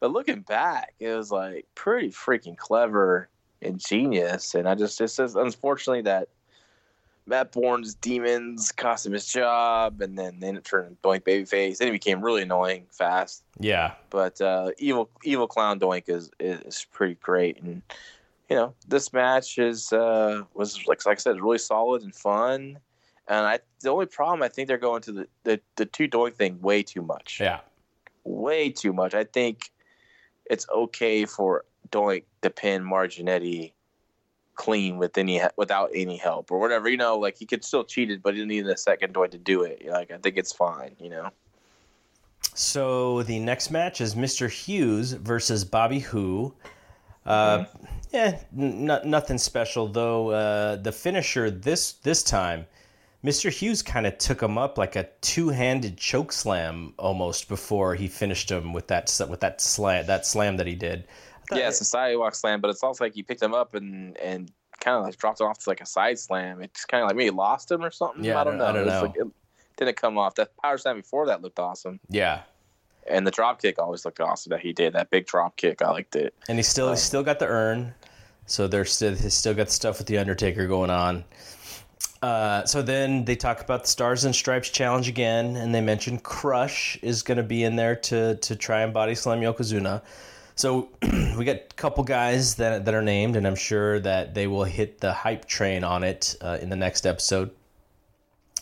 [0.00, 3.28] But looking back, it was like pretty freaking clever
[3.60, 4.54] and genius.
[4.54, 6.28] And I just, it's just unfortunately that
[7.30, 11.78] Matt Borne's demons cost him his job, and then then it turned Doink babyface.
[11.78, 13.44] Then he became really annoying fast.
[13.60, 17.82] Yeah, But uh, evil evil clown Doink is is pretty great, and
[18.50, 22.78] you know this match is uh, was like like I said, really solid and fun.
[23.28, 26.34] And I the only problem I think they're going to the the, the two Doink
[26.34, 27.60] thing way too much yeah,
[28.24, 29.14] way too much.
[29.14, 29.70] I think
[30.46, 33.72] it's okay for doink the pin Marty Jannetty
[34.60, 36.90] clean with any without any help or whatever.
[36.90, 39.38] You know, like he could still cheat it, but he needed a second doink to
[39.38, 39.82] do it.
[39.86, 40.94] Like I think it's fine.
[41.00, 41.30] You know.
[42.54, 44.50] So the next match is Mr.
[44.50, 46.54] Hughes versus Bobby Who.
[47.24, 47.86] Uh, mm-hmm.
[48.12, 50.30] Yeah, n- nothing special though.
[50.30, 52.66] Uh, the finisher this this time,
[53.24, 53.50] Mr.
[53.50, 58.50] Hughes kind of took him up like a two-handed choke slam almost before he finished
[58.50, 61.08] him with that with that slam that slam that he did.
[61.52, 64.50] Yeah, it's a sidewalk slam, but it's also like you picked him up and and
[64.80, 66.62] kind of like dropped him off to like a side slam.
[66.62, 68.24] It's kind of like maybe lost him or something.
[68.24, 68.66] Yeah, I don't know.
[68.66, 69.02] I don't know.
[69.02, 69.26] Like, it
[69.76, 70.34] didn't come off.
[70.36, 72.00] That power slam before that looked awesome.
[72.08, 72.42] Yeah,
[73.06, 74.92] and the drop kick always looked awesome that he did.
[74.94, 76.34] That big drop kick, I liked it.
[76.48, 77.94] And he still um, still got the urn,
[78.46, 81.24] so there's still he's still got the stuff with the Undertaker going on.
[82.22, 86.18] Uh, so then they talk about the Stars and Stripes challenge again, and they mention
[86.18, 90.02] Crush is going to be in there to to try and body slam Yokozuna.
[90.60, 90.90] So
[91.38, 94.64] we got a couple guys that that are named, and I'm sure that they will
[94.64, 97.50] hit the hype train on it uh, in the next episode.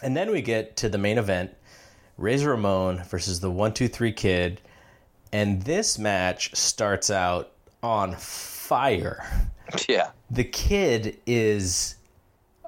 [0.00, 1.52] And then we get to the main event,
[2.16, 4.60] Razor Ramon versus the One Two Three Kid,
[5.32, 7.50] and this match starts out
[7.82, 9.26] on fire.
[9.86, 11.96] Yeah, the kid is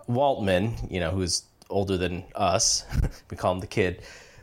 [0.07, 2.85] Waltman, you know, who's older than us.
[3.31, 4.03] we call him the kid.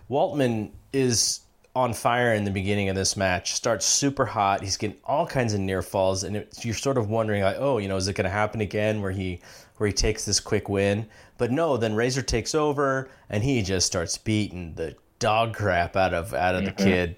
[0.09, 1.41] Waltman is
[1.77, 3.53] on fire in the beginning of this match.
[3.53, 4.63] Starts super hot.
[4.63, 7.77] He's getting all kinds of near falls, and it, you're sort of wondering, like, oh,
[7.77, 9.39] you know, is it going to happen again where he
[9.77, 11.07] where he takes this quick win?
[11.37, 16.13] But no, then Razor takes over and he just starts beating the dog crap out
[16.13, 16.75] of out of mm-hmm.
[16.75, 17.15] the kid.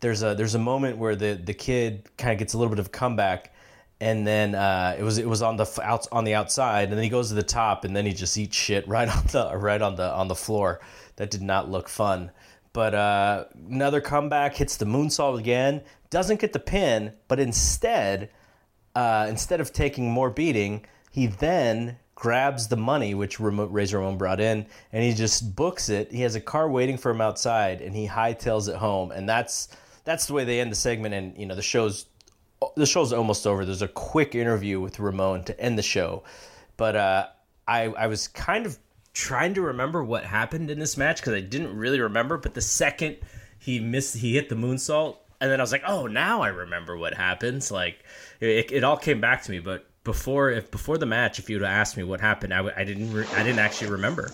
[0.00, 2.78] There's a there's a moment where the the kid kind of gets a little bit
[2.78, 3.54] of a comeback,
[4.00, 7.04] and then uh, it was it was on the out on the outside, and then
[7.04, 9.82] he goes to the top, and then he just eats shit right on the right
[9.82, 10.80] on the on the floor.
[11.16, 12.30] That did not look fun.
[12.72, 15.82] But uh, another comeback hits the moonsault again.
[16.10, 18.30] Doesn't get the pin, but instead,
[18.94, 24.40] uh, instead of taking more beating, he then grabs the money which Razor Ramon brought
[24.40, 26.12] in, and he just books it.
[26.12, 29.10] He has a car waiting for him outside, and he hightails it home.
[29.10, 29.68] And that's
[30.04, 31.14] that's the way they end the segment.
[31.14, 32.06] And you know the show's
[32.76, 33.64] the show's almost over.
[33.64, 36.22] There's a quick interview with Ramon to end the show,
[36.76, 37.26] but uh,
[37.66, 38.78] I I was kind of
[39.12, 42.38] trying to remember what happened in this match because I didn't really remember.
[42.38, 43.16] But the second
[43.58, 46.96] he missed, he hit the moonsault, and then I was like, oh, now I remember
[46.96, 47.70] what happens.
[47.70, 48.04] Like
[48.40, 51.56] it, it all came back to me, but before if before the match, if you
[51.56, 54.30] would have asked me what happened, I w- I didn't re- I didn't actually remember.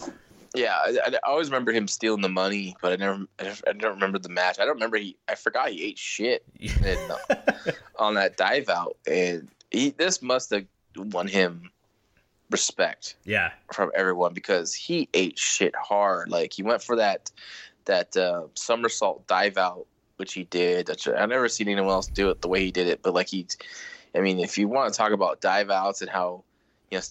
[0.54, 4.18] Yeah, I, I, always remember him stealing the money, but I never I don't remember
[4.18, 4.58] the match.
[4.58, 5.16] I don't remember he.
[5.28, 6.42] I forgot he ate shit
[6.84, 10.64] and, uh, on that dive out, and he this must have
[10.96, 11.70] won him
[12.50, 13.16] respect.
[13.24, 16.30] Yeah, from everyone because he ate shit hard.
[16.30, 17.30] Like he went for that
[17.84, 20.90] that uh, somersault dive out, which he did.
[20.90, 23.46] I've never seen anyone else do it the way he did it, but like he
[24.14, 26.44] I mean, if you want to talk about dive outs and how,
[26.90, 27.10] you know, it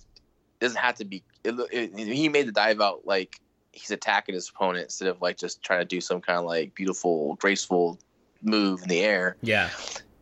[0.59, 1.23] doesn't have to be.
[1.43, 3.39] It, it, he made the dive out like
[3.71, 6.73] he's attacking his opponent instead of like just trying to do some kind of like
[6.73, 7.99] beautiful, graceful
[8.41, 9.37] move in the air.
[9.41, 9.69] Yeah.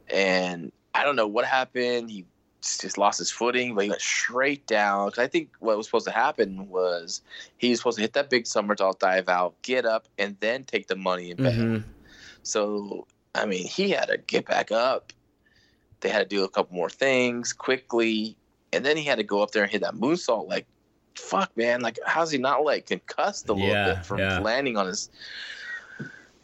[0.10, 2.10] And I don't know what happened.
[2.10, 2.26] He
[2.78, 5.10] just lost his footing, but he went straight down.
[5.12, 7.22] Cause I think what was supposed to happen was
[7.58, 10.88] he was supposed to hit that big somersault dive out, get up, and then take
[10.88, 11.40] the money and.
[11.40, 11.90] Mm-hmm.
[12.44, 15.12] So I mean, he had to get back up
[16.06, 18.38] they had to do a couple more things quickly,
[18.72, 20.48] and then he had to go up there and hit that moonsault.
[20.48, 20.68] Like,
[21.16, 21.82] fuck, man!
[21.82, 24.40] Like, how's he not like concussed a little yeah, bit from yeah.
[24.40, 25.10] landing on his?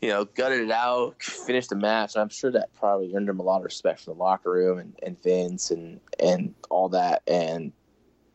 [0.02, 2.18] You know, gutted it out, finished the match.
[2.18, 4.99] I'm sure that probably earned him a lot of respect from the locker room and,
[5.03, 7.22] and Vince and and all that.
[7.28, 7.72] And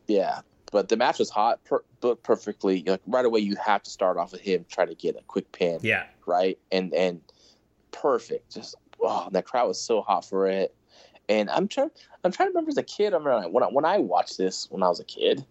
[0.07, 0.41] yeah,
[0.71, 2.83] but the match was hot, per, booked perfectly.
[2.85, 5.51] Like right away, you have to start off with him trying to get a quick
[5.51, 5.79] pin.
[5.81, 6.05] Yeah.
[6.25, 6.57] Right.
[6.71, 7.21] And and
[7.91, 8.53] perfect.
[8.53, 10.73] Just oh, that crowd was so hot for it.
[11.29, 11.91] And I'm trying,
[12.23, 13.13] I'm trying to remember as a kid.
[13.13, 15.45] I remember when I, when I watched this when I was a kid.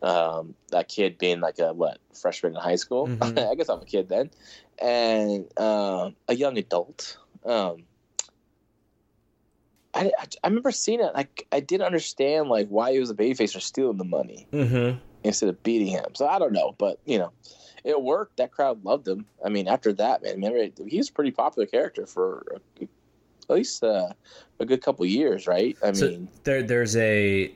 [0.00, 3.08] Um, that kid being like a what freshman in high school.
[3.08, 3.38] Mm-hmm.
[3.50, 4.30] I guess I'm a kid then,
[4.80, 7.18] and uh, a young adult.
[7.44, 7.84] Um,
[9.94, 11.12] I, I, I remember seeing it.
[11.14, 14.98] Like I didn't understand like why he was a babyface for stealing the money mm-hmm.
[15.24, 16.14] instead of beating him.
[16.14, 17.32] So I don't know, but you know,
[17.84, 18.36] it worked.
[18.36, 19.26] That crowd loved him.
[19.44, 22.44] I mean, after that, man, remember he was a pretty popular character for
[22.80, 24.10] at least uh,
[24.60, 25.76] a good couple years, right?
[25.82, 27.54] I so mean, there there's a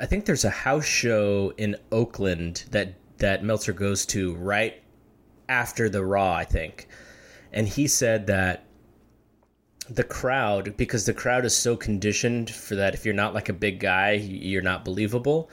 [0.00, 4.79] I think there's a house show in Oakland that that Meltzer goes to right
[5.50, 6.88] after the Raw, I think,
[7.52, 8.64] and he said that
[9.88, 13.52] the crowd because the crowd is so conditioned for that if you're not like a
[13.52, 15.50] big guy you're not believable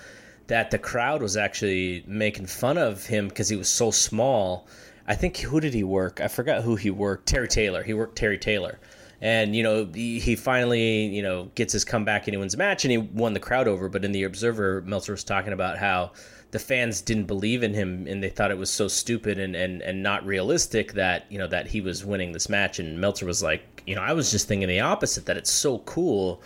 [0.48, 4.68] that the crowd was actually making fun of him because he was so small.
[5.08, 6.20] I think who did he work?
[6.22, 7.28] I forgot who he worked.
[7.28, 7.84] Terry taylor.
[7.84, 8.80] He worked terry taylor
[9.22, 12.92] And you know he, finally you know gets his comeback and he wins match and
[12.92, 13.90] he won the crowd over.
[13.90, 16.12] But in the Observer, Meltzer was talking about how
[16.52, 19.82] the fans didn't believe in him and they thought it was so stupid and, and,
[19.82, 22.80] and not realistic that you know that he was winning this match.
[22.80, 25.80] And Meltzer was like, you know, I was just thinking the opposite that it's so
[25.80, 26.42] cool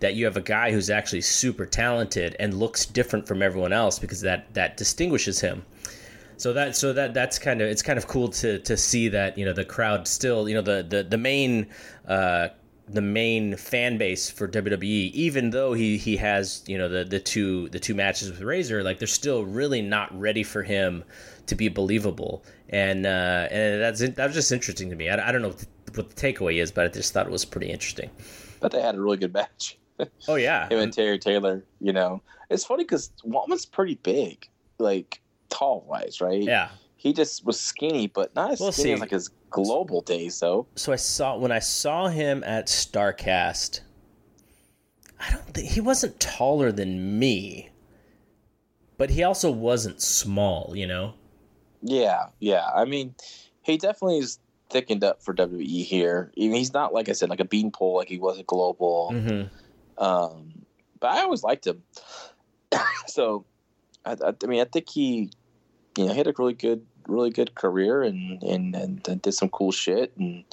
[0.00, 3.98] that you have a guy who's actually super talented and looks different from everyone else
[3.98, 5.64] because that that distinguishes him.
[6.40, 9.36] So that so that that's kind of it's kind of cool to to see that
[9.36, 11.66] you know the crowd still you know the the the main
[12.08, 12.48] uh,
[12.88, 17.20] the main fan base for WWE, even though he he has you know the the
[17.20, 21.04] two the two matches with Razor, like they're still really not ready for him
[21.44, 25.10] to be believable, and uh, and that's that was just interesting to me.
[25.10, 27.32] I, I don't know what the, what the takeaway is, but I just thought it
[27.32, 28.08] was pretty interesting.
[28.60, 29.78] But they had a really good match.
[30.26, 31.62] Oh yeah, him and Terry Taylor.
[31.82, 34.48] You know, it's funny because Waltman's pretty big,
[34.78, 36.42] like tall wise, right?
[36.42, 36.70] Yeah.
[36.96, 38.92] He just was skinny, but not as We'll skinny see.
[38.92, 40.66] as like his global days, though.
[40.76, 43.80] so I saw when I saw him at Starcast.
[45.18, 47.70] I don't think he wasn't taller than me,
[48.96, 50.72] but he also wasn't small.
[50.74, 51.14] You know.
[51.82, 52.66] Yeah, yeah.
[52.74, 53.14] I mean,
[53.62, 54.38] he definitely is
[54.70, 56.30] thickened up for WWE here.
[56.36, 59.10] Even he's not like I said, like a beanpole, like he was a global.
[59.12, 60.02] Mm-hmm.
[60.02, 60.52] Um,
[61.00, 61.82] but I always liked him.
[63.06, 63.44] so,
[64.04, 65.30] I, I, I mean, I think he,
[65.96, 69.48] you know, he had a really good, really good career and, and and did some
[69.48, 70.12] cool shit.
[70.16, 70.44] And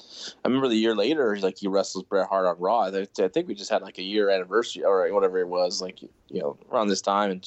[0.44, 2.82] I remember the year later, like he wrestles Bret Hart on Raw.
[2.86, 6.40] I, think- we just had like a year anniversary or whatever it was, like you
[6.40, 7.42] know, around this time in,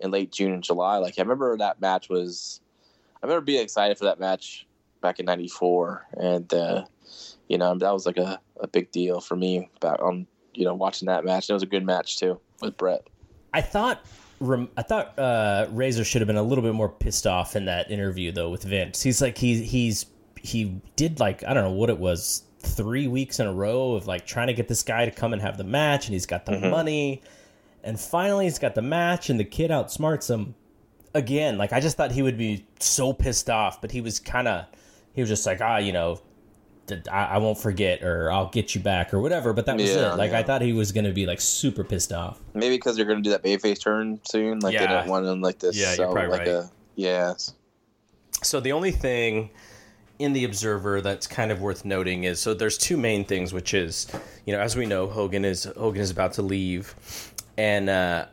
[0.00, 0.98] in late June and July.
[0.98, 2.60] Like I remember that match was.
[3.22, 4.66] I remember being excited for that match
[5.00, 6.84] back in '94, and uh,
[7.46, 10.74] you know that was like a, a big deal for me back on you know
[10.74, 11.48] watching that match.
[11.48, 13.06] It was a good match too with Bret.
[13.54, 14.04] I thought
[14.42, 17.66] Rem- I thought uh, Razor should have been a little bit more pissed off in
[17.66, 19.02] that interview though with Vince.
[19.02, 20.06] He's like he he's
[20.40, 24.06] he did like I don't know what it was three weeks in a row of
[24.06, 26.44] like trying to get this guy to come and have the match, and he's got
[26.44, 27.22] the money,
[27.84, 30.54] and finally he's got the match, and the kid outsmarts him
[31.14, 31.56] again.
[31.56, 34.66] Like I just thought he would be so pissed off, but he was kind of
[35.12, 36.20] he was just like ah you know.
[36.86, 39.52] Th- I, I won't forget, or I'll get you back, or whatever.
[39.52, 40.16] But that was Yeah, it.
[40.16, 42.40] Like I thought he was gonna be like super pissed off.
[42.54, 44.58] Maybe because they're going to do that babyface turn soon.
[44.60, 44.92] Like they Yeah.
[45.00, 45.76] don't want him like this.
[45.76, 46.48] Yeah, you're so, probably like right.
[46.48, 47.34] a yeah.
[48.42, 49.50] So the only thing
[50.18, 53.74] in the Observer that's kind of worth noting is so there's two main things, which
[53.74, 54.06] is
[54.46, 56.94] you know as we know Hogan is Hogan is about to leave,
[57.56, 58.26] and uh,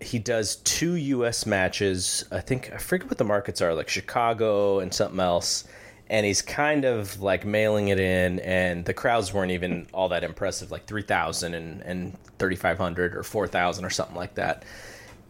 [0.00, 1.46] he does two U.S.
[1.46, 2.24] matches.
[2.30, 5.64] I think I forget what the markets are, like Chicago and something else.
[6.10, 10.24] And he's kind of like mailing it in, and the crowds weren't even all that
[10.24, 14.64] impressive, like 3,000 and, and 3,500 or 4,000 or something like that.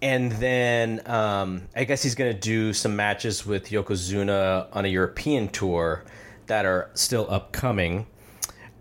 [0.01, 4.89] And then um, I guess he's going to do some matches with Yokozuna on a
[4.89, 6.05] European tour
[6.47, 8.07] that are still upcoming.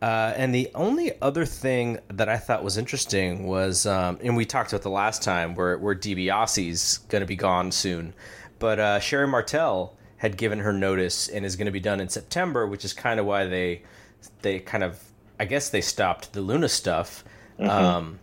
[0.02, 4.46] Uh, and the only other thing that I thought was interesting was, um, and we
[4.46, 8.14] talked about the last time, where where DiBiase's going to be gone soon,
[8.60, 12.10] but uh, Sherri Martel had given her notice and is going to be done in
[12.10, 13.84] September, which is kind of why they
[14.42, 15.02] they kind of
[15.40, 17.24] I guess they stopped the Luna stuff.
[17.60, 18.20] Um,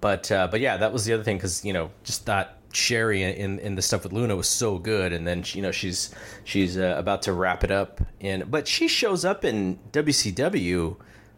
[0.00, 3.22] but uh, but yeah, that was the other thing because you know just that Sherri
[3.22, 6.14] in in the stuff with Luna was so good, and then you know she's
[6.44, 10.96] she's uh, about to wrap it up in, but she shows up in WCW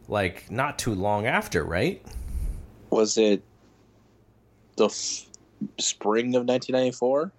[0.09, 2.05] like not too long after, right?
[2.91, 3.43] Was it
[4.77, 5.27] the f-
[5.79, 7.33] spring of 1994?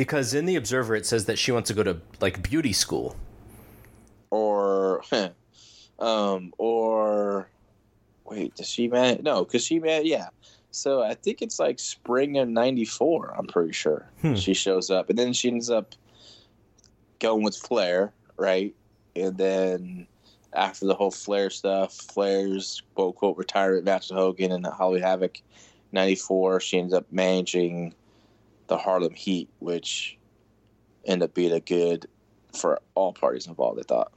[0.00, 3.16] Because in the Observer it says that she wants to go to like beauty school.
[4.30, 5.02] or
[5.98, 7.50] um or
[8.24, 10.28] wait does she man no because she man yeah
[10.70, 14.36] so i think it's like spring of 94 i'm pretty sure Hmm.
[14.36, 15.94] she shows up and then she ends up
[17.18, 18.74] going with flair right
[19.14, 20.06] and then
[20.54, 25.42] after the whole flair stuff flair's quote quote retirement match with hogan and Halloween Havoc
[25.92, 27.92] 94 she ends up managing
[28.70, 30.16] the harlem heat which
[31.04, 32.06] ended up being a good
[32.56, 34.12] for all parties involved i thought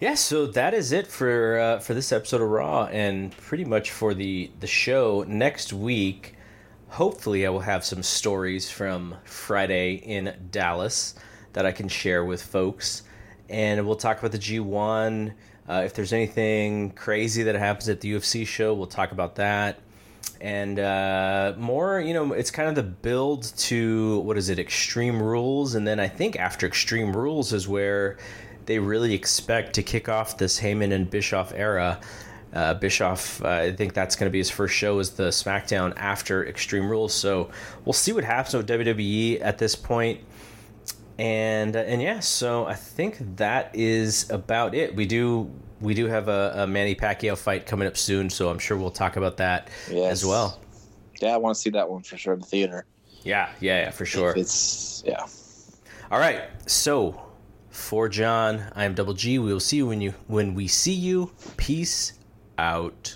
[0.00, 3.90] Yeah, so that is it for uh, for this episode of Raw, and pretty much
[3.90, 5.24] for the the show.
[5.26, 6.34] Next week,
[6.88, 11.14] hopefully, I will have some stories from Friday in Dallas
[11.54, 13.04] that I can share with folks,
[13.48, 15.34] and we'll talk about the G one.
[15.66, 19.78] Uh, if there's anything crazy that happens at the UFC show, we'll talk about that.
[20.44, 25.22] And uh, more, you know, it's kind of the build to what is it, Extreme
[25.22, 28.18] Rules, and then I think after Extreme Rules is where
[28.66, 31.98] they really expect to kick off this Heyman and Bischoff era.
[32.52, 35.94] Uh, Bischoff, uh, I think that's going to be his first show is the SmackDown
[35.96, 37.14] after Extreme Rules.
[37.14, 37.50] So
[37.86, 40.20] we'll see what happens with WWE at this point.
[41.18, 44.94] and uh, and yeah, so I think that is about it.
[44.94, 45.50] We do
[45.80, 48.90] we do have a, a Manny Pacquiao fight coming up soon, so I'm sure we'll
[48.90, 50.12] talk about that Yes.
[50.12, 50.60] as well.
[51.20, 52.86] Yeah, I want to see that one for sure in the theater.
[53.22, 54.30] Yeah, yeah, yeah, for sure.
[54.32, 55.24] If It's yeah.
[56.10, 57.20] All right, so
[57.70, 59.38] for John, I am Double G.
[59.38, 61.32] We will see you when you when we see you.
[61.56, 62.12] Peace
[62.58, 63.12] out.